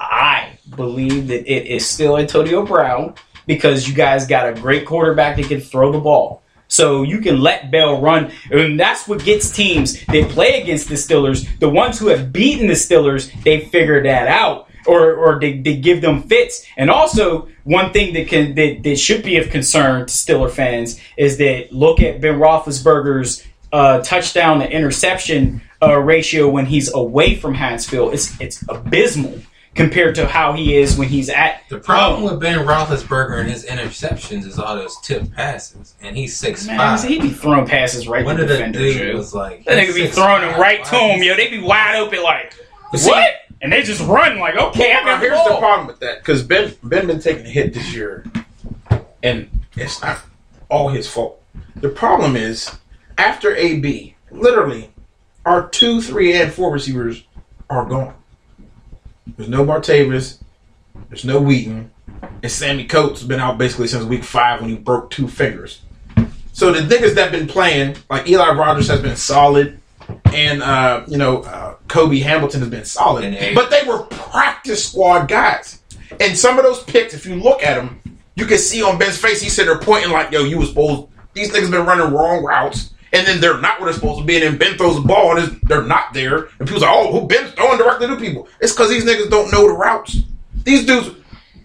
I 0.00 0.58
believe 0.76 1.28
that 1.28 1.50
it 1.50 1.66
is 1.66 1.86
still 1.86 2.18
Antonio 2.18 2.64
Brown 2.64 3.14
because 3.46 3.88
you 3.88 3.94
guys 3.94 4.26
got 4.26 4.48
a 4.48 4.60
great 4.60 4.86
quarterback 4.86 5.36
that 5.36 5.46
can 5.46 5.60
throw 5.60 5.92
the 5.92 6.00
ball. 6.00 6.42
So 6.68 7.02
you 7.02 7.18
can 7.18 7.40
let 7.40 7.70
Bell 7.70 8.00
run, 8.00 8.32
and 8.50 8.80
that's 8.80 9.06
what 9.06 9.22
gets 9.22 9.50
teams 9.50 10.02
that 10.06 10.30
play 10.30 10.62
against 10.62 10.88
the 10.88 10.94
Steelers. 10.94 11.46
The 11.58 11.68
ones 11.68 11.98
who 11.98 12.06
have 12.06 12.32
beaten 12.32 12.66
the 12.66 12.72
Steelers, 12.72 13.30
they 13.42 13.66
figured 13.66 14.06
that 14.06 14.26
out, 14.26 14.70
or 14.86 15.14
or 15.14 15.38
they, 15.40 15.58
they 15.60 15.76
give 15.76 16.00
them 16.00 16.22
fits. 16.22 16.64
And 16.76 16.90
also, 16.90 17.48
one 17.64 17.92
thing 17.92 18.14
that 18.14 18.28
can 18.28 18.54
that, 18.56 18.82
that 18.82 18.96
should 18.98 19.22
be 19.22 19.36
of 19.36 19.50
concern 19.50 20.06
to 20.06 20.12
Stiller 20.12 20.48
fans 20.48 20.98
is 21.16 21.38
that 21.38 21.72
look 21.72 22.00
at 22.00 22.20
Ben 22.20 22.38
Roethlisberger's 22.38 23.44
uh, 23.72 24.00
touchdown 24.02 24.60
to 24.60 24.70
interception 24.70 25.62
uh, 25.82 25.98
ratio 25.98 26.48
when 26.48 26.66
he's 26.66 26.92
away 26.94 27.34
from 27.36 27.54
Heinz 27.54 27.88
Field. 27.88 28.14
It's 28.14 28.38
it's 28.40 28.64
abysmal 28.68 29.38
compared 29.74 30.14
to 30.14 30.26
how 30.26 30.52
he 30.52 30.76
is 30.76 30.98
when 30.98 31.08
he's 31.08 31.30
at 31.30 31.62
The 31.70 31.78
problem 31.78 32.20
home. 32.20 32.30
with 32.32 32.40
Ben 32.40 32.58
Roethlisberger 32.58 33.40
and 33.40 33.48
his 33.50 33.64
interceptions 33.64 34.44
is 34.44 34.58
all 34.58 34.76
those 34.76 34.94
tip 35.00 35.32
passes, 35.32 35.94
and 36.02 36.14
he's 36.14 36.36
six 36.36 36.66
Man, 36.66 36.76
five. 36.76 37.02
he 37.08 37.18
be 37.18 37.30
throwing 37.30 37.66
passes 37.66 38.06
right 38.06 38.22
One 38.22 38.36
to 38.36 38.42
the 38.44 38.48
defenders. 38.58 38.94
dude 38.96 39.14
was 39.16 39.32
like, 39.34 39.64
That 39.64 39.78
nigga 39.78 39.94
be 39.94 40.02
6'5". 40.02 40.10
throwing 40.10 40.42
them 40.42 40.60
right 40.60 40.84
to 40.84 40.94
him, 40.96 41.22
yo. 41.22 41.34
he- 41.34 41.44
They 41.44 41.50
be 41.50 41.62
wide 41.62 41.96
open 41.96 42.22
like, 42.22 42.52
what? 42.92 43.32
And 43.62 43.72
they 43.72 43.82
just 43.82 44.02
run 44.02 44.40
like, 44.40 44.56
okay, 44.56 44.92
I 44.92 45.04
got 45.04 45.20
the 45.20 45.26
here's 45.28 45.44
the 45.44 45.56
problem 45.56 45.86
with 45.86 46.00
that 46.00 46.18
because 46.18 46.42
Ben 46.42 46.74
Ben 46.82 47.06
been 47.06 47.20
taking 47.20 47.46
a 47.46 47.48
hit 47.48 47.72
this 47.72 47.94
year, 47.94 48.26
and 49.22 49.48
it's 49.76 50.02
not 50.02 50.20
all 50.68 50.88
his 50.88 51.08
fault. 51.08 51.40
The 51.76 51.88
problem 51.88 52.34
is 52.34 52.76
after 53.16 53.54
AB, 53.54 54.16
literally, 54.32 54.90
our 55.46 55.68
two, 55.68 56.02
three, 56.02 56.34
and 56.34 56.52
four 56.52 56.72
receivers 56.72 57.22
are 57.70 57.86
gone. 57.86 58.14
There's 59.36 59.48
no 59.48 59.64
Martavis, 59.64 60.42
there's 61.08 61.24
no 61.24 61.40
Wheaton, 61.40 61.92
and 62.42 62.50
Sammie 62.50 62.86
Coates 62.86 63.20
has 63.20 63.28
been 63.28 63.40
out 63.40 63.58
basically 63.58 63.86
since 63.86 64.04
week 64.04 64.24
five 64.24 64.60
when 64.60 64.70
he 64.70 64.76
broke 64.76 65.10
two 65.10 65.28
fingers. 65.28 65.82
So 66.52 66.72
the 66.72 66.80
niggas 66.80 67.14
that 67.14 67.30
been 67.30 67.46
playing, 67.46 67.96
like 68.10 68.28
Eli 68.28 68.50
Rogers 68.50 68.88
has 68.88 69.00
been 69.00 69.16
solid, 69.16 69.80
and 70.26 70.62
uh, 70.62 71.04
you 71.06 71.16
know 71.16 71.42
uh, 71.42 71.74
Cobi 71.88 72.20
Hamilton 72.20 72.60
has 72.60 72.70
been 72.70 72.84
solid, 72.84 73.24
but 73.54 73.70
they 73.70 73.82
were 73.86 74.02
practice 74.04 74.86
squad 74.88 75.26
guys. 75.28 75.80
And 76.20 76.36
some 76.36 76.58
of 76.58 76.64
those 76.64 76.82
picks, 76.84 77.14
if 77.14 77.26
you 77.26 77.36
look 77.36 77.62
at 77.62 77.76
them, 77.76 78.00
you 78.36 78.46
can 78.46 78.58
see 78.58 78.82
on 78.82 78.98
Ben's 78.98 79.16
face, 79.18 79.40
he's 79.40 79.52
sitting 79.54 79.72
there 79.72 79.80
pointing 79.82 80.10
like, 80.10 80.30
"Yo, 80.30 80.44
you 80.44 80.58
was 80.58 80.68
supposed." 80.68 81.08
These 81.34 81.50
niggas 81.50 81.70
been 81.70 81.86
running 81.86 82.12
wrong 82.12 82.44
routes, 82.44 82.92
and 83.12 83.26
then 83.26 83.40
they're 83.40 83.60
not 83.60 83.80
where 83.80 83.86
they're 83.86 83.94
supposed 83.94 84.20
to 84.20 84.24
be. 84.24 84.36
And 84.36 84.44
then 84.44 84.58
Ben 84.58 84.76
throws 84.76 84.96
the 84.96 85.06
ball, 85.06 85.36
and 85.38 85.58
they're 85.64 85.82
not 85.82 86.12
there. 86.12 86.48
And 86.58 86.68
people's 86.68 86.82
like, 86.82 86.92
"Oh, 86.92 87.12
who 87.12 87.26
Ben's 87.26 87.52
throwing 87.52 87.78
directly 87.78 88.06
to 88.08 88.16
people?" 88.16 88.48
It's 88.60 88.72
because 88.72 88.90
these 88.90 89.04
niggas 89.04 89.30
don't 89.30 89.52
know 89.52 89.66
the 89.66 89.74
routes. 89.74 90.18
These 90.64 90.86
dudes, 90.86 91.10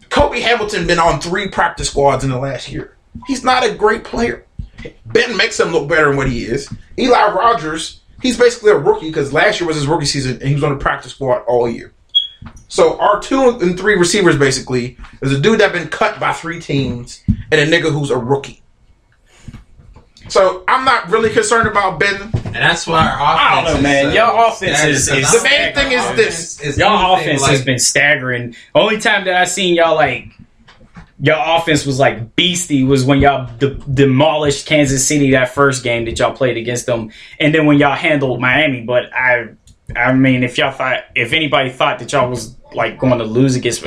Cobi 0.10 0.40
Hamilton, 0.42 0.88
been 0.88 1.00
on 1.00 1.20
three 1.20 1.50
practice 1.50 1.90
squads 1.90 2.24
in 2.24 2.30
the 2.30 2.38
last 2.40 2.72
year. 2.72 2.96
He's 3.28 3.44
not 3.44 3.66
a 3.66 3.74
great 3.74 4.04
player. 4.04 4.46
Ben 5.06 5.36
makes 5.36 5.60
him 5.60 5.70
look 5.70 5.88
better 5.88 6.08
than 6.10 6.18
what 6.18 6.30
he 6.30 6.44
is. 6.44 6.72
Eli 6.98 7.32
Rogers, 7.32 8.02
he's 8.22 8.38
basically 8.38 8.72
a 8.72 8.78
rookie 8.78 9.08
because 9.08 9.32
last 9.34 9.60
year 9.60 9.68
was 9.68 9.76
his 9.78 9.88
rookie 9.88 10.06
season 10.06 10.34
and 10.34 10.44
he 10.44 10.54
was 10.56 10.64
on 10.64 10.72
the 10.74 10.80
practice 10.80 11.12
squad 11.14 11.44
all 11.48 11.70
year. 11.70 11.94
So 12.70 13.00
our 13.00 13.22
two 13.22 13.50
and 13.62 13.78
three 13.80 13.96
receivers 13.96 14.38
basically 14.38 14.98
is 15.22 15.32
a 15.32 15.40
dude 15.40 15.60
that 15.62 15.72
been 15.72 15.88
cut 15.88 16.20
by 16.20 16.34
three 16.34 16.60
teams 16.60 17.24
and 17.52 17.54
a 17.62 17.66
nigga 17.66 17.92
who's 17.92 18.10
a 18.12 18.18
rookie. 18.18 18.62
So 20.30 20.64
I'm 20.68 20.84
not 20.84 21.10
really 21.10 21.30
concerned 21.30 21.68
about 21.70 22.00
Ben. 22.00 22.22
And 22.22 22.56
that's 22.56 22.86
why 22.86 23.00
our 23.08 23.14
offense. 23.14 23.40
I 23.40 23.56
don't 23.56 23.64
know, 23.64 23.78
is 23.78 23.84
man. 23.84 24.06
so 24.06 24.14
Y'all 24.18 24.48
offense 24.52 24.78
stagnant, 24.78 24.90
is- 24.98 25.08
is- 25.10 25.32
The 25.44 25.50
main 25.50 25.74
thing 25.74 25.92
is 25.94 26.16
this. 26.18 26.60
is 26.60 26.78
Y'all 26.78 27.16
anything 27.16 27.30
offense 27.36 27.42
like- 27.44 27.52
has 27.52 27.64
been 27.66 27.80
staggering. 27.80 28.56
Only 28.76 28.98
time 29.00 29.24
that 29.26 29.36
I 29.36 29.46
seen 29.46 29.76
y'all 29.76 29.96
like 29.96 30.26
y'all 31.20 31.58
offense 31.58 31.86
was 31.86 32.00
like 32.00 32.36
beastie 32.36 32.84
was 32.84 33.06
when 33.06 33.20
y'all 33.20 33.50
de- 33.58 33.76
demolished 33.94 34.66
Kansas 34.68 35.08
City 35.08 35.32
that 35.32 35.50
first 35.50 35.84
game 35.84 36.06
that 36.06 36.20
y'all 36.20 36.34
played 36.34 36.58
against 36.58 36.86
them, 36.86 37.12
and 37.40 37.54
then 37.54 37.66
when 37.66 37.78
y'all 37.78 37.96
handled 37.96 38.40
Miami. 38.40 38.82
But 38.82 39.14
I, 39.14 39.50
I 39.96 40.14
mean, 40.14 40.44
if 40.44 40.58
y'all 40.58 40.72
thought, 40.72 41.06
if 41.16 41.34
anybody 41.34 41.70
thought 41.70 42.00
that 42.00 42.12
y'all 42.12 42.30
was 42.30 42.56
like 42.74 43.00
going 43.00 43.20
to 43.20 43.26
lose 43.26 43.56
against, 43.56 43.84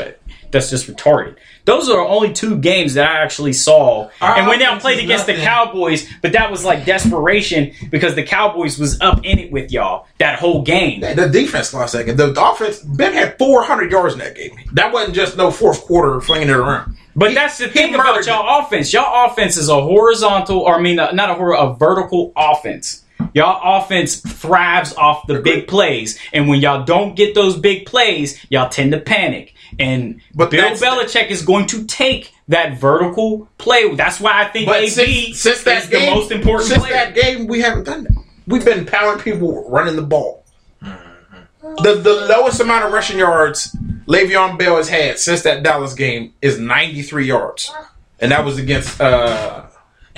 that's 0.51 0.71
just 0.71 0.87
retarded. 0.87 1.37
Those 1.65 1.89
are 1.89 1.97
the 2.03 2.09
only 2.09 2.33
two 2.33 2.59
games 2.59 2.95
that 2.95 3.09
I 3.09 3.23
actually 3.23 3.53
saw. 3.53 4.11
Our 4.21 4.37
and 4.39 4.47
when 4.47 4.59
they 4.59 4.67
played 4.79 4.99
against 5.03 5.27
the. 5.27 5.35
Cowboys, 5.41 6.09
but 6.23 6.33
that 6.33 6.51
was 6.51 6.65
like 6.65 6.85
desperation 6.85 7.73
because 7.91 8.15
the 8.15 8.23
Cowboys 8.23 8.79
was 8.79 9.01
up 9.01 9.25
in 9.25 9.39
it 9.39 9.53
with 9.53 9.71
y'all 9.71 10.07
that 10.19 10.39
whole 10.39 10.63
game. 10.63 11.01
The 11.01 11.29
defense 11.29 11.73
lost 11.73 11.93
that 11.95 12.07
game. 12.07 12.17
The, 12.17 12.33
offense, 12.41 12.81
Ben 12.81 13.13
had 13.13 13.39
400 13.39 13.91
yards 13.91 14.15
in 14.15 14.21
that 14.21 14.35
game. 14.35 14.59
That 14.73 14.93
wasn't 14.93 15.15
just 15.15 15.37
no 15.37 15.51
fourth 15.51 15.83
quarter 15.83 16.21
flinging 16.21 16.49
it 16.49 16.57
around. 16.57 16.97
But 17.17 17.31
He- 17.31 17.35
that's 17.35 17.59
the 17.59 17.69
thing 17.69 17.95
about 17.95 18.25
y'all 18.27 18.61
offense. 18.65 18.93
Y'all 18.93 19.31
offense 19.31 19.57
is 19.57 19.69
a 19.69 19.81
horizontal, 19.81 20.61
or 20.61 20.77
I 20.77 20.81
mean, 20.81 20.97
not 20.97 21.31
a 21.31 21.35
hor- 21.35 21.55
a 21.55 21.75
vertical 21.75 22.33
offense. 22.37 23.03
Y'all 23.35 23.79
offense 23.79 24.17
thrives 24.17 24.95
off 24.95 25.27
the 25.27 25.41
big 25.41 25.69
plays, 25.69 26.19
and 26.33 26.49
when 26.49 26.61
y'all 26.61 26.85
don't 26.85 27.15
get 27.15 27.35
those 27.35 27.57
big 27.59 27.87
plays, 27.87 28.45
y'all 28.49 28.69
tend 28.69 28.93
to 28.93 29.01
panic. 29.01 29.55
And 29.79 30.21
But 30.35 30.51
Bill 30.51 30.71
Belichick 30.71 31.29
is 31.29 31.43
going 31.43 31.67
to 31.67 31.85
take 31.85 32.33
that 32.49 32.79
vertical 32.79 33.49
play. 33.59 33.95
That's 33.95 34.21
why 34.21 34.43
I 34.43 34.49
think 34.49 34.67
But 34.67 34.83
AB 34.83 34.89
since, 34.89 35.41
since 35.41 35.63
that 35.65 35.85
is 35.85 35.89
game, 35.91 36.07
the 36.07 36.15
most 36.15 36.31
important 36.33 36.69
since 36.69 36.83
player. 36.83 36.93
that 36.95 37.15
game, 37.15 37.47
we 37.47 37.61
haven't 37.61 37.85
done 37.85 38.05
that. 38.05 38.25
We've 38.47 38.65
been 38.65 38.85
pounding 38.85 39.23
people 39.23 39.69
running 39.71 39.97
the 39.97 40.03
ball. 40.03 40.45
The 40.81 41.95
the 41.95 42.27
lowest 42.29 42.61
amount 42.61 42.85
of 42.85 42.93
rushing 42.93 43.19
yards 43.19 43.77
Le'Veon 44.07 44.59
Bell 44.59 44.77
has 44.77 44.89
had 44.89 45.19
since 45.21 45.43
that 45.43 45.63
Dallas 45.63 45.95
game 45.95 46.35
is 46.43 46.59
93 46.59 47.27
yards, 47.27 47.71
and 48.19 48.33
that 48.33 48.45
was 48.45 48.59
against 48.59 49.01
uh, 49.01 49.67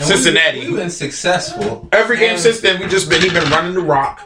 And 0.02 0.10
we- 0.10 0.16
Cincinnati. 0.16 0.60
We've 0.68 0.76
been 0.76 0.90
successful. 0.90 1.88
Every 1.92 2.18
game 2.18 2.38
since 2.38 2.60
then, 2.60 2.80
we 2.80 2.86
just 2.88 3.08
been 3.08 3.22
he 3.22 3.28
been 3.30 3.48
running 3.50 3.74
the 3.74 3.80
rock, 3.80 4.20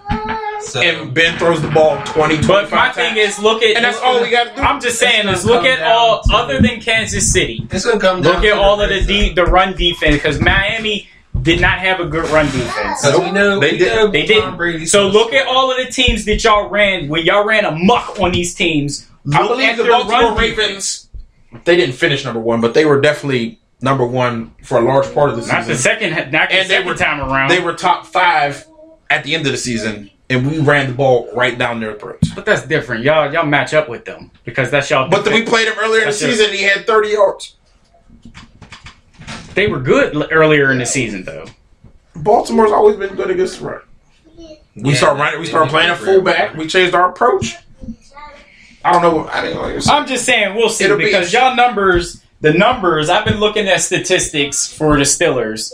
so, 0.61 0.81
and 0.81 1.13
Ben 1.15 1.39
throws 1.39 1.61
the 1.63 1.69
ball 1.69 1.97
20, 2.07 2.37
25 2.39 2.47
but 2.49 2.71
my 2.71 2.85
times. 2.87 2.97
thing 2.97 3.17
is, 3.19 3.39
look 3.39 3.63
at 3.63 3.77
and 3.77 3.85
that's 3.85 3.99
all 4.01 4.21
we 4.23 4.31
got 4.31 4.51
to 4.51 4.57
do. 4.57 4.63
I'm 4.63 4.81
just 4.81 4.99
saying 4.99 5.29
It's 5.29 5.41
is 5.41 5.47
look 5.47 5.65
at 5.65 5.83
all 5.83 6.23
to- 6.23 6.35
other 6.35 6.61
than 6.61 6.81
Kansas 6.81 7.31
City. 7.33 7.67
it's 7.71 7.85
gonna 7.85 8.01
come 8.01 8.23
down. 8.23 8.35
Look 8.37 8.45
at 8.45 8.53
all 8.59 8.81
of 8.81 8.89
the 8.89 9.01
de- 9.03 9.33
the 9.35 9.45
run 9.45 9.77
defense 9.77 10.15
because 10.17 10.41
Miami 10.41 11.09
did 11.43 11.61
not 11.61 11.79
have 11.79 12.01
a 12.01 12.07
good 12.07 12.29
run 12.31 12.47
defense. 12.47 13.03
Because 13.03 13.21
we 13.21 13.31
know 13.31 13.61
They 13.61 13.73
we 13.73 13.79
did- 13.79 13.95
know 13.95 14.07
They 14.09 14.25
didn't. 14.27 14.87
So 14.87 15.09
look 15.09 15.33
at 15.35 15.47
all 15.47 15.71
of 15.71 15.77
the 15.85 15.93
teams 15.93 16.25
that 16.25 16.43
y'all 16.43 16.69
ran 16.69 17.09
when 17.09 17.25
y'all 17.25 17.45
ran 17.45 17.65
amok 17.67 18.19
on 18.19 18.33
these 18.33 18.55
teams. 18.55 19.07
I 19.33 19.43
Look 19.43 19.51
believe 19.53 19.71
at 19.71 19.77
the 19.77 19.85
Baltimore 19.85 20.21
run 20.31 20.37
Ravens. 20.39 21.09
They 21.65 21.77
didn't 21.77 21.95
finish 21.95 22.25
number 22.25 22.41
one, 22.41 22.61
but 22.61 22.75
they 22.75 22.85
were 22.85 23.01
definitely 23.01 23.59
number 23.81 24.05
one 24.07 24.55
for 24.63 24.79
a 24.79 24.81
large 24.81 25.13
part 25.15 25.31
of 25.31 25.37
the 25.37 25.43
season. 25.43 25.59
Not 25.59 25.67
the 25.67 25.77
second, 25.77 26.11
not 26.13 26.31
the 26.31 26.39
And 26.57 26.69
they 26.71 26.75
second 26.75 26.87
were- 26.89 26.95
time 26.95 27.21
around. 27.21 27.49
They 27.51 27.61
were 27.61 27.75
top 27.75 28.07
five 28.07 28.65
at 29.11 29.25
the 29.25 29.35
end 29.35 29.47
of 29.47 29.53
the 29.53 29.59
season, 29.59 30.11
and 30.31 30.51
we 30.51 30.59
ran 30.59 30.89
the 30.89 30.95
ball 30.95 31.29
right 31.35 31.57
down 31.57 31.81
their 31.81 31.95
throats. 31.95 32.31
but 32.35 32.45
that's 32.45 32.63
different. 32.67 33.05
Y'all 33.05 33.33
y'all 33.33 33.47
match 33.47 33.75
up 33.75 33.89
with 33.89 34.05
them 34.05 34.31
because 34.45 34.71
that's 34.71 34.91
y'all. 34.91 35.09
But 35.09 35.25
then 35.25 35.35
we 35.35 35.43
played 35.43 35.69
him 35.69 35.75
earlier 35.79 36.01
in 36.01 36.01
the 36.01 36.05
That's 36.07 36.21
just- 36.21 36.39
season. 36.39 36.55
He 36.55 36.63
had 36.63 36.87
30 36.87 37.09
yards. 37.11 37.55
they 39.55 39.67
were 39.67 39.79
good 39.81 40.29
earlier 40.31 40.71
in 40.71 40.79
the 40.79 40.87
season 40.87 41.25
though. 41.25 41.47
Baltimore's 42.15 42.73
always 42.73 42.97
been 42.97 43.15
good 43.15 43.31
against 43.31 43.61
the 43.61 43.67
run. 43.67 43.81
We 44.75 44.91
Yeah, 44.91 44.97
started 44.97 45.21
running. 45.21 45.41
We 45.41 45.47
they- 45.47 45.51
started 45.51 45.71
playing 45.71 45.91
a 45.91 45.97
did 45.97 46.05
fullback. 46.05 46.55
We 46.57 46.67
changed 46.67 46.95
our 46.95 47.09
approach. 47.11 47.55
I 48.85 48.93
don't 48.93 49.03
know. 49.03 49.29
I 49.29 49.43
mean, 49.43 49.57
like 49.57 49.75
I 49.77 49.79
said, 49.81 49.93
I'm 49.93 50.07
just 50.07 50.25
saying 50.25 50.55
we'll 50.55 50.69
see 50.69 50.85
It'll 50.85 50.99
be- 50.99 51.07
because 51.07 51.33
y'all 51.33 51.57
numbers, 51.57 52.23
the 52.47 52.57
numbers. 52.57 53.11
I've 53.11 53.25
been 53.25 53.41
looking 53.41 53.67
at 53.67 53.81
statistics 53.81 54.73
for 54.73 54.97
the 54.97 55.03
Steelers, 55.03 55.73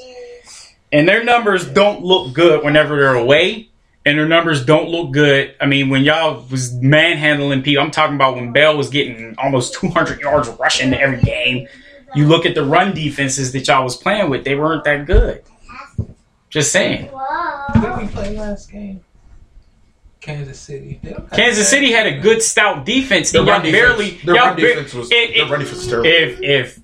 and 0.90 1.06
their 1.06 1.22
numbers 1.22 1.66
don't 1.66 2.02
look 2.02 2.32
good 2.32 2.64
whenever 2.64 2.96
they're 2.96 3.14
away, 3.14 3.68
and 4.06 4.18
their 4.18 4.26
numbers 4.26 4.64
don't 4.64 4.88
look 4.88 5.12
good. 5.12 5.54
I 5.60 5.66
mean, 5.66 5.90
when 5.90 6.02
y'all 6.02 6.46
was 6.50 6.72
manhandling 6.72 7.62
people, 7.62 7.84
I'm 7.84 7.90
talking 7.90 8.14
about 8.14 8.36
when 8.36 8.52
Bell 8.52 8.74
was 8.74 8.88
getting 8.88 9.34
almost 9.36 9.74
200 9.74 10.20
yards 10.20 10.48
rushing 10.48 10.94
every 10.94 11.20
game. 11.20 11.68
You 12.14 12.26
look 12.26 12.46
at 12.46 12.54
the 12.54 12.64
run 12.64 12.94
defenses 12.94 13.52
that 13.52 13.68
y'all 13.68 13.84
was 13.84 13.98
playing 13.98 14.30
with; 14.30 14.44
they 14.44 14.54
weren't 14.54 14.84
that 14.84 15.04
good. 15.04 15.42
Just 16.48 16.72
saying. 16.72 17.10
Who 17.74 17.80
did 17.82 17.98
we 17.98 18.06
play 18.08 18.38
last 18.38 18.70
game? 18.70 19.04
Kansas 20.22 20.58
City. 20.58 21.00
They 21.02 21.10
don't 21.10 21.20
have 21.22 21.30
Kansas 21.32 21.64
that. 21.64 21.70
City 21.76 21.92
had 21.92 22.06
a 22.06 22.18
good 22.20 22.40
stout 22.42 22.86
defense, 22.86 23.30
their 23.32 23.40
and 23.42 23.48
y'all 23.48 23.60
defense, 23.60 23.72
barely. 23.76 24.10
their 24.24 24.34
y'all 24.36 24.44
run 24.46 24.56
bar- 24.56 24.66
defense 24.66 24.94
was 24.94 25.08
it- 25.12 25.34
their 25.34 25.44
it- 25.46 25.50
run 25.50 25.60
defense 25.60 25.78
was 25.78 25.86
terrible. 25.88 26.06
if 26.08 26.40
if 26.42 26.78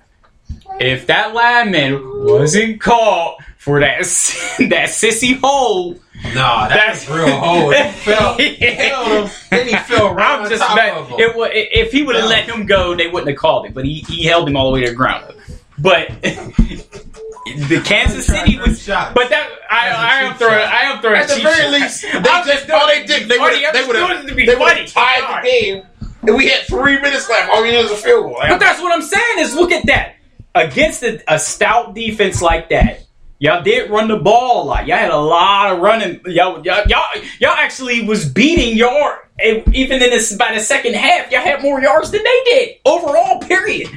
if 0.79 1.07
that 1.07 1.33
lineman 1.33 2.23
wasn't 2.25 2.79
caught 2.81 3.37
for 3.57 3.79
that 3.79 3.99
that 4.69 4.89
sissy 4.89 5.39
hole, 5.39 5.97
Nah, 6.35 6.67
that's, 6.67 7.05
That's- 7.05 7.09
real 7.09 7.33
hole. 7.39 7.71
He 7.71 7.91
fell. 7.91 8.37
he 8.37 8.55
held 8.55 9.07
him, 9.29 9.35
then 9.51 9.67
he 9.67 9.75
fell 9.77 10.13
right 10.13 10.35
I'm 10.37 10.43
on 10.43 10.49
just 10.49 10.61
top 10.61 10.75
mad. 10.75 10.97
of 10.97 11.07
him. 11.07 11.17
It, 11.21 11.33
wa- 11.35 11.47
if 11.49 11.93
he 11.93 12.03
would 12.03 12.15
have 12.15 12.25
No. 12.25 12.29
let 12.29 12.43
him 12.43 12.65
go, 12.65 12.93
they 12.93 13.07
wouldn't 13.07 13.29
have 13.29 13.37
called 13.37 13.65
it. 13.67 13.73
But 13.73 13.85
he, 13.85 13.99
he 14.01 14.25
held 14.25 14.49
him 14.49 14.57
all 14.57 14.65
the 14.69 14.73
way 14.73 14.81
to 14.83 14.89
the 14.89 14.95
ground. 14.97 15.33
But 15.77 16.09
the 17.45 17.81
Kansas 17.85 18.25
City 18.27 18.57
was. 18.59 18.81
shot. 18.81 19.13
But 19.15 19.29
that 19.29 19.49
I, 19.69 19.89
I 19.89 20.15
am 20.27 20.35
throwing. 20.37 20.53
I 20.55 20.81
am 20.91 21.01
throwing 21.01 21.17
At 21.17 21.27
the 21.29 21.35
very 21.41 21.69
least, 21.71 22.01
they 22.03 22.19
just 22.21 22.69
all 22.69 22.87
they 22.87 23.05
did 23.05 23.23
be 23.23 23.35
they 23.35 23.37
would 23.39 23.51
funny. 23.51 23.63
have 23.63 23.75
I'm 23.75 23.81
they 23.81 23.87
would 23.87 23.95
have 23.95 24.23
it 24.25 24.27
to 24.29 24.35
be 24.35 24.45
they 24.45 24.55
would 24.55 24.67
funny. 24.67 24.81
have 24.81 24.91
tied 24.93 25.43
the 25.43 25.49
game, 25.49 25.83
and 26.23 26.35
we 26.35 26.47
had 26.47 26.65
three 26.67 26.99
minutes 27.01 27.29
left. 27.29 27.49
All 27.49 27.61
we 27.61 27.69
needed 27.71 27.83
was 27.83 27.91
a 27.91 27.95
field 27.95 28.23
goal. 28.25 28.37
But 28.47 28.59
that's 28.59 28.81
what 28.81 28.93
I'm 28.93 29.01
saying 29.01 29.39
is 29.39 29.55
look 29.55 29.71
at 29.71 29.85
that. 29.87 30.15
Against 30.55 31.03
a, 31.03 31.21
a 31.27 31.37
stout 31.39 31.93
defense 31.93 32.41
like 32.41 32.69
that, 32.69 33.03
y'all 33.37 33.61
did 33.61 33.89
run 33.91 34.07
the 34.07 34.17
ball 34.17 34.63
a 34.63 34.65
lot. 34.65 34.87
Y'all 34.87 34.97
had 34.97 35.11
a 35.11 35.17
lot 35.17 35.71
of 35.73 35.79
running. 35.79 36.19
Y'all 36.25 36.63
y'all 36.65 36.83
y'all, 36.87 37.23
y'all 37.39 37.53
actually 37.57 38.05
was 38.05 38.27
beating 38.27 38.75
your 38.75 39.29
eh, 39.39 39.61
even 39.73 40.01
in 40.01 40.09
this 40.09 40.35
by 40.35 40.53
the 40.53 40.59
second 40.59 40.95
half, 40.95 41.31
y'all 41.31 41.41
had 41.41 41.61
more 41.61 41.79
yards 41.79 42.09
than 42.11 42.23
they 42.23 42.41
did. 42.45 42.75
Overall, 42.85 43.39
period. 43.41 43.89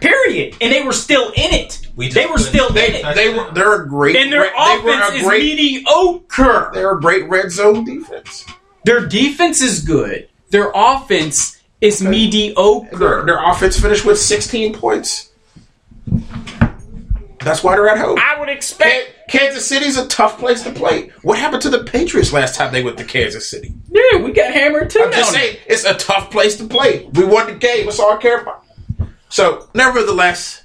Period. 0.00 0.56
And 0.60 0.72
they 0.72 0.82
were 0.82 0.92
still 0.92 1.28
in 1.28 1.54
it. 1.54 1.86
We 1.96 2.08
They 2.08 2.26
were 2.26 2.32
couldn't 2.32 2.46
still 2.46 2.68
in 2.68 2.74
take 2.74 2.94
it. 3.04 3.14
they 3.14 3.28
were 3.32 3.50
they're 3.52 3.82
a 3.82 3.88
great 3.88 4.16
And 4.16 4.32
their 4.32 4.42
re- 4.42 4.50
they 4.50 4.84
were 4.84 4.90
offense 4.92 5.10
a 5.12 5.16
is 5.18 5.22
great 5.24 5.42
mediocre. 5.42 6.70
they're 6.74 6.96
a 6.96 7.00
great 7.00 7.28
red 7.28 7.50
zone 7.50 7.84
defense. 7.84 8.44
Their 8.84 9.06
defense 9.06 9.60
is 9.62 9.80
good. 9.80 10.28
Their 10.50 10.70
offense 10.74 11.60
is 11.80 12.00
Their, 12.00 12.10
mediocre. 12.10 12.96
their 12.96 13.24
their 13.24 13.44
offense 13.50 13.78
finished 13.80 14.04
with 14.04 14.18
16 14.18 14.74
points. 14.74 15.30
That's 17.40 17.62
why 17.62 17.76
they're 17.76 17.88
at 17.88 17.98
home. 17.98 18.18
I 18.18 18.40
would 18.40 18.48
expect 18.48 19.12
Kan- 19.28 19.40
Kansas 19.40 19.66
City's 19.66 19.98
a 19.98 20.06
tough 20.08 20.38
place 20.38 20.62
to 20.62 20.70
play. 20.72 21.10
What 21.22 21.38
happened 21.38 21.60
to 21.62 21.70
the 21.70 21.84
Patriots 21.84 22.32
last 22.32 22.54
time 22.54 22.72
they 22.72 22.82
went 22.82 22.96
to 22.98 23.04
Kansas 23.04 23.48
City? 23.48 23.74
Yeah, 23.90 24.22
we 24.22 24.32
got 24.32 24.50
hammered 24.52 24.88
too. 24.90 25.02
I'm 25.04 25.12
just 25.12 25.32
saying, 25.32 25.58
it's 25.66 25.84
a 25.84 25.94
tough 25.94 26.30
place 26.30 26.56
to 26.56 26.64
play. 26.66 27.06
We 27.12 27.24
won 27.24 27.46
the 27.46 27.54
game. 27.54 27.84
That's 27.84 28.00
all 28.00 28.14
I 28.14 28.16
care 28.16 28.40
about. 28.40 28.63
So, 29.34 29.66
nevertheless, 29.74 30.62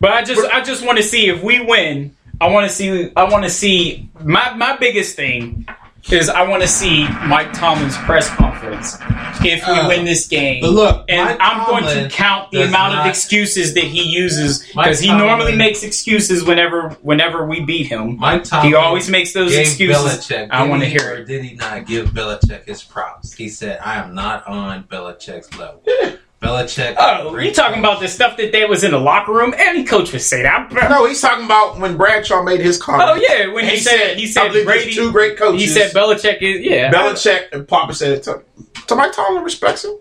But 0.00 0.12
I 0.12 0.22
just 0.24 0.40
I 0.50 0.62
just 0.62 0.82
want 0.86 0.96
to 0.96 1.04
see 1.04 1.28
if 1.28 1.42
we 1.42 1.60
win. 1.60 2.16
I 2.40 2.48
want 2.48 2.66
to 2.66 2.74
see 2.74 3.12
I 3.14 3.24
want 3.24 3.44
to 3.44 3.50
see 3.50 4.08
my 4.24 4.54
my 4.54 4.74
biggest 4.78 5.14
thing 5.16 5.66
is 6.10 6.30
I 6.30 6.48
want 6.48 6.62
to 6.62 6.68
see 6.68 7.06
Mike 7.26 7.52
Tomlin's 7.52 7.98
press 7.98 8.30
conference 8.30 8.96
if 9.44 9.66
we 9.66 9.74
Uh, 9.74 9.86
win 9.88 10.06
this 10.06 10.26
game. 10.28 10.62
but 10.62 10.70
look, 10.70 11.04
and 11.10 11.26
Mike 11.28 11.36
I'm 11.42 11.66
going 11.66 11.84
to 11.84 12.08
count 12.08 12.50
the 12.52 12.62
amount 12.62 12.94
of 12.94 13.04
excuses 13.04 13.74
that 13.74 13.84
he 13.84 14.04
uses 14.04 14.64
because 14.74 14.98
he 14.98 15.08
Tomlin- 15.08 15.26
normally 15.26 15.54
makes 15.56 15.82
excuses 15.82 16.42
whenever 16.42 16.96
whenever 17.02 17.44
we 17.44 17.60
beat 17.60 17.88
him. 17.88 18.16
Mike 18.18 18.44
Tomlin 18.44 18.68
He 18.70 18.74
always 18.74 19.10
makes 19.10 19.34
those 19.34 19.54
excuses. 19.54 20.02
Belichick, 20.02 20.48
I 20.50 20.66
want 20.66 20.80
to 20.80 20.86
he 20.88 20.92
hear 20.92 21.10
or 21.10 21.16
it. 21.16 21.26
Did 21.26 21.44
he 21.44 21.54
not 21.56 21.86
give 21.86 22.08
Belichick 22.12 22.64
his 22.64 22.82
props? 22.82 23.34
He 23.34 23.50
said, 23.50 23.78
"I 23.84 23.96
am 23.96 24.14
not 24.14 24.46
on 24.46 24.84
Belichick's 24.84 25.54
level." 25.58 25.82
Belichick. 26.40 26.94
Oh, 26.96 27.36
you 27.36 27.52
talking 27.52 27.80
about 27.80 28.00
the 28.00 28.08
stuff 28.08 28.38
that 28.38 28.50
they 28.50 28.64
was 28.64 28.82
in 28.82 28.92
the 28.92 28.98
locker 28.98 29.32
room? 29.32 29.52
Any 29.58 29.84
coach 29.84 30.12
would 30.12 30.22
say 30.22 30.42
that. 30.42 30.72
no, 30.72 31.04
he's 31.08 31.20
talking 31.20 31.44
about 31.44 31.78
when 31.78 31.98
Bradshaw 31.98 32.42
made 32.42 32.60
his 32.60 32.80
comment. 32.80 33.10
Oh 33.10 33.14
yeah, 33.14 33.52
when 33.52 33.64
he, 33.64 33.72
He 33.72 33.76
said, 33.76 33.98
said- 33.98 34.16
he 34.18 34.26
said 34.26 34.52
Brady. 34.64 34.92
two 34.94 35.12
great 35.12 35.36
coaches. 35.36 35.60
He 35.60 35.66
said 35.66 35.92
Belichick 35.92 36.40
is 36.40 36.60
yeah. 36.64 36.90
Belichick 36.90 37.52
and 37.52 37.68
Papa 37.68 37.92
said 37.94 38.12
it 38.12 38.22
to, 38.24 38.42
to 38.86 38.94
Mike 38.94 39.12
Tomlin 39.12 39.44
respects 39.44 39.84
him. 39.84 39.96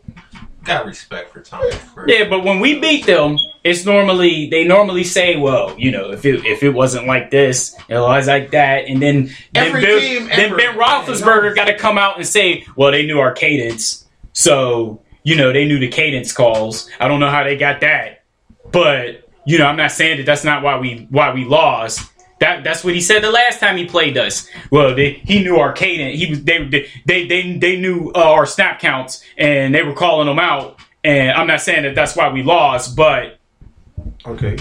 got 0.64 0.86
respect 0.86 1.34
for 1.34 1.42
Tom. 1.42 1.70
For, 1.94 2.08
Yeah, 2.08 2.30
but 2.30 2.46
when 2.46 2.62
we 2.62 2.80
beat 2.80 3.06
them, 3.06 3.38
it's 3.66 3.86
normally 3.86 4.50
they 4.50 4.64
normally 4.64 5.04
say, 5.04 5.36
"Well, 5.36 5.76
you 5.78 5.92
know, 5.92 6.12
if 6.12 6.24
it 6.26 6.46
if 6.46 6.64
it 6.64 6.70
wasn't 6.70 7.06
like 7.06 7.32
this, 7.32 7.76
it 7.90 7.96
was 8.00 8.28
like 8.28 8.52
that," 8.52 8.86
and 8.88 9.02
then 9.02 9.30
then, 9.52 9.68
Every 9.68 9.82
Bill- 9.82 10.00
team 10.00 10.28
then 10.30 10.40
ever- 10.40 10.56
Ben 10.56 10.78
Roethlisberger 10.78 11.54
got 11.54 11.66
to 11.66 11.78
come 11.78 11.98
out 11.98 12.16
and 12.16 12.26
say, 12.26 12.66
"Well, 12.78 12.92
they 12.92 13.06
knew 13.06 13.20
our 13.20 13.34
cadence, 13.34 14.06
so 14.32 15.02
you 15.24 15.36
know 15.36 15.52
they 15.52 15.66
knew 15.66 15.80
the 15.80 15.88
cadence 15.88 16.32
calls. 16.32 16.90
I 17.00 17.08
don't 17.08 17.20
know 17.20 17.30
how 17.30 17.44
they 17.44 17.58
got 17.58 17.82
that, 17.82 18.24
but 18.72 19.30
you 19.46 19.58
know, 19.58 19.66
I'm 19.66 19.78
not 19.78 19.92
saying 19.92 20.18
that 20.18 20.26
that's 20.26 20.44
not 20.44 20.64
why 20.64 20.78
we 20.80 21.08
why 21.10 21.34
we 21.34 21.46
lost." 21.46 22.12
That, 22.40 22.64
that's 22.64 22.86
what 22.86 22.96
he 22.96 23.02
said 23.02 23.22
the 23.22 23.32
last 23.32 23.60
time 23.60 23.76
he 23.76 23.86
played 23.86 24.18
us. 24.18 24.48
Well, 24.72 24.96
they, 24.96 25.22
he 25.26 25.44
knew 25.44 25.58
our 25.58 25.74
cadence. 25.74 26.18
He 26.18 26.30
was 26.30 26.42
they 26.46 26.88
they 27.06 27.28
they 27.28 27.58
they, 27.58 27.76
knew 27.76 28.14
uh, 28.16 28.32
our 28.32 28.46
snap 28.46 28.80
counts 28.80 29.22
and 29.38 29.76
they 29.76 29.84
were 29.84 29.94
calling 29.94 30.26
them 30.26 30.40
out. 30.40 30.80
And 31.04 31.32
I'm 31.32 31.48
not 31.48 31.60
saying 31.60 31.84
that 31.84 31.96
that's 31.96 32.16
why 32.16 32.30
we 32.30 32.42
lost, 32.42 32.96
but 32.96 33.40
Okay. 34.26 34.58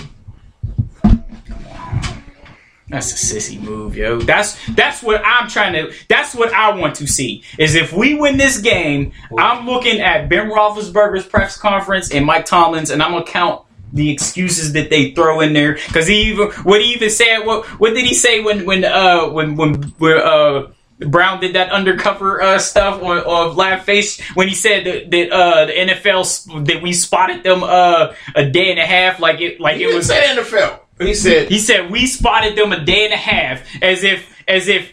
That's 2.90 3.12
a 3.12 3.16
sissy 3.16 3.60
move, 3.60 3.96
yo. 3.96 4.18
That's 4.18 4.56
that's 4.70 5.02
what 5.02 5.20
I'm 5.24 5.48
trying 5.48 5.74
to. 5.74 5.92
That's 6.08 6.34
what 6.34 6.52
I 6.54 6.74
want 6.74 6.96
to 6.96 7.06
see. 7.06 7.42
Is 7.58 7.74
if 7.74 7.92
we 7.92 8.14
win 8.14 8.38
this 8.38 8.58
game, 8.58 9.12
I'm 9.36 9.66
looking 9.66 10.00
at 10.00 10.30
Ben 10.30 10.48
Roethlisberger's 10.48 11.26
press 11.26 11.58
conference 11.58 12.10
and 12.10 12.24
Mike 12.24 12.46
Tomlin's, 12.46 12.90
and 12.90 13.02
I'm 13.02 13.12
gonna 13.12 13.26
count 13.26 13.62
the 13.92 14.10
excuses 14.10 14.72
that 14.72 14.88
they 14.88 15.10
throw 15.10 15.40
in 15.40 15.52
there. 15.52 15.74
Because 15.74 16.06
he 16.06 16.30
even 16.30 16.48
what 16.62 16.80
he 16.80 16.94
even 16.94 17.10
said. 17.10 17.40
What 17.40 17.66
what 17.78 17.92
did 17.92 18.06
he 18.06 18.14
say 18.14 18.42
when 18.42 18.64
when 18.64 18.84
uh 18.84 19.28
when 19.28 19.56
when 19.56 19.74
when 19.98 20.18
uh. 20.18 20.72
Brown 21.00 21.38
did 21.38 21.54
that 21.54 21.70
undercover 21.70 22.42
uh, 22.42 22.58
stuff 22.58 23.00
on, 23.00 23.18
on 23.18 23.54
Live 23.54 23.84
Face 23.84 24.20
when 24.34 24.48
he 24.48 24.54
said 24.56 24.84
that, 24.84 25.08
that 25.12 25.30
uh, 25.30 25.66
the 25.66 25.72
NFL 25.72 26.66
that 26.66 26.82
we 26.82 26.92
spotted 26.92 27.44
them 27.44 27.62
uh, 27.62 28.14
a 28.34 28.50
day 28.50 28.72
and 28.72 28.80
a 28.80 28.84
half 28.84 29.20
like 29.20 29.40
it 29.40 29.60
like 29.60 29.76
He 29.76 29.84
it 29.84 29.94
was 29.94 30.08
say 30.08 30.20
NFL. 30.26 30.80
He 31.00 31.14
said 31.14 31.48
he 31.48 31.58
said 31.58 31.90
we 31.90 32.06
spotted 32.06 32.56
them 32.56 32.72
a 32.72 32.84
day 32.84 33.04
and 33.04 33.14
a 33.14 33.16
half, 33.16 33.62
as 33.82 34.04
if 34.04 34.26
as 34.48 34.68
if 34.68 34.92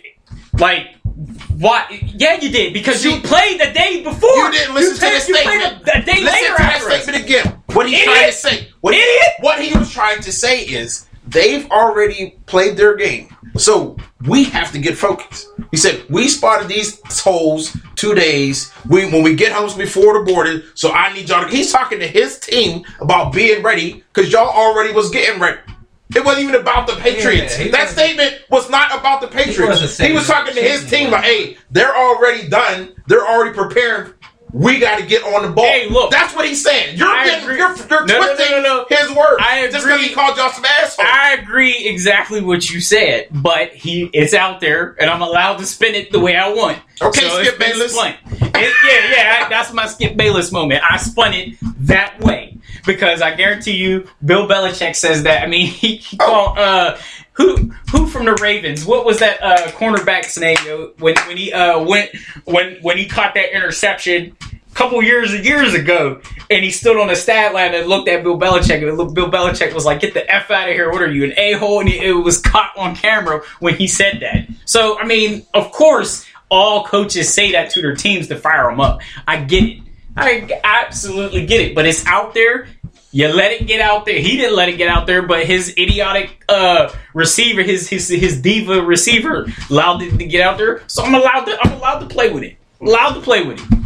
like 0.59 0.87
what? 1.57 1.89
Yeah, 2.19 2.39
you 2.41 2.49
did 2.51 2.73
because 2.73 3.03
you 3.05 3.19
played 3.21 3.59
the 3.59 3.71
day 3.71 4.03
before. 4.03 4.29
you 4.29 4.51
didn't 4.51 4.75
listen 4.75 4.95
to 4.95 4.99
played- 4.99 5.21
the 5.21 5.27
you 5.27 5.33
played 5.33 5.61
statement. 5.61 5.87
a, 5.87 5.97
a 5.97 6.01
day 6.01 6.21
Listen 6.23 6.25
later 6.25 6.55
to 6.55 6.61
that 6.63 6.81
us. 6.81 7.03
statement 7.03 7.23
again. 7.23 7.61
What 7.73 7.87
he's 7.89 7.99
Idiot. 8.01 8.13
trying 8.15 8.27
to 8.31 8.37
say. 8.37 8.67
What 8.81 8.93
he, 8.93 8.99
Idiot. 9.01 9.27
what 9.39 9.61
he 9.61 9.77
was 9.77 9.91
trying 9.91 10.21
to 10.21 10.31
say 10.31 10.61
is 10.63 11.07
they've 11.27 11.69
already 11.71 12.37
played 12.45 12.77
their 12.77 12.95
game. 12.95 13.29
So 13.57 13.95
we 14.27 14.43
have 14.45 14.73
to 14.73 14.79
get 14.79 14.97
focused. 14.97 15.47
He 15.71 15.77
said, 15.77 16.03
We 16.09 16.27
spotted 16.27 16.67
these 16.67 16.99
holes 17.21 17.75
two 17.95 18.13
days. 18.13 18.71
We 18.89 19.05
when 19.09 19.23
we 19.23 19.33
get 19.35 19.53
home 19.53 19.75
before 19.77 20.19
the 20.19 20.25
border. 20.29 20.63
So 20.73 20.91
I 20.91 21.13
need 21.13 21.29
y'all 21.29 21.45
to 21.45 21.49
he's 21.49 21.71
talking 21.71 21.99
to 21.99 22.07
his 22.07 22.37
team 22.39 22.83
about 22.99 23.31
being 23.33 23.63
ready 23.63 24.03
because 24.13 24.29
y'all 24.31 24.49
already 24.49 24.93
was 24.93 25.09
getting 25.09 25.39
ready. 25.39 25.59
It 26.15 26.23
wasn't 26.23 26.43
even 26.49 26.61
about 26.61 26.87
the 26.87 26.93
Patriots. 26.95 27.59
Yeah, 27.59 27.71
that 27.71 27.89
statement 27.89 28.41
was 28.49 28.69
not 28.69 28.97
about 28.97 29.21
the 29.21 29.27
Patriots. 29.27 29.81
wasn't 29.81 30.07
He, 30.09 30.13
was 30.15 30.27
talking 30.27 30.53
to 30.55 30.61
his 30.61 30.89
team 30.89 31.11
like, 31.11 31.23
hey, 31.25 31.57
they're 31.71 31.95
already 31.95 32.47
done. 32.47 32.93
They're 33.07 33.25
already 33.27 33.53
preparing. 33.53 34.13
We 34.53 34.79
got 34.79 34.99
to 34.99 35.05
get 35.05 35.21
on 35.23 35.41
the 35.43 35.49
ball. 35.49 35.65
Hey, 35.65 35.89
look. 35.89 36.11
That's 36.11 36.33
what 36.33 36.45
he's 36.47 36.63
saying. 36.63 36.97
You're 36.97 37.09
I 37.09 37.25
getting, 37.25 37.43
agree. 37.43 37.57
you're, 37.57 37.75
you're 37.75 38.05
No, 38.05 38.17
twisting 38.23 38.51
no, 38.51 38.61
no. 38.61 38.85
his 38.87 39.09
words. 39.09 39.35
I 39.41 39.67
Just 39.69 39.85
because 39.85 39.99
agree. 39.99 40.07
he 40.07 40.13
called 40.13 40.37
y'all 40.37 40.49
some 40.49 40.63
assholes. 40.63 41.05
I 41.11 41.33
agree 41.33 41.75
exactly 41.85 42.39
what 42.39 42.69
you 42.69 42.79
said, 42.79 43.27
but 43.31 43.73
he 43.73 44.03
it's 44.13 44.33
out 44.33 44.61
there, 44.61 44.95
and 45.01 45.09
I'm 45.09 45.21
allowed 45.21 45.57
to 45.57 45.65
spin 45.65 45.93
it 45.95 46.13
the 46.13 46.21
way 46.21 46.37
I 46.37 46.53
want. 46.53 46.77
Okay, 47.01 47.25
it's 47.25 47.35
Skip 47.49 47.59
Bayless. 47.59 47.93
It- 47.97 48.15
yeah, 48.55 49.11
yeah, 49.11 49.43
I- 49.45 49.49
that's 49.49 49.73
my 49.73 49.87
Skip 49.87 50.15
Bayless 50.15 50.53
moment. 50.53 50.81
I 50.89 50.95
spun 50.97 51.33
it 51.33 51.55
that 51.81 52.21
way 52.21 52.54
because 52.85 53.21
I 53.21 53.35
guarantee 53.35 53.77
you, 53.77 54.07
Bill 54.23 54.47
Belichick 54.47 54.95
says 54.95 55.23
that. 55.23 55.43
I 55.43 55.47
mean, 55.47 55.67
he, 55.67 55.97
called 56.17 56.57
uh, 56.57 56.97
who 57.33 57.71
who 57.91 58.07
from 58.07 58.25
the 58.25 58.37
Ravens? 58.41 58.85
What 58.85 59.05
was 59.05 59.19
that 59.19 59.41
uh, 59.41 59.67
cornerback's 59.71 60.37
name 60.37 60.57
when 60.99 61.15
when 61.27 61.37
he 61.37 61.51
uh, 61.51 61.81
went 61.83 62.11
when 62.45 62.77
when 62.81 62.97
he 62.97 63.07
caught 63.07 63.33
that 63.35 63.55
interception? 63.55 64.35
a 64.41 64.77
Couple 64.77 65.01
years 65.01 65.33
years 65.33 65.73
ago, 65.73 66.19
and 66.49 66.61
he 66.61 66.69
stood 66.69 66.97
on 66.99 67.07
the 67.07 67.15
stat 67.15 67.53
line 67.53 67.73
and 67.73 67.87
looked 67.87 68.09
at 68.09 68.23
Bill 68.23 68.37
Belichick, 68.37 68.85
and 68.85 69.15
Bill 69.15 69.31
Belichick 69.31 69.73
was 69.73 69.85
like, 69.85 70.01
"Get 70.01 70.13
the 70.13 70.29
f 70.29 70.51
out 70.51 70.67
of 70.67 70.75
here! 70.75 70.91
What 70.91 71.01
are 71.01 71.09
you, 71.09 71.23
an 71.23 71.33
a 71.37 71.53
hole?" 71.53 71.79
And 71.79 71.87
it 71.87 72.11
was 72.11 72.41
caught 72.41 72.73
on 72.75 72.93
camera 72.93 73.41
when 73.59 73.75
he 73.75 73.87
said 73.87 74.19
that. 74.19 74.49
So, 74.65 74.99
I 74.99 75.05
mean, 75.05 75.45
of 75.53 75.71
course, 75.71 76.25
all 76.49 76.83
coaches 76.83 77.33
say 77.33 77.53
that 77.53 77.69
to 77.71 77.81
their 77.81 77.95
teams 77.95 78.27
to 78.27 78.35
fire 78.35 78.69
them 78.69 78.81
up. 78.81 78.99
I 79.25 79.43
get 79.43 79.63
it. 79.63 79.84
I 80.15 80.59
absolutely 80.63 81.45
get 81.45 81.61
it. 81.61 81.75
But 81.75 81.85
it's 81.85 82.05
out 82.05 82.33
there. 82.33 82.67
You 83.11 83.29
let 83.29 83.53
it 83.53 83.65
get 83.65 83.79
out 83.79 84.05
there. 84.05 84.19
He 84.19 84.35
didn't 84.35 84.57
let 84.57 84.67
it 84.67 84.77
get 84.77 84.89
out 84.89 85.07
there, 85.07 85.21
but 85.21 85.45
his 85.45 85.69
idiotic 85.77 86.43
uh, 86.49 86.93
receiver, 87.13 87.61
his 87.63 87.87
his 87.87 88.09
his 88.09 88.41
diva 88.41 88.81
receiver, 88.81 89.45
allowed 89.69 90.01
it 90.01 90.17
to 90.17 90.25
get 90.25 90.41
out 90.41 90.57
there. 90.57 90.81
So 90.87 91.01
I'm 91.03 91.15
allowed 91.15 91.45
to 91.45 91.57
I'm 91.63 91.71
allowed 91.73 91.99
to 91.99 92.07
play 92.07 92.29
with 92.29 92.43
it. 92.43 92.57
I'm 92.81 92.87
allowed 92.87 93.13
to 93.13 93.21
play 93.21 93.43
with 93.43 93.59
it. 93.61 93.77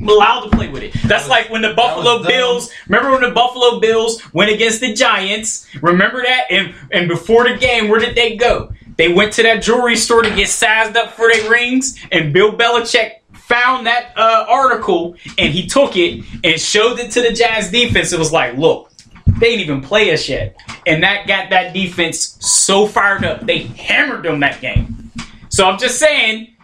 I'm 0.00 0.08
allowed 0.08 0.42
to 0.44 0.50
play 0.56 0.68
with 0.68 0.84
it. 0.84 0.92
That's 1.04 1.24
was- 1.24 1.28
like 1.28 1.50
when 1.50 1.62
the 1.62 1.74
Buffalo. 1.74 2.22
Bills. 2.22 2.70
Remember 2.86 3.10
when 3.10 3.22
the 3.22 3.32
Buffalo 3.32 3.80
Bills 3.80 4.22
went 4.32 4.52
against 4.52 4.80
the 4.80 4.94
Giants? 4.94 5.66
Remember 5.82 6.22
that? 6.22 6.44
And 6.48 6.72
and 6.92 7.08
before 7.08 7.48
the 7.48 7.56
game, 7.56 7.88
where 7.88 7.98
did 7.98 8.14
they 8.14 8.36
go? 8.36 8.72
They 8.96 9.12
went 9.12 9.32
to 9.34 9.42
that 9.42 9.62
jewelry 9.62 9.96
store 9.96 10.22
to 10.22 10.34
get 10.34 10.48
sized 10.48 10.96
up 10.96 11.12
for 11.14 11.28
their 11.32 11.50
rings, 11.50 11.98
and 12.12 12.32
Bill 12.32 12.52
Belichick 12.52 13.14
found 13.48 13.86
that 13.86 14.12
uh, 14.14 14.44
article 14.48 15.16
and 15.38 15.52
he 15.52 15.66
took 15.66 15.96
it 15.96 16.22
and 16.44 16.60
showed 16.60 16.98
it 16.98 17.10
to 17.12 17.22
the 17.22 17.32
Jazz 17.32 17.70
defense. 17.70 18.12
It 18.12 18.18
was 18.18 18.30
like, 18.30 18.56
look, 18.58 18.90
they 19.26 19.56
didn't 19.56 19.60
even 19.60 19.80
play 19.80 20.12
us 20.12 20.28
yet, 20.28 20.56
and 20.86 21.02
that 21.02 21.26
got 21.26 21.50
that 21.50 21.72
defense 21.72 22.36
so 22.40 22.86
fired 22.86 23.24
up. 23.24 23.46
They 23.46 23.58
hammered 23.58 24.24
them 24.24 24.40
that 24.40 24.60
game. 24.60 25.10
So 25.48 25.66
I'm 25.66 25.78
just 25.78 25.98
saying, 25.98 26.54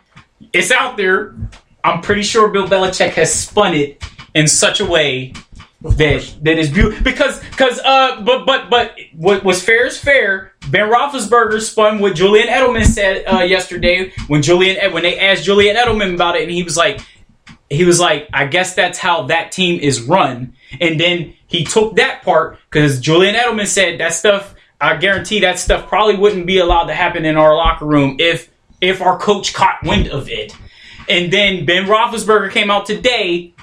it's 0.52 0.70
out 0.70 0.96
there. 0.96 1.34
I'm 1.82 2.00
pretty 2.00 2.22
sure 2.22 2.48
Bill 2.48 2.66
Belichick 2.66 3.10
has 3.10 3.32
spun 3.32 3.74
it 3.74 4.02
in 4.34 4.46
such 4.48 4.80
a 4.80 4.86
way 4.86 5.32
that 5.84 6.34
that 6.42 6.58
is 6.58 6.70
beautiful 6.70 7.04
because 7.04 7.40
because 7.50 7.78
uh 7.80 8.20
but 8.22 8.46
but 8.46 8.70
but 8.70 8.96
what 9.14 9.44
was 9.44 9.62
fair 9.62 9.86
is 9.86 9.98
fair. 9.98 10.52
Ben 10.70 10.90
Roethlisberger 10.90 11.60
spun 11.60 11.98
what 11.98 12.14
Julian 12.14 12.48
Edelman 12.48 12.86
said 12.86 13.24
uh, 13.26 13.40
yesterday 13.40 14.10
when 14.28 14.40
Julian 14.40 14.92
when 14.92 15.02
they 15.02 15.18
asked 15.18 15.44
Julian 15.44 15.76
Edelman 15.76 16.14
about 16.14 16.36
it 16.36 16.42
and 16.42 16.50
he 16.50 16.62
was 16.62 16.76
like 16.76 17.00
he 17.68 17.84
was 17.84 18.00
like 18.00 18.28
I 18.32 18.46
guess 18.46 18.74
that's 18.74 18.98
how 18.98 19.24
that 19.24 19.52
team 19.52 19.78
is 19.78 20.00
run 20.00 20.54
and 20.80 20.98
then 20.98 21.34
he 21.46 21.64
took 21.64 21.96
that 21.96 22.22
part 22.22 22.58
because 22.70 22.98
Julian 22.98 23.34
Edelman 23.34 23.66
said 23.66 24.00
that 24.00 24.14
stuff 24.14 24.54
I 24.80 24.96
guarantee 24.96 25.40
that 25.40 25.58
stuff 25.58 25.86
probably 25.86 26.16
wouldn't 26.16 26.46
be 26.46 26.58
allowed 26.58 26.84
to 26.84 26.94
happen 26.94 27.26
in 27.26 27.36
our 27.36 27.54
locker 27.54 27.84
room 27.84 28.16
if 28.18 28.50
if 28.80 29.02
our 29.02 29.18
coach 29.18 29.54
caught 29.54 29.82
wind 29.82 30.08
of 30.08 30.28
it. 30.28 30.54
And 31.08 31.32
then 31.32 31.66
Ben 31.66 31.84
Roethlisberger 31.84 32.50
came 32.50 32.70
out 32.70 32.86
today 32.86 33.54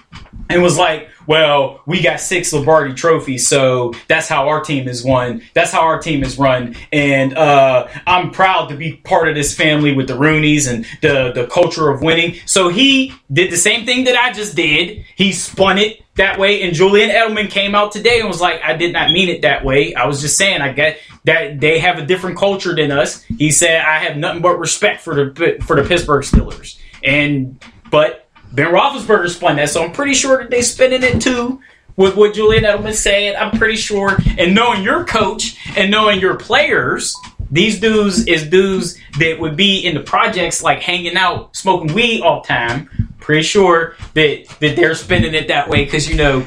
and 0.50 0.62
was 0.62 0.78
like, 0.78 1.10
"Well, 1.28 1.82
we 1.86 2.02
got 2.02 2.20
six 2.20 2.54
Lombardi 2.54 2.94
trophies, 2.94 3.48
so 3.48 3.94
that's 4.08 4.28
how 4.28 4.48
our 4.48 4.62
team 4.62 4.88
is 4.88 5.04
won. 5.04 5.42
That's 5.54 5.72
how 5.72 5.82
our 5.82 6.00
team 6.00 6.24
is 6.24 6.38
run, 6.38 6.76
and 6.92 7.38
uh, 7.38 7.88
I'm 8.08 8.32
proud 8.32 8.70
to 8.70 8.76
be 8.76 8.94
part 8.98 9.28
of 9.28 9.36
this 9.36 9.56
family 9.56 9.94
with 9.94 10.08
the 10.08 10.14
Rooneys 10.14 10.72
and 10.72 10.86
the 11.02 11.32
the 11.34 11.48
culture 11.48 11.90
of 11.90 12.02
winning." 12.02 12.36
So 12.46 12.70
he 12.70 13.14
did 13.32 13.52
the 13.52 13.58
same 13.58 13.86
thing 13.86 14.06
that 14.06 14.16
I 14.16 14.32
just 14.32 14.56
did. 14.56 15.06
He 15.16 15.32
spun 15.32 15.78
it 15.78 16.02
that 16.16 16.40
way, 16.40 16.64
and 16.64 16.74
Julian 16.74 17.10
Edelman 17.10 17.50
came 17.50 17.76
out 17.76 17.92
today 17.92 18.20
and 18.20 18.28
was 18.28 18.42
like, 18.42 18.62
"I 18.64 18.76
did 18.76 18.94
not 18.94 19.12
mean 19.12 19.30
it 19.30 19.42
that 19.44 19.64
way. 19.64 19.94
I 19.96 20.06
was 20.06 20.22
just 20.22 20.38
saying 20.38 20.62
I 20.62 20.74
get 20.74 21.00
that 21.26 21.60
they 21.60 21.80
have 21.80 22.00
a 22.00 22.06
different 22.06 22.38
culture 22.38 22.76
than 22.76 22.92
us." 22.92 23.24
He 23.38 23.52
said, 23.52 23.82
"I 23.82 24.00
have 24.00 24.18
nothing 24.18 24.42
but 24.42 24.60
respect 24.60 25.02
for 25.02 25.16
the 25.16 25.58
for 25.66 25.76
the 25.76 25.88
Pittsburgh 25.88 26.24
Steelers," 26.24 26.78
and 27.04 27.64
but 27.90 28.21
Ben 28.54 28.68
Roethlisberger 28.68 29.30
spun 29.30 29.56
that, 29.58 29.70
so 29.70 29.84
I'm 29.84 29.92
pretty 29.92 30.14
sure 30.14 30.38
that 30.40 30.50
they 30.50 30.62
spinning 30.62 31.04
it 31.04 31.22
too 31.22 31.62
with 31.96 32.16
what 32.16 32.34
Julian 32.34 32.64
Edelman 32.64 32.94
said. 32.94 33.36
I'm 33.36 33.58
pretty 33.58 33.76
sure, 33.78 34.18
and 34.38 34.54
knowing 34.56 34.84
your 34.84 35.04
coach 35.06 35.58
and 35.78 35.90
knowing 35.92 36.20
your 36.20 36.36
players, 36.36 37.16
these 37.50 37.80
dudes 37.80 38.26
is 38.28 38.48
dudes 38.48 38.98
that 39.20 39.40
would 39.40 39.56
be 39.58 39.80
in 39.86 39.94
the 39.96 40.02
projects 40.02 40.64
like 40.64 40.82
hanging 40.82 41.18
out, 41.18 41.56
smoking 41.56 41.94
weed 41.94 42.22
all 42.22 42.42
the 42.42 42.48
time. 42.48 42.90
Pretty 43.20 43.44
sure 43.44 43.96
that 44.16 44.46
that 44.62 44.76
they're 44.76 44.96
spinning 44.96 45.34
it 45.34 45.48
that 45.50 45.70
way 45.70 45.86
because 45.86 46.10
you 46.10 46.16
know, 46.16 46.46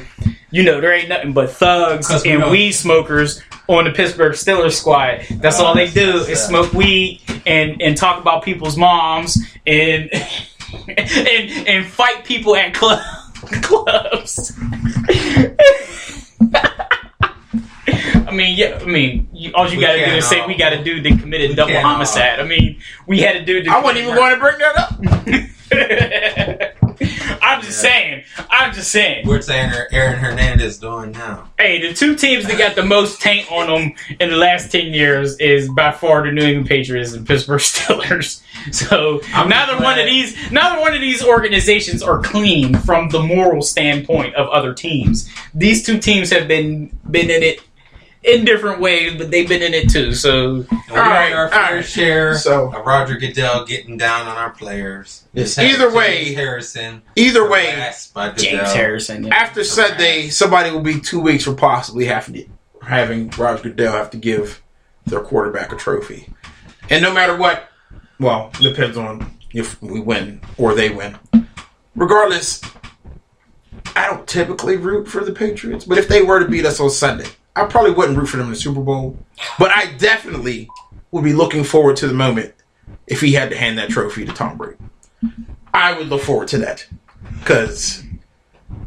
you 0.51 0.63
know 0.63 0.81
there 0.81 0.93
ain't 0.93 1.09
nothing 1.09 1.31
but 1.33 1.49
thugs 1.51 2.09
we 2.23 2.31
and 2.31 2.41
know- 2.41 2.49
weed 2.51 2.71
smokers 2.73 3.41
on 3.67 3.85
the 3.85 3.91
Pittsburgh 3.91 4.33
Steelers 4.33 4.73
squad. 4.73 5.21
That's 5.39 5.59
Oh, 5.59 5.65
all 5.67 5.73
they 5.75 5.89
do 5.89 6.17
is 6.19 6.39
smoke 6.43 6.73
weed 6.73 7.21
and 7.47 7.81
and 7.81 7.95
talk 7.97 8.19
about 8.21 8.43
people's 8.43 8.77
moms 8.77 9.37
and 9.65 10.09
and 10.87 11.67
and 11.67 11.85
fight 11.85 12.25
people 12.25 12.55
at 12.55 12.73
club, 12.73 13.01
clubs. 13.61 14.53
I 18.27 18.31
mean, 18.31 18.57
yeah. 18.57 18.79
I 18.81 18.85
mean, 18.85 19.29
you, 19.31 19.51
all 19.53 19.69
you 19.69 19.79
got 19.79 19.93
to 19.93 20.05
do 20.05 20.11
is 20.11 20.27
say 20.27 20.45
we 20.45 20.55
uh, 20.55 20.57
got 20.57 20.73
a 20.73 20.83
dude 20.83 21.03
that 21.03 21.19
committed 21.19 21.55
double 21.55 21.73
all- 21.73 21.79
uh, 21.79 21.83
homicide. 21.83 22.39
I 22.39 22.43
mean, 22.43 22.79
we 23.07 23.19
had 23.19 23.35
a 23.35 23.45
dude. 23.45 23.65
That 23.65 23.75
I 23.75 23.81
wasn't 23.81 24.03
even 24.03 24.15
going 24.15 24.33
to 24.33 24.39
bring 24.39 24.57
that 24.57 24.77
up. 24.77 26.71
I'm 27.41 27.61
just 27.61 27.79
saying. 27.79 28.23
I'm 28.49 28.73
just 28.73 28.91
saying. 28.91 29.27
What's 29.27 29.49
Aaron, 29.49 29.87
Aaron 29.91 30.19
Hernandez 30.19 30.77
doing 30.77 31.11
now? 31.11 31.49
Hey, 31.57 31.81
the 31.81 31.93
two 31.93 32.15
teams 32.15 32.45
that 32.45 32.57
got 32.57 32.75
the 32.75 32.85
most 32.85 33.21
taint 33.21 33.51
on 33.51 33.67
them 33.67 33.93
in 34.19 34.29
the 34.29 34.37
last 34.37 34.71
ten 34.71 34.93
years 34.93 35.37
is 35.39 35.69
by 35.69 35.91
far 35.91 36.23
the 36.25 36.31
New 36.31 36.43
England 36.43 36.67
Patriots 36.67 37.13
and 37.13 37.25
Pittsburgh 37.25 37.59
Steelers. 37.61 38.41
So 38.71 39.21
I'm 39.33 39.49
neither 39.49 39.81
one 39.83 39.99
of 39.99 40.05
these, 40.05 40.51
neither 40.51 40.79
one 40.81 40.93
of 40.93 41.01
these 41.01 41.23
organizations 41.23 42.01
are 42.01 42.21
clean 42.21 42.75
from 42.79 43.09
the 43.09 43.19
moral 43.19 43.61
standpoint 43.61 44.35
of 44.35 44.47
other 44.49 44.73
teams. 44.73 45.29
These 45.53 45.85
two 45.85 45.99
teams 45.99 46.29
have 46.31 46.47
been 46.47 46.97
been 47.09 47.29
in 47.29 47.43
it 47.43 47.61
in 48.25 48.43
different 48.45 48.79
ways, 48.79 49.15
but 49.17 49.29
they've 49.31 49.47
been 49.47 49.61
in 49.61 49.73
it 49.73 49.89
too. 49.89 50.13
So 50.13 50.55
And 50.55 50.67
we 50.69 50.77
All 50.91 50.97
right, 50.97 51.29
got 51.29 51.37
our 51.37 51.49
fair 51.49 51.75
right. 51.75 51.85
share 51.85 52.37
So- 52.37 52.71
of 52.73 52.85
Roger 52.85 53.15
Goodell 53.17 53.65
getting 53.65 53.97
down 53.97 54.27
on 54.27 54.35
our 54.37 54.49
players. 54.51 55.23
Yes, 55.33 55.47
Just 55.47 55.57
had 55.57 55.65
either 55.67 55.85
James 55.85 55.93
way- 55.95 56.33
Harrison. 56.33 57.01
Either 57.15 57.47
way, 57.49 57.91
by 58.13 58.29
James 58.31 58.73
Harrison. 58.73 59.25
yeah. 59.25 59.35
after 59.35 59.63
Sunday, 59.63 60.29
somebody 60.29 60.71
will 60.71 60.81
be 60.81 60.99
two 60.99 61.19
weeks 61.19 61.43
for 61.43 61.53
possibly 61.53 62.05
having 62.05 62.49
having 62.81 63.31
Roger 63.37 63.63
Goodell 63.63 63.93
have 63.93 64.11
to 64.11 64.17
give 64.17 64.61
their 65.07 65.19
quarterback 65.21 65.71
a 65.71 65.75
trophy. 65.75 66.31
And 66.89 67.01
no 67.01 67.11
matter 67.13 67.35
what, 67.35 67.69
well, 68.19 68.51
depends 68.61 68.95
on 68.97 69.37
if 69.53 69.81
we 69.81 69.99
win 69.99 70.39
or 70.57 70.73
they 70.75 70.89
win. 70.89 71.17
Regardless, 71.95 72.61
I 73.95 74.07
don't 74.07 74.27
typically 74.27 74.77
root 74.77 75.07
for 75.07 75.23
the 75.23 75.31
Patriots, 75.31 75.85
but 75.85 75.97
if 75.97 76.07
they 76.07 76.21
were 76.21 76.39
to 76.39 76.47
beat 76.47 76.65
us 76.65 76.79
on 76.79 76.89
Sunday, 76.89 77.25
I 77.55 77.65
probably 77.65 77.91
wouldn't 77.91 78.17
root 78.17 78.27
for 78.27 78.37
them 78.37 78.47
in 78.47 78.53
the 78.53 78.59
Super 78.59 78.81
Bowl. 78.81 79.17
But 79.57 79.71
I 79.71 79.93
definitely 79.93 80.69
would 81.11 81.23
be 81.23 81.33
looking 81.33 81.63
forward 81.63 81.95
to 81.97 82.07
the 82.07 82.13
moment 82.13 82.53
if 83.07 83.21
he 83.21 83.33
had 83.33 83.49
to 83.49 83.57
hand 83.57 83.77
that 83.77 83.89
trophy 83.89 84.25
to 84.25 84.33
Tom 84.33 84.57
Brady. 84.57 84.77
I 85.73 85.97
would 85.97 86.07
look 86.07 86.21
forward 86.21 86.47
to 86.49 86.57
that 86.59 86.85
because 87.39 88.03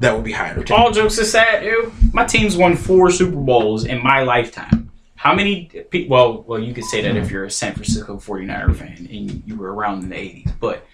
that 0.01 0.15
would 0.15 0.25
be 0.25 0.33
high 0.33 0.51
entertainment. 0.51 0.87
All 0.87 0.93
jokes 0.93 1.19
aside, 1.19 1.61
dude, 1.61 1.93
my 2.13 2.25
team's 2.25 2.57
won 2.57 2.77
four 2.77 3.11
Super 3.11 3.37
Bowls 3.37 3.85
in 3.85 4.03
my 4.03 4.23
lifetime. 4.23 4.91
How 5.17 5.35
many 5.35 5.65
people? 5.91 6.17
Well, 6.17 6.45
well, 6.47 6.61
you 6.61 6.73
could 6.73 6.85
say 6.85 7.03
that 7.03 7.17
if 7.17 7.31
you're 7.31 7.45
a 7.45 7.51
San 7.51 7.75
Francisco 7.75 8.17
49er 8.19 8.77
fan 8.77 9.09
and 9.11 9.43
you 9.47 9.57
were 9.57 9.75
around 9.75 10.05
in 10.05 10.11
the 10.11 10.17
80s, 10.17 10.53
but 10.61 10.87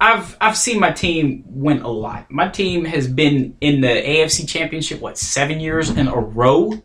I've 0.00 0.36
I've 0.40 0.56
seen 0.56 0.78
my 0.78 0.92
team 0.92 1.44
win 1.46 1.80
a 1.82 1.88
lot. 1.88 2.30
My 2.30 2.48
team 2.48 2.84
has 2.84 3.08
been 3.08 3.56
in 3.60 3.80
the 3.80 3.88
AFC 3.88 4.46
Championship 4.46 5.00
what 5.00 5.16
seven 5.16 5.58
years 5.58 5.90
in 5.90 6.06
a 6.06 6.16
row. 6.16 6.82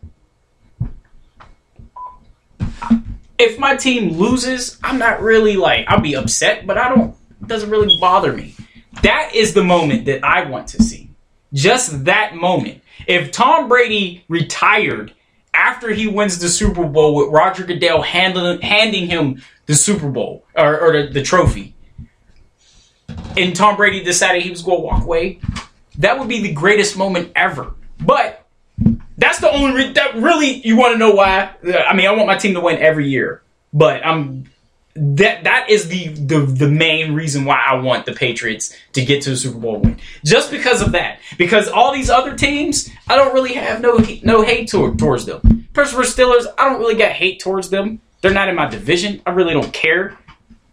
If 3.38 3.58
my 3.58 3.76
team 3.76 4.16
loses, 4.16 4.78
I'm 4.82 4.98
not 4.98 5.20
really 5.20 5.56
like 5.56 5.86
I'll 5.88 6.00
be 6.00 6.16
upset, 6.16 6.66
but 6.66 6.78
I 6.78 6.88
don't. 6.88 7.14
It 7.42 7.48
doesn't 7.48 7.70
really 7.70 7.96
bother 8.00 8.32
me. 8.32 8.54
That 9.02 9.32
is 9.34 9.52
the 9.52 9.64
moment 9.64 10.06
that 10.06 10.24
I 10.24 10.48
want 10.48 10.68
to 10.68 10.82
see. 10.82 11.10
Just 11.52 12.04
that 12.04 12.34
moment. 12.34 12.82
If 13.06 13.32
Tom 13.32 13.68
Brady 13.68 14.24
retired 14.28 15.12
after 15.52 15.90
he 15.90 16.06
wins 16.06 16.38
the 16.38 16.48
Super 16.48 16.86
Bowl 16.86 17.14
with 17.14 17.28
Roger 17.28 17.64
Goodell 17.64 18.00
handling, 18.00 18.60
handing 18.60 19.06
him 19.06 19.42
the 19.66 19.74
Super 19.74 20.08
Bowl 20.08 20.46
or, 20.54 20.78
or 20.78 20.92
the, 20.92 21.12
the 21.12 21.22
trophy, 21.22 21.74
and 23.38 23.54
Tom 23.54 23.76
Brady 23.76 24.02
decided 24.02 24.42
he 24.42 24.50
was 24.50 24.62
going 24.62 24.78
to 24.78 24.84
walk 24.84 25.04
away, 25.04 25.40
that 25.98 26.18
would 26.18 26.28
be 26.28 26.42
the 26.42 26.52
greatest 26.52 26.96
moment 26.96 27.32
ever. 27.36 27.74
But 28.00 28.46
that's 29.18 29.38
the 29.38 29.50
only 29.50 29.74
re- 29.74 29.92
that 29.92 30.16
really 30.16 30.66
you 30.66 30.76
want 30.76 30.94
to 30.94 30.98
know 30.98 31.12
why. 31.12 31.54
Uh, 31.66 31.76
I 31.78 31.94
mean, 31.94 32.06
I 32.06 32.12
want 32.12 32.26
my 32.26 32.36
team 32.36 32.54
to 32.54 32.60
win 32.60 32.78
every 32.78 33.08
year, 33.08 33.42
but 33.72 34.04
I'm 34.04 34.46
that 34.94 35.44
that 35.44 35.70
is 35.70 35.88
the, 35.88 36.08
the 36.08 36.40
the 36.40 36.68
main 36.68 37.14
reason 37.14 37.44
why 37.44 37.58
I 37.58 37.76
want 37.76 38.04
the 38.04 38.12
Patriots 38.12 38.76
to 38.92 39.04
get 39.04 39.22
to 39.22 39.30
the 39.30 39.36
Super 39.36 39.58
Bowl 39.58 39.78
win. 39.78 39.98
Just 40.24 40.50
because 40.50 40.82
of 40.82 40.92
that. 40.92 41.18
Because 41.38 41.68
all 41.68 41.92
these 41.92 42.10
other 42.10 42.36
teams, 42.36 42.90
I 43.08 43.16
don't 43.16 43.32
really 43.32 43.54
have 43.54 43.80
no 43.80 43.98
no 44.22 44.42
hate 44.42 44.68
toward, 44.68 44.98
towards 44.98 45.24
them. 45.24 45.68
Pittsburgh 45.72 46.04
Steelers, 46.04 46.46
I 46.58 46.68
don't 46.68 46.78
really 46.78 46.96
got 46.96 47.12
hate 47.12 47.40
towards 47.40 47.70
them. 47.70 48.00
They're 48.20 48.34
not 48.34 48.48
in 48.48 48.54
my 48.54 48.68
division. 48.68 49.22
I 49.26 49.30
really 49.30 49.54
don't 49.54 49.72
care. 49.72 50.18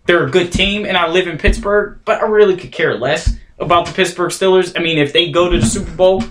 They're 0.10 0.26
a 0.26 0.32
good 0.32 0.52
team, 0.52 0.88
and 0.88 0.98
I 0.98 1.08
live 1.08 1.28
in 1.28 1.38
Pittsburgh, 1.38 2.00
but 2.04 2.20
I 2.20 2.26
really 2.26 2.58
could 2.58 2.72
care 2.72 2.98
less 2.98 3.36
about 3.60 3.86
the 3.86 3.92
Pittsburgh 3.94 4.32
Steelers. 4.32 4.74
I 4.76 4.82
mean, 4.82 4.98
if 4.98 5.14
they 5.14 5.30
go 5.32 5.52
to 5.52 5.60
the 5.60 5.66
Super 5.68 5.92
Bowl, 5.92 6.24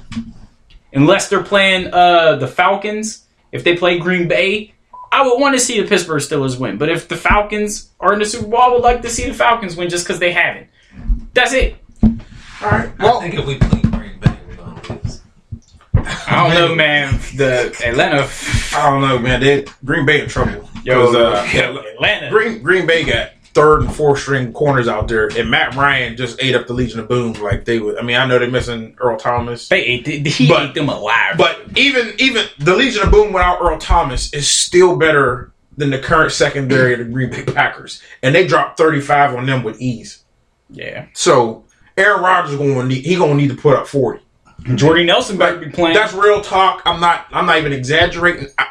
unless 0.93 1.29
they're 1.29 1.45
playing 1.45 1.95
uh, 1.95 2.35
the 2.35 2.49
Falcons, 2.49 3.25
if 3.53 3.63
they 3.63 3.77
play 3.77 4.01
Green 4.01 4.27
Bay, 4.27 4.75
I 5.13 5.23
would 5.23 5.39
want 5.41 5.55
to 5.55 5.61
see 5.61 5.81
the 5.81 5.87
Pittsburgh 5.87 6.21
Steelers 6.21 6.59
win. 6.59 6.77
But 6.77 6.89
if 6.89 7.07
the 7.07 7.17
Falcons 7.17 7.91
are 8.01 8.13
in 8.13 8.19
the 8.19 8.25
Super 8.27 8.49
Bowl, 8.49 8.61
I 8.61 8.69
would 8.71 8.83
like 8.83 9.01
to 9.03 9.09
see 9.11 9.29
the 9.29 9.33
Falcons 9.35 9.77
win 9.77 9.89
just 9.89 10.05
because 10.05 10.19
they 10.19 10.33
haven't. 10.33 10.67
That's 11.33 11.53
it. 11.53 11.77
All 12.03 12.11
right. 12.63 12.91
I 12.99 13.05
Well, 13.05 13.21
think 13.21 13.35
if 13.35 13.47
we 13.47 13.59
play 13.59 13.81
Green 13.81 14.19
Bay, 14.19 14.37
we're 14.49 14.57
gonna 14.57 15.01
lose. 15.05 15.21
I 16.27 16.49
don't 16.49 16.55
know, 16.55 16.75
man. 16.75 17.15
The 17.37 17.81
Atlanta, 17.87 18.29
I 18.77 18.91
don't 18.91 19.03
know, 19.03 19.21
man. 19.21 19.39
They, 19.41 19.67
Green 19.85 20.05
Bay 20.05 20.23
in 20.25 20.29
trouble. 20.29 20.69
yo, 20.83 21.07
'Cause, 21.07 21.15
uh, 21.15 21.47
Atlanta. 21.95 22.29
Green 22.29 22.61
Green 22.61 22.85
Bay 22.85 23.05
got 23.05 23.31
third 23.55 23.83
and 23.83 23.95
fourth 23.95 24.21
string 24.21 24.53
corners 24.53 24.89
out 24.89 25.09
there, 25.09 25.29
and 25.37 25.51
Matt 25.51 25.75
Ryan 25.75 26.17
just 26.17 26.43
ate 26.43 26.55
up 26.55 26.67
the 26.67 26.73
Legion 26.75 27.01
of 27.01 27.09
Boom 27.09 27.33
like 27.35 27.65
they 27.65 27.79
would. 27.79 27.99
I 27.99 28.03
mean, 28.03 28.17
I 28.17 28.27
know 28.27 28.39
they're 28.39 28.51
missing 28.51 28.95
Earl 28.99 29.17
Thomas, 29.19 29.69
They 29.69 29.83
ate. 29.85 30.05
The, 30.05 30.29
he 30.31 30.49
But- 30.49 30.63
ate 30.71 30.75
them 30.75 30.89
alive. 30.89 31.37
but 31.37 31.61
even 31.77 32.13
even 32.19 32.47
the 32.59 32.75
Legion 32.77 33.03
of 33.05 33.11
Boom 33.11 33.33
without 33.33 33.61
Earl 33.61 33.79
Thomas 33.79 34.33
is 34.33 34.51
still 34.51 34.97
better 34.97 35.53
than 35.77 35.91
the 35.91 35.99
current 35.99 36.33
secondary 36.33 36.93
of 36.93 36.99
the 37.01 37.05
Green 37.05 37.31
Bay 37.31 37.45
Packers, 37.45 38.03
and 38.23 38.35
they 38.35 38.47
dropped 38.47 38.77
thirty 38.79 39.01
five 39.01 39.35
on 39.35 39.47
them 39.47 39.63
with 39.63 39.81
ease. 39.81 40.25
yeah, 40.71 41.07
So 41.15 41.65
Aaron 41.97 42.23
Rodgers 42.23 42.57
going 42.57 42.75
to 42.75 42.85
need 42.85 43.05
he 43.05 43.17
going 43.17 43.31
to 43.31 43.37
need 43.37 43.51
to 43.51 43.57
put 43.57 43.77
up 43.77 43.87
forty. 43.87 44.21
Jordy 44.75 45.05
Nelson 45.05 45.37
better 45.39 45.57
be 45.59 45.71
playing. 45.71 45.95
That's 45.95 46.13
real 46.13 46.41
talk. 46.41 46.83
I'm 46.85 47.01
not 47.01 47.27
I'm 47.33 47.47
not 47.47 47.59
even 47.59 47.73
exaggerating. 47.73 48.49
I, 48.59 48.67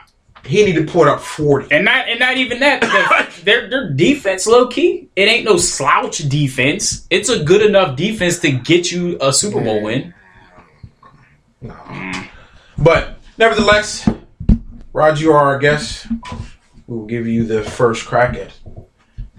he 0.48 0.66
need 0.66 0.76
to 0.76 0.86
put 0.86 1.08
up 1.08 1.20
forty. 1.20 1.68
And 1.72 1.86
not 1.86 2.08
and 2.08 2.20
not 2.20 2.38
even 2.38 2.60
that. 2.60 2.82
the- 2.82 3.42
their 3.44 3.70
their 3.70 3.90
defense, 3.94 4.48
low 4.48 4.68
key, 4.68 5.10
it 5.16 5.28
ain't 5.28 5.46
no 5.46 5.58
slouch 5.58 6.18
defense. 6.30 7.06
It's 7.10 7.30
a 7.30 7.44
good 7.44 7.62
enough 7.62 7.96
defense 7.96 8.40
to 8.40 8.52
get 8.52 8.92
you 8.92 9.18
a 9.22 9.32
Super 9.32 9.62
Bowl 9.64 9.82
win. 9.84 10.14
But 12.78 13.18
nevertheless, 13.38 14.08
Rod, 14.94 15.20
you 15.20 15.32
are 15.32 15.44
our 15.46 15.60
guest. 15.60 16.08
We 16.88 16.96
will 16.98 17.06
give 17.06 17.28
you 17.28 17.46
the 17.46 17.64
first 17.64 18.06
crack 18.06 18.36
at 18.36 18.54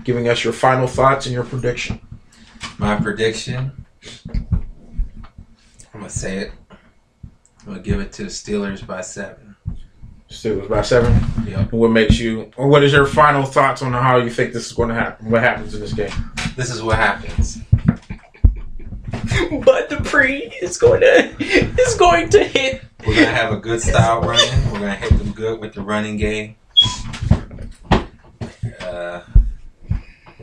giving 0.05 0.29
us 0.29 0.45
your 0.45 0.53
final 0.53 0.87
thoughts 0.87 1.27
and 1.27 1.33
your 1.35 1.45
prediction. 1.45 2.01
My 2.79 2.97
prediction. 2.97 3.85
I'm 5.95 6.01
gonna 6.01 6.11
say 6.11 6.39
it. 6.39 6.53
I'm 6.71 7.67
gonna 7.67 7.81
give 7.81 8.01
it 8.01 8.13
to 8.15 8.25
the 8.25 8.31
Steelers 8.31 8.87
by 8.87 9.01
seven. 9.01 9.48
Steelers 10.29 10.69
by 10.69 10.83
seven. 10.83 11.13
Yep. 11.47 11.73
And 11.73 11.81
what 11.81 11.91
makes 11.91 12.19
you? 12.19 12.51
Or 12.57 12.69
what 12.69 12.83
is 12.83 12.93
your 12.93 13.07
final 13.07 13.45
thoughts 13.45 13.83
on 13.83 13.93
how 13.93 14.19
you 14.19 14.31
think 14.31 14.53
this 14.53 14.67
is 14.67 14.73
going 14.73 14.91
to 14.91 14.95
happen? 14.95 15.31
What 15.31 15.43
happens 15.43 15.75
in 15.75 15.81
this 15.81 15.95
game? 15.95 16.13
This 16.57 16.71
is 16.71 16.83
what 16.83 16.97
happens. 16.97 17.59
But 19.65 19.89
Dupree 19.89 20.53
is 20.61 20.79
going 20.79 21.01
to 21.01 21.35
is 21.41 21.95
going 21.95 22.29
to 22.31 22.45
hit. 22.45 22.83
We're 23.07 23.15
gonna 23.15 23.27
have 23.27 23.53
a 23.53 23.57
good 23.57 23.81
style 23.81 24.21
running. 24.21 24.73
We're 24.73 24.81
gonna 24.81 24.97
hit 24.97 25.17
them 25.17 25.33
good 25.33 25.61
with 25.61 25.75
the 25.75 25.83
running 25.83 26.17
game. 26.17 26.57
Uh, 28.83 29.23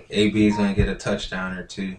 AB 0.09 0.47
is 0.47 0.55
gonna 0.55 0.73
get 0.73 0.87
a 0.87 0.95
touchdown 0.95 1.57
or 1.57 1.63
two, 1.63 1.97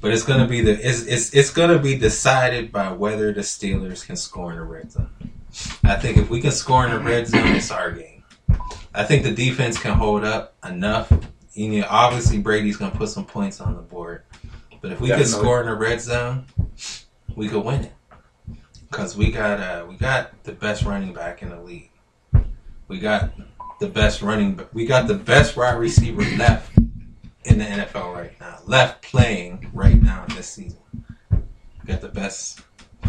but 0.00 0.12
it's 0.12 0.22
gonna 0.24 0.46
be 0.46 0.60
the 0.60 0.72
it's, 0.72 1.04
it's 1.06 1.34
it's 1.34 1.50
gonna 1.50 1.78
be 1.78 1.98
decided 1.98 2.70
by 2.70 2.92
whether 2.92 3.32
the 3.32 3.40
Steelers 3.40 4.06
can 4.06 4.16
score 4.16 4.52
in 4.52 4.58
the 4.58 4.64
red 4.64 4.92
zone. 4.92 5.10
I 5.84 5.96
think 5.96 6.16
if 6.16 6.30
we 6.30 6.40
can 6.40 6.50
score 6.50 6.84
in 6.84 6.90
the 6.92 6.98
red 6.98 7.28
zone, 7.28 7.46
it's 7.48 7.70
our 7.70 7.92
game. 7.92 8.24
I 8.94 9.04
think 9.04 9.22
the 9.22 9.30
defense 9.30 9.78
can 9.78 9.96
hold 9.96 10.24
up 10.24 10.54
enough. 10.64 11.12
You 11.52 11.80
know, 11.80 11.86
obviously 11.88 12.38
Brady's 12.38 12.76
gonna 12.76 12.94
put 12.94 13.08
some 13.08 13.24
points 13.24 13.60
on 13.60 13.76
the 13.76 13.82
board, 13.82 14.22
but 14.80 14.92
if 14.92 15.00
we 15.00 15.08
can 15.08 15.24
score 15.24 15.60
in 15.60 15.66
the 15.66 15.74
red 15.74 16.00
zone, 16.00 16.46
we 17.36 17.48
could 17.48 17.64
win 17.64 17.84
it. 17.84 17.92
Cause 18.90 19.16
we 19.16 19.30
got 19.30 19.60
uh 19.60 19.86
we 19.88 19.96
got 19.96 20.42
the 20.44 20.52
best 20.52 20.84
running 20.84 21.12
back 21.12 21.42
in 21.42 21.50
the 21.50 21.60
league. 21.60 21.90
We 22.86 22.98
got 22.98 23.32
the 23.80 23.88
best 23.88 24.22
running. 24.22 24.60
We 24.72 24.86
got 24.86 25.08
the 25.08 25.14
best 25.14 25.56
wide 25.56 25.78
receiver 25.78 26.22
left 26.36 26.76
in 27.44 27.58
the 27.58 27.64
NFL 27.64 28.14
right 28.14 28.38
now. 28.40 28.58
Left 28.66 29.02
playing 29.02 29.70
right 29.72 30.00
now 30.00 30.24
this 30.28 30.48
season. 30.48 30.78
We 31.30 31.86
got 31.86 32.00
the 32.00 32.08
best 32.08 32.60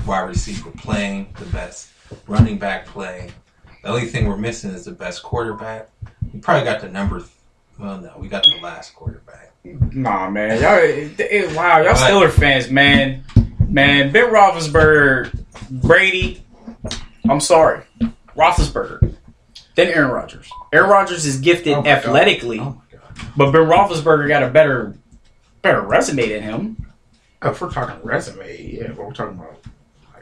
wide 0.05 0.21
receiver 0.21 0.71
playing, 0.71 1.33
the 1.37 1.45
best 1.45 1.89
running 2.27 2.57
back 2.57 2.85
play. 2.85 3.31
The 3.83 3.89
only 3.89 4.05
thing 4.05 4.27
we're 4.27 4.37
missing 4.37 4.71
is 4.71 4.85
the 4.85 4.91
best 4.91 5.23
quarterback. 5.23 5.89
We 6.33 6.39
probably 6.39 6.63
got 6.65 6.81
the 6.81 6.89
number. 6.89 7.23
Well, 7.79 7.99
no, 7.99 8.13
we 8.17 8.27
got 8.27 8.43
the 8.43 8.57
last 8.61 8.95
quarterback. 8.95 9.51
Nah, 9.63 10.29
man, 10.29 10.61
y'all. 10.61 10.77
it- 10.77 11.19
it- 11.19 11.55
wow, 11.55 11.77
y'all 11.79 11.93
What? 11.93 11.97
Steeler 11.97 12.31
fans, 12.31 12.69
man, 12.69 13.23
man. 13.67 14.11
Ben 14.11 14.31
Roethlisberger, 14.31 15.43
Brady. 15.69 16.43
I'm 17.29 17.39
sorry, 17.39 17.81
Roethlisberger. 18.35 19.15
Then 19.75 19.87
Aaron 19.89 20.11
Rodgers. 20.11 20.49
Aaron 20.71 20.89
Rodgers 20.89 21.25
is 21.25 21.37
gifted 21.39 21.73
Oh 21.73 21.85
athletically, 21.85 22.59
Oh 22.59 22.81
but 23.35 23.51
Ben 23.51 23.63
Roethlisberger 23.65 24.27
got 24.27 24.43
a 24.43 24.49
better, 24.49 24.95
better 25.61 25.81
resume 25.81 26.29
than 26.29 26.43
him. 26.43 26.85
Oh, 27.41 27.49
if 27.51 27.59
we're 27.61 27.71
talking 27.71 27.95
resume, 28.03 28.71
yeah, 28.79 28.87
but 28.89 28.99
we're 29.05 29.11
talking 29.13 29.37
about 29.37 29.49
like 29.51 29.64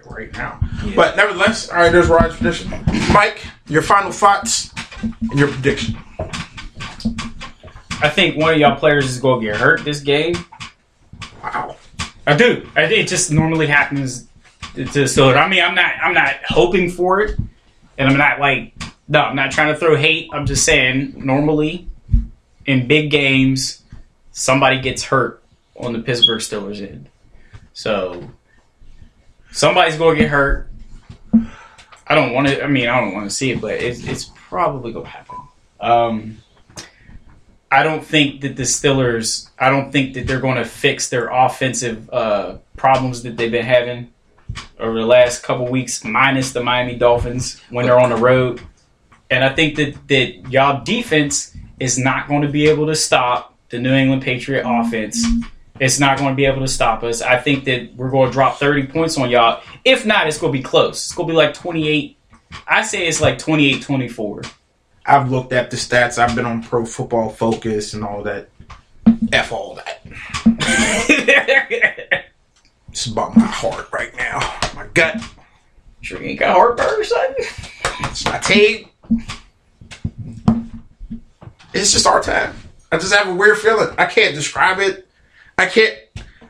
right 0.10 0.32
now. 0.34 0.60
Yeah. 0.86 0.96
But 0.96 1.16
nevertheless, 1.16 1.70
all 1.70 1.78
right. 1.78 1.92
There's 1.92 2.08
Rod's 2.08 2.36
prediction. 2.36 2.72
Mike, 3.14 3.46
your 3.68 3.82
final 3.82 4.12
thoughts 4.12 4.74
and 5.02 5.40
your 5.40 5.48
prediction. 5.50 5.98
I 8.02 8.10
think 8.10 8.38
one 8.38 8.54
of 8.54 8.60
y'all 8.60 8.78
players 8.78 9.06
is 9.06 9.20
going 9.20 9.42
to 9.42 9.48
get 9.48 9.58
hurt 9.58 9.84
this 9.86 10.02
game. 10.02 10.36
Wow. 11.42 11.78
I 12.28 12.36
do. 12.36 12.68
I, 12.76 12.84
it 12.84 13.08
just 13.08 13.32
normally 13.32 13.68
happens 13.68 14.28
to 14.76 14.84
the 14.84 15.04
Steelers. 15.04 15.38
I 15.38 15.48
mean, 15.48 15.64
I'm 15.64 15.76
not. 15.76 15.94
I'm 16.02 16.14
not 16.14 16.36
hoping 16.48 16.90
for 16.90 17.22
it, 17.22 17.38
and 17.98 18.10
I'm 18.10 18.18
not 18.18 18.40
like. 18.40 18.74
No, 19.08 19.22
I'm 19.22 19.36
not 19.36 19.52
trying 19.52 19.74
to 19.74 19.80
throw 19.80 19.96
hate. 19.98 20.30
I'm 20.32 20.46
just 20.46 20.64
saying, 20.64 21.14
normally, 21.18 21.88
in 22.66 22.88
big 22.88 23.12
games, 23.12 23.84
somebody 24.32 24.80
gets 24.80 25.04
hurt 25.04 25.44
on 25.76 25.92
the 25.94 26.00
Pittsburgh 26.00 26.40
Steelers 26.40 26.82
end. 26.82 27.10
So 27.74 28.30
somebody's 29.54 29.98
to 29.98 30.16
get 30.16 30.30
hurt. 30.30 30.70
I 32.06 32.16
don't 32.16 32.34
want 32.34 32.48
to. 32.48 32.64
I 32.64 32.68
mean, 32.68 32.90
I 32.90 33.00
don't 33.00 33.14
want 33.14 33.30
to 33.30 33.36
see 33.36 33.52
it, 33.52 33.62
but 33.62 33.76
it's, 33.76 34.06
it's 34.06 34.30
probably 34.36 34.92
to 34.92 35.04
happen. 35.04 35.38
Um, 35.80 36.38
I 37.72 37.82
don't 37.82 38.06
think 38.06 38.42
that 38.42 38.56
the 38.56 38.64
Steelers. 38.64 39.50
I 39.58 39.70
don't 39.70 39.92
think 39.92 40.14
that 40.16 40.28
they're 40.28 40.42
going 40.42 40.58
to 40.58 40.66
fix 40.66 41.10
their 41.10 41.30
offensive 41.30 42.10
uh, 42.12 42.58
problems 42.76 43.24
that 43.24 43.38
they've 43.38 43.52
been 43.52 43.66
having 43.66 44.12
over 44.80 45.00
the 45.00 45.06
last 45.06 45.44
couple 45.44 45.68
weeks, 45.68 46.04
minus 46.04 46.52
the 46.52 46.62
Miami 46.62 46.96
Dolphins 46.96 47.60
when 47.70 47.86
they're 47.86 48.00
on 48.00 48.10
the 48.10 48.18
road. 48.18 48.62
And 49.30 49.44
I 49.44 49.54
think 49.54 49.78
that 49.78 50.08
that 50.10 50.52
y'all 50.52 50.84
defense 50.84 51.56
is 51.80 51.98
not 51.98 52.28
going 52.28 52.42
to 52.42 52.50
be 52.50 52.68
able 52.68 52.86
to 52.88 52.96
stop 52.96 53.58
the 53.70 53.80
New 53.80 53.94
England 53.94 54.22
Patriot 54.22 54.64
offense. 54.68 55.26
It's 55.80 56.00
not 56.00 56.18
going 56.18 56.30
to 56.30 56.36
be 56.36 56.46
able 56.46 56.62
to 56.62 56.68
stop 56.68 57.04
us. 57.04 57.22
I 57.22 57.40
think 57.40 57.66
that 57.66 57.96
we're 57.96 58.12
going 58.12 58.30
to 58.30 58.34
drop 58.34 58.58
30 58.58 58.88
points 58.88 59.18
on 59.18 59.30
y'all. 59.30 59.62
If 59.84 60.06
not, 60.06 60.28
it's 60.28 60.38
going 60.38 60.54
to 60.54 60.58
be 60.60 60.64
close. 60.64 61.06
It's 61.06 61.14
going 61.14 61.28
to 61.28 61.34
be 61.34 61.38
like 61.38 61.54
28. 61.54 62.18
I 62.68 62.84
say 62.84 63.08
it's 63.08 63.20
like 63.22 63.40
28 63.40 63.82
24. 63.82 64.44
I've 65.06 65.32
looked 65.32 65.52
at 65.52 65.72
the 65.72 65.78
stats. 65.78 66.18
I've 66.18 66.36
been 66.36 66.46
on 66.46 66.64
Pro 66.64 66.86
Football 66.86 67.30
Focus 67.30 67.94
and 67.94 68.04
all 68.04 68.24
that. 68.24 68.50
F 69.32 69.52
all 69.52 69.76
that. 69.76 70.02
It's 72.94 73.08
about 73.08 73.36
my 73.36 73.48
heart 73.48 73.92
right 73.92 74.16
now. 74.16 74.38
My 74.76 74.86
gut. 74.94 75.20
sure 76.02 76.22
you 76.22 76.30
ain't 76.30 76.40
got 76.40 76.56
heartburn, 76.56 77.04
son? 77.04 77.34
It's 78.02 78.24
my 78.24 78.38
team. 78.38 78.88
It's 81.74 81.92
just 81.92 82.06
our 82.06 82.22
time. 82.22 82.56
I 82.92 83.00
just 83.00 83.12
have 83.12 83.28
a 83.28 83.34
weird 83.34 83.58
feeling. 83.58 83.90
I 83.98 84.06
can't 84.06 84.36
describe 84.36 84.78
it. 84.78 85.08
I 85.58 85.66
can't. 85.68 85.98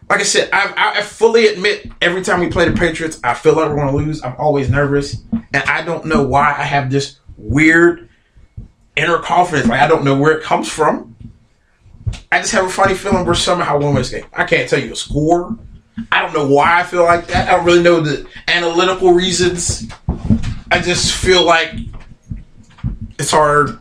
Like 0.10 0.20
I 0.20 0.24
said, 0.24 0.50
I, 0.52 0.94
I 0.98 1.02
fully 1.02 1.48
admit 1.48 1.90
every 2.02 2.22
time 2.22 2.40
we 2.40 2.50
play 2.50 2.70
the 2.70 2.76
Patriots, 2.76 3.20
I 3.24 3.34
feel 3.34 3.56
like 3.56 3.70
we're 3.70 3.78
going 3.78 3.88
to 3.88 3.96
lose. 3.96 4.24
I'm 4.24 4.36
always 4.38 4.70
nervous, 4.70 5.18
and 5.32 5.64
I 5.64 5.82
don't 5.84 6.06
know 6.06 6.24
why 6.24 6.50
I 6.50 6.64
have 6.64 6.92
this 6.92 7.20
weird 7.38 8.10
inner 8.96 9.20
confidence. 9.20 9.68
Like 9.68 9.82
I 9.82 9.88
don't 9.88 10.04
know 10.04 10.18
where 10.18 10.38
it 10.38 10.44
comes 10.44 10.70
from. 10.70 11.16
I 12.32 12.40
just 12.40 12.52
have 12.52 12.66
a 12.66 12.70
funny 12.70 12.94
feeling 12.94 13.26
we're 13.26 13.34
somehow 13.34 13.78
winning 13.78 13.96
this 13.96 14.10
game. 14.10 14.26
I 14.34 14.44
can't 14.44 14.70
tell 14.70 14.80
you 14.80 14.92
a 14.92 14.96
score. 14.96 15.58
I 16.12 16.22
don't 16.22 16.34
know 16.34 16.48
why 16.48 16.80
I 16.80 16.84
feel 16.84 17.04
like 17.04 17.28
that. 17.28 17.50
I 17.50 17.58
don't 17.58 17.66
really 17.66 17.84
know 17.84 18.02
the 18.02 18.28
analytical 18.48 19.14
reasons. 19.14 19.88
I 20.72 20.82
just 20.82 21.14
feel 21.14 21.44
like 21.46 21.74
it's 23.20 23.32
hard. 23.32 23.80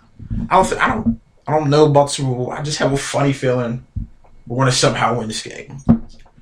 I 0.50 0.62
don't. 0.62 0.72
I 0.74 0.94
don't. 0.94 1.20
I 1.46 1.58
don't 1.58 1.70
know 1.70 1.86
about 1.86 2.10
Super 2.10 2.30
Bowl. 2.30 2.52
I 2.52 2.62
just 2.62 2.78
have 2.78 2.92
a 2.92 2.96
funny 2.96 3.32
feeling 3.32 3.84
we're 4.46 4.56
going 4.56 4.70
to 4.70 4.76
somehow 4.76 5.18
win 5.18 5.28
this 5.28 5.42
game, 5.42 5.78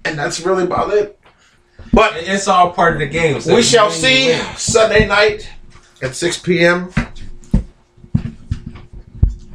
and 0.04 0.18
that's 0.18 0.40
really 0.40 0.64
about 0.64 0.92
it. 0.92 1.18
But 1.92 2.12
It's 2.16 2.46
all 2.48 2.72
part 2.72 2.94
of 2.94 2.98
the 3.00 3.06
game. 3.06 3.40
So 3.40 3.54
we 3.54 3.62
shall 3.62 3.90
see 3.90 4.28
win. 4.28 4.56
Sunday 4.56 5.06
night 5.06 5.50
at 6.02 6.14
6 6.14 6.38
p.m. 6.38 6.92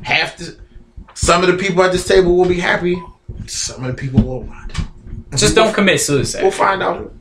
Half 0.02 0.38
the, 0.38 0.58
some 1.14 1.44
of 1.44 1.48
the 1.48 1.58
people 1.58 1.84
at 1.84 1.92
this 1.92 2.08
table 2.08 2.36
will 2.36 2.48
be 2.48 2.60
happy. 2.60 3.02
Some 3.48 3.84
of 3.84 3.96
the 3.96 4.02
people 4.02 4.22
will 4.22 4.44
not. 4.44 4.72
Just 5.36 5.56
don't 5.56 5.74
commit 5.74 6.00
suicide. 6.02 6.42
We'll 6.44 6.52
find 6.52 6.84
out. 6.84 7.14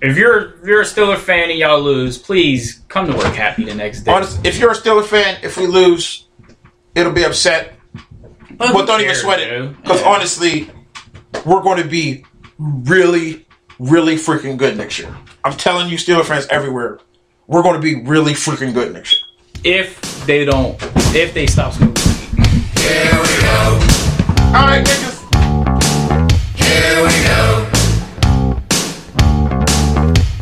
If 0.00 0.16
you're 0.16 0.58
if 0.60 0.64
you're 0.66 0.82
a 0.82 0.84
Steeler 0.84 1.16
fan 1.16 1.50
and 1.50 1.58
y'all 1.58 1.80
lose, 1.80 2.18
please 2.18 2.82
come 2.88 3.10
to 3.10 3.16
work 3.16 3.34
happy 3.34 3.64
the 3.64 3.74
next 3.74 4.02
day. 4.02 4.12
Honest, 4.12 4.44
if 4.46 4.58
you're 4.58 4.70
a 4.70 4.74
Steelers 4.74 5.06
fan, 5.06 5.38
if 5.42 5.56
we 5.56 5.66
lose, 5.66 6.26
it'll 6.94 7.12
be 7.12 7.24
upset. 7.24 7.77
But 8.58 8.72
But 8.72 8.86
don't 8.86 9.00
even 9.00 9.14
sweat 9.14 9.40
it. 9.40 9.76
Because 9.82 10.02
honestly, 10.02 10.68
we're 11.46 11.62
going 11.62 11.80
to 11.80 11.88
be 11.88 12.24
really, 12.58 13.46
really 13.78 14.16
freaking 14.16 14.56
good 14.58 14.76
next 14.76 14.98
year. 14.98 15.14
I'm 15.44 15.52
telling 15.56 15.88
you, 15.88 15.96
Steelers 15.96 16.24
fans 16.24 16.46
everywhere, 16.50 16.98
we're 17.46 17.62
going 17.62 17.76
to 17.76 17.80
be 17.80 18.02
really 18.02 18.32
freaking 18.32 18.74
good 18.74 18.92
next 18.92 19.14
year. 19.64 19.80
if 19.80 20.26
they 20.26 20.44
don't, 20.44 20.76
if 21.14 21.32
they 21.34 21.46
stop 21.46 21.72
smoking, 21.72 21.94
All 24.48 24.64
right, 24.66 24.84
niggas. 24.84 25.18
Here 26.56 27.02
we 27.04 27.14
go. 27.30 27.64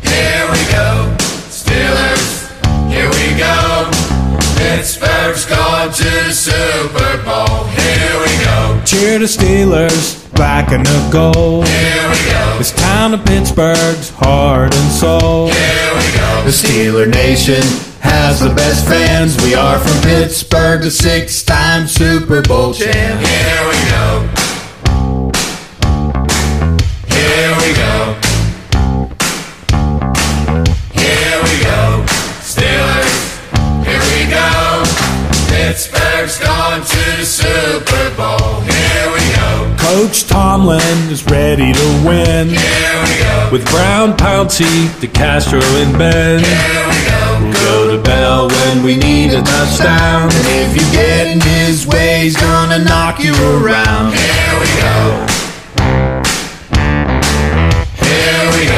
Here 0.01 0.45
we 0.51 0.61
go. 0.73 1.15
Steelers. 1.53 2.49
Here 2.89 3.09
we 3.09 3.37
go. 3.37 3.91
Pittsburgh's 4.57 5.45
gone 5.45 5.91
to 5.91 6.03
the 6.03 6.31
Super 6.31 7.23
Bowl. 7.23 7.76
Here 8.89 8.99
we 8.99 9.05
go. 9.05 9.07
Cheer 9.07 9.19
the 9.19 9.25
Steelers, 9.25 10.33
black 10.33 10.71
and 10.71 10.85
the 10.85 11.09
gold. 11.11 11.67
Here 11.67 12.09
we 12.09 12.31
go. 12.31 12.57
This 12.57 12.71
town 12.71 13.13
of 13.13 13.25
Pittsburgh's 13.25 14.09
heart 14.11 14.73
and 14.73 14.91
soul. 14.91 15.47
Here 15.47 15.93
we 15.95 16.17
go. 16.17 16.43
The 16.43 16.51
Steeler 16.51 17.09
Nation 17.11 17.61
has 18.01 18.39
the 18.39 18.53
best 18.53 18.87
fans. 18.87 19.41
We 19.43 19.55
are 19.55 19.79
from 19.79 20.01
Pittsburgh, 20.01 20.81
the 20.81 20.91
six-time 20.91 21.87
Super 21.87 22.41
Bowl 22.41 22.73
champ. 22.73 23.19
Here 23.25 23.67
we 23.67 23.75
go. 23.89 24.36
Pittsburgh's 36.17 36.39
gone 36.39 36.81
to 36.81 37.17
the 37.17 37.25
Super 37.25 38.15
Bowl. 38.17 38.61
Here 38.61 39.11
we 39.13 39.21
go. 39.35 39.75
Coach 39.77 40.25
Tomlin 40.25 41.11
is 41.11 41.23
ready 41.27 41.71
to 41.71 42.03
win. 42.03 42.49
Here 42.49 43.01
we 43.03 43.19
go. 43.21 43.49
With 43.51 43.69
Brown, 43.69 44.17
Pouncey, 44.17 44.87
DeCastro, 44.99 45.61
and 45.61 45.95
Ben. 45.95 46.39
Here 46.43 46.87
we 46.89 46.97
go. 47.05 47.43
We'll 47.43 47.53
go 47.53 47.97
to 47.97 48.01
Bell 48.01 48.47
when 48.49 48.83
we 48.83 48.97
need 48.97 49.33
a 49.33 49.43
touchdown. 49.43 50.31
And 50.33 50.47
if 50.65 50.75
you 50.75 50.91
get 50.91 51.27
in 51.27 51.39
his 51.39 51.85
way, 51.85 52.21
he's 52.23 52.35
gonna 52.35 52.83
knock 52.83 53.19
you 53.19 53.33
around. 53.35 54.13
Here 54.13 54.59
we 54.59 54.67
go. 54.81 55.27
Here 58.01 58.51
we 58.57 58.65
go. 58.65 58.76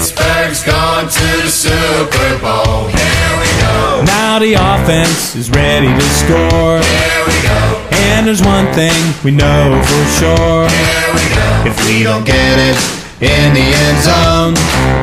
Pittsburgh's 0.00 0.64
gone 0.64 1.04
to 1.10 1.26
the 1.44 1.48
Super 1.50 2.38
Bowl. 2.40 2.88
Here 2.88 3.32
we 3.36 3.48
go. 3.60 4.02
Now 4.06 4.38
the 4.38 4.54
offense 4.54 5.36
is 5.36 5.50
ready 5.50 5.88
to 5.88 6.06
score. 6.16 6.80
Here 6.80 7.24
we 7.28 7.36
go. 7.44 7.86
And 8.08 8.26
there's 8.26 8.40
one 8.40 8.72
thing 8.72 8.96
we 9.22 9.30
know 9.30 9.76
for 9.84 10.04
sure. 10.16 10.68
Here 10.70 11.12
we 11.12 11.24
go. 11.36 11.68
If 11.68 11.86
we 11.86 12.02
don't 12.02 12.24
get 12.24 12.56
it 12.58 12.80
in 13.20 13.52
the 13.52 13.60
end 13.60 14.00
zone, 14.00 14.54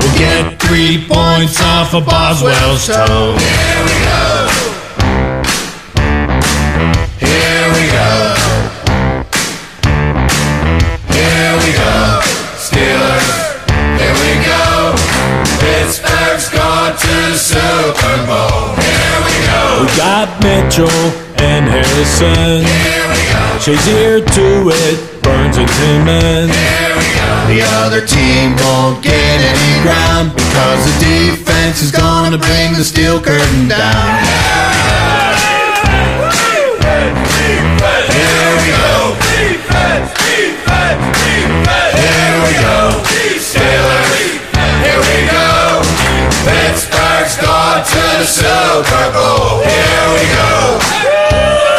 we'll 0.02 0.18
get 0.18 0.60
three 0.60 1.06
points 1.08 1.62
off 1.62 1.94
of 1.94 2.04
Boswell's 2.04 2.88
toe. 2.88 3.38
Here 3.38 3.84
we 3.86 3.94
go. 4.04 4.77
Gone 17.08 17.36
Super 17.38 18.18
Bowl. 18.28 18.76
Here 18.76 19.20
we 19.24 19.36
go. 19.48 19.64
We 19.82 19.88
got 19.96 20.28
Mitchell 20.44 21.04
and 21.40 21.66
Harrison. 21.68 22.66
Here 22.66 23.08
we 23.08 23.22
go. 23.32 23.44
Shazier 23.64 24.20
to 24.36 24.48
it, 24.72 24.98
Burns 25.24 25.58
and 25.58 25.70
Timmons. 25.80 26.52
Here 26.52 26.96
we 27.00 27.08
go. 27.16 27.30
The 27.48 27.62
other 27.84 28.02
team 28.06 28.56
won't 28.60 29.04
get 29.04 29.40
any 29.40 29.82
ground 29.84 30.34
because 30.36 30.82
the 30.86 30.96
defense 31.00 31.82
is 31.82 31.92
gonna 31.92 32.38
bring 32.38 32.74
the 32.74 32.84
steel 32.84 33.22
curtain 33.22 33.68
down. 33.68 34.24
Here 38.18 38.52
we 38.62 38.70
go. 38.76 39.16
Here 41.98 42.38
we 42.44 42.54
go. 42.62 42.80
Steelers. 43.40 44.12
Here 44.84 45.00
we 45.00 45.18
go. 45.32 45.48
Pittsburgh's 47.28 47.46
gone 47.46 47.84
to 47.84 47.96
the 48.20 48.26
Super 48.26 49.12
Bowl. 49.12 49.62
Here 49.62 50.08
we 50.14 50.24
go. 50.32 51.77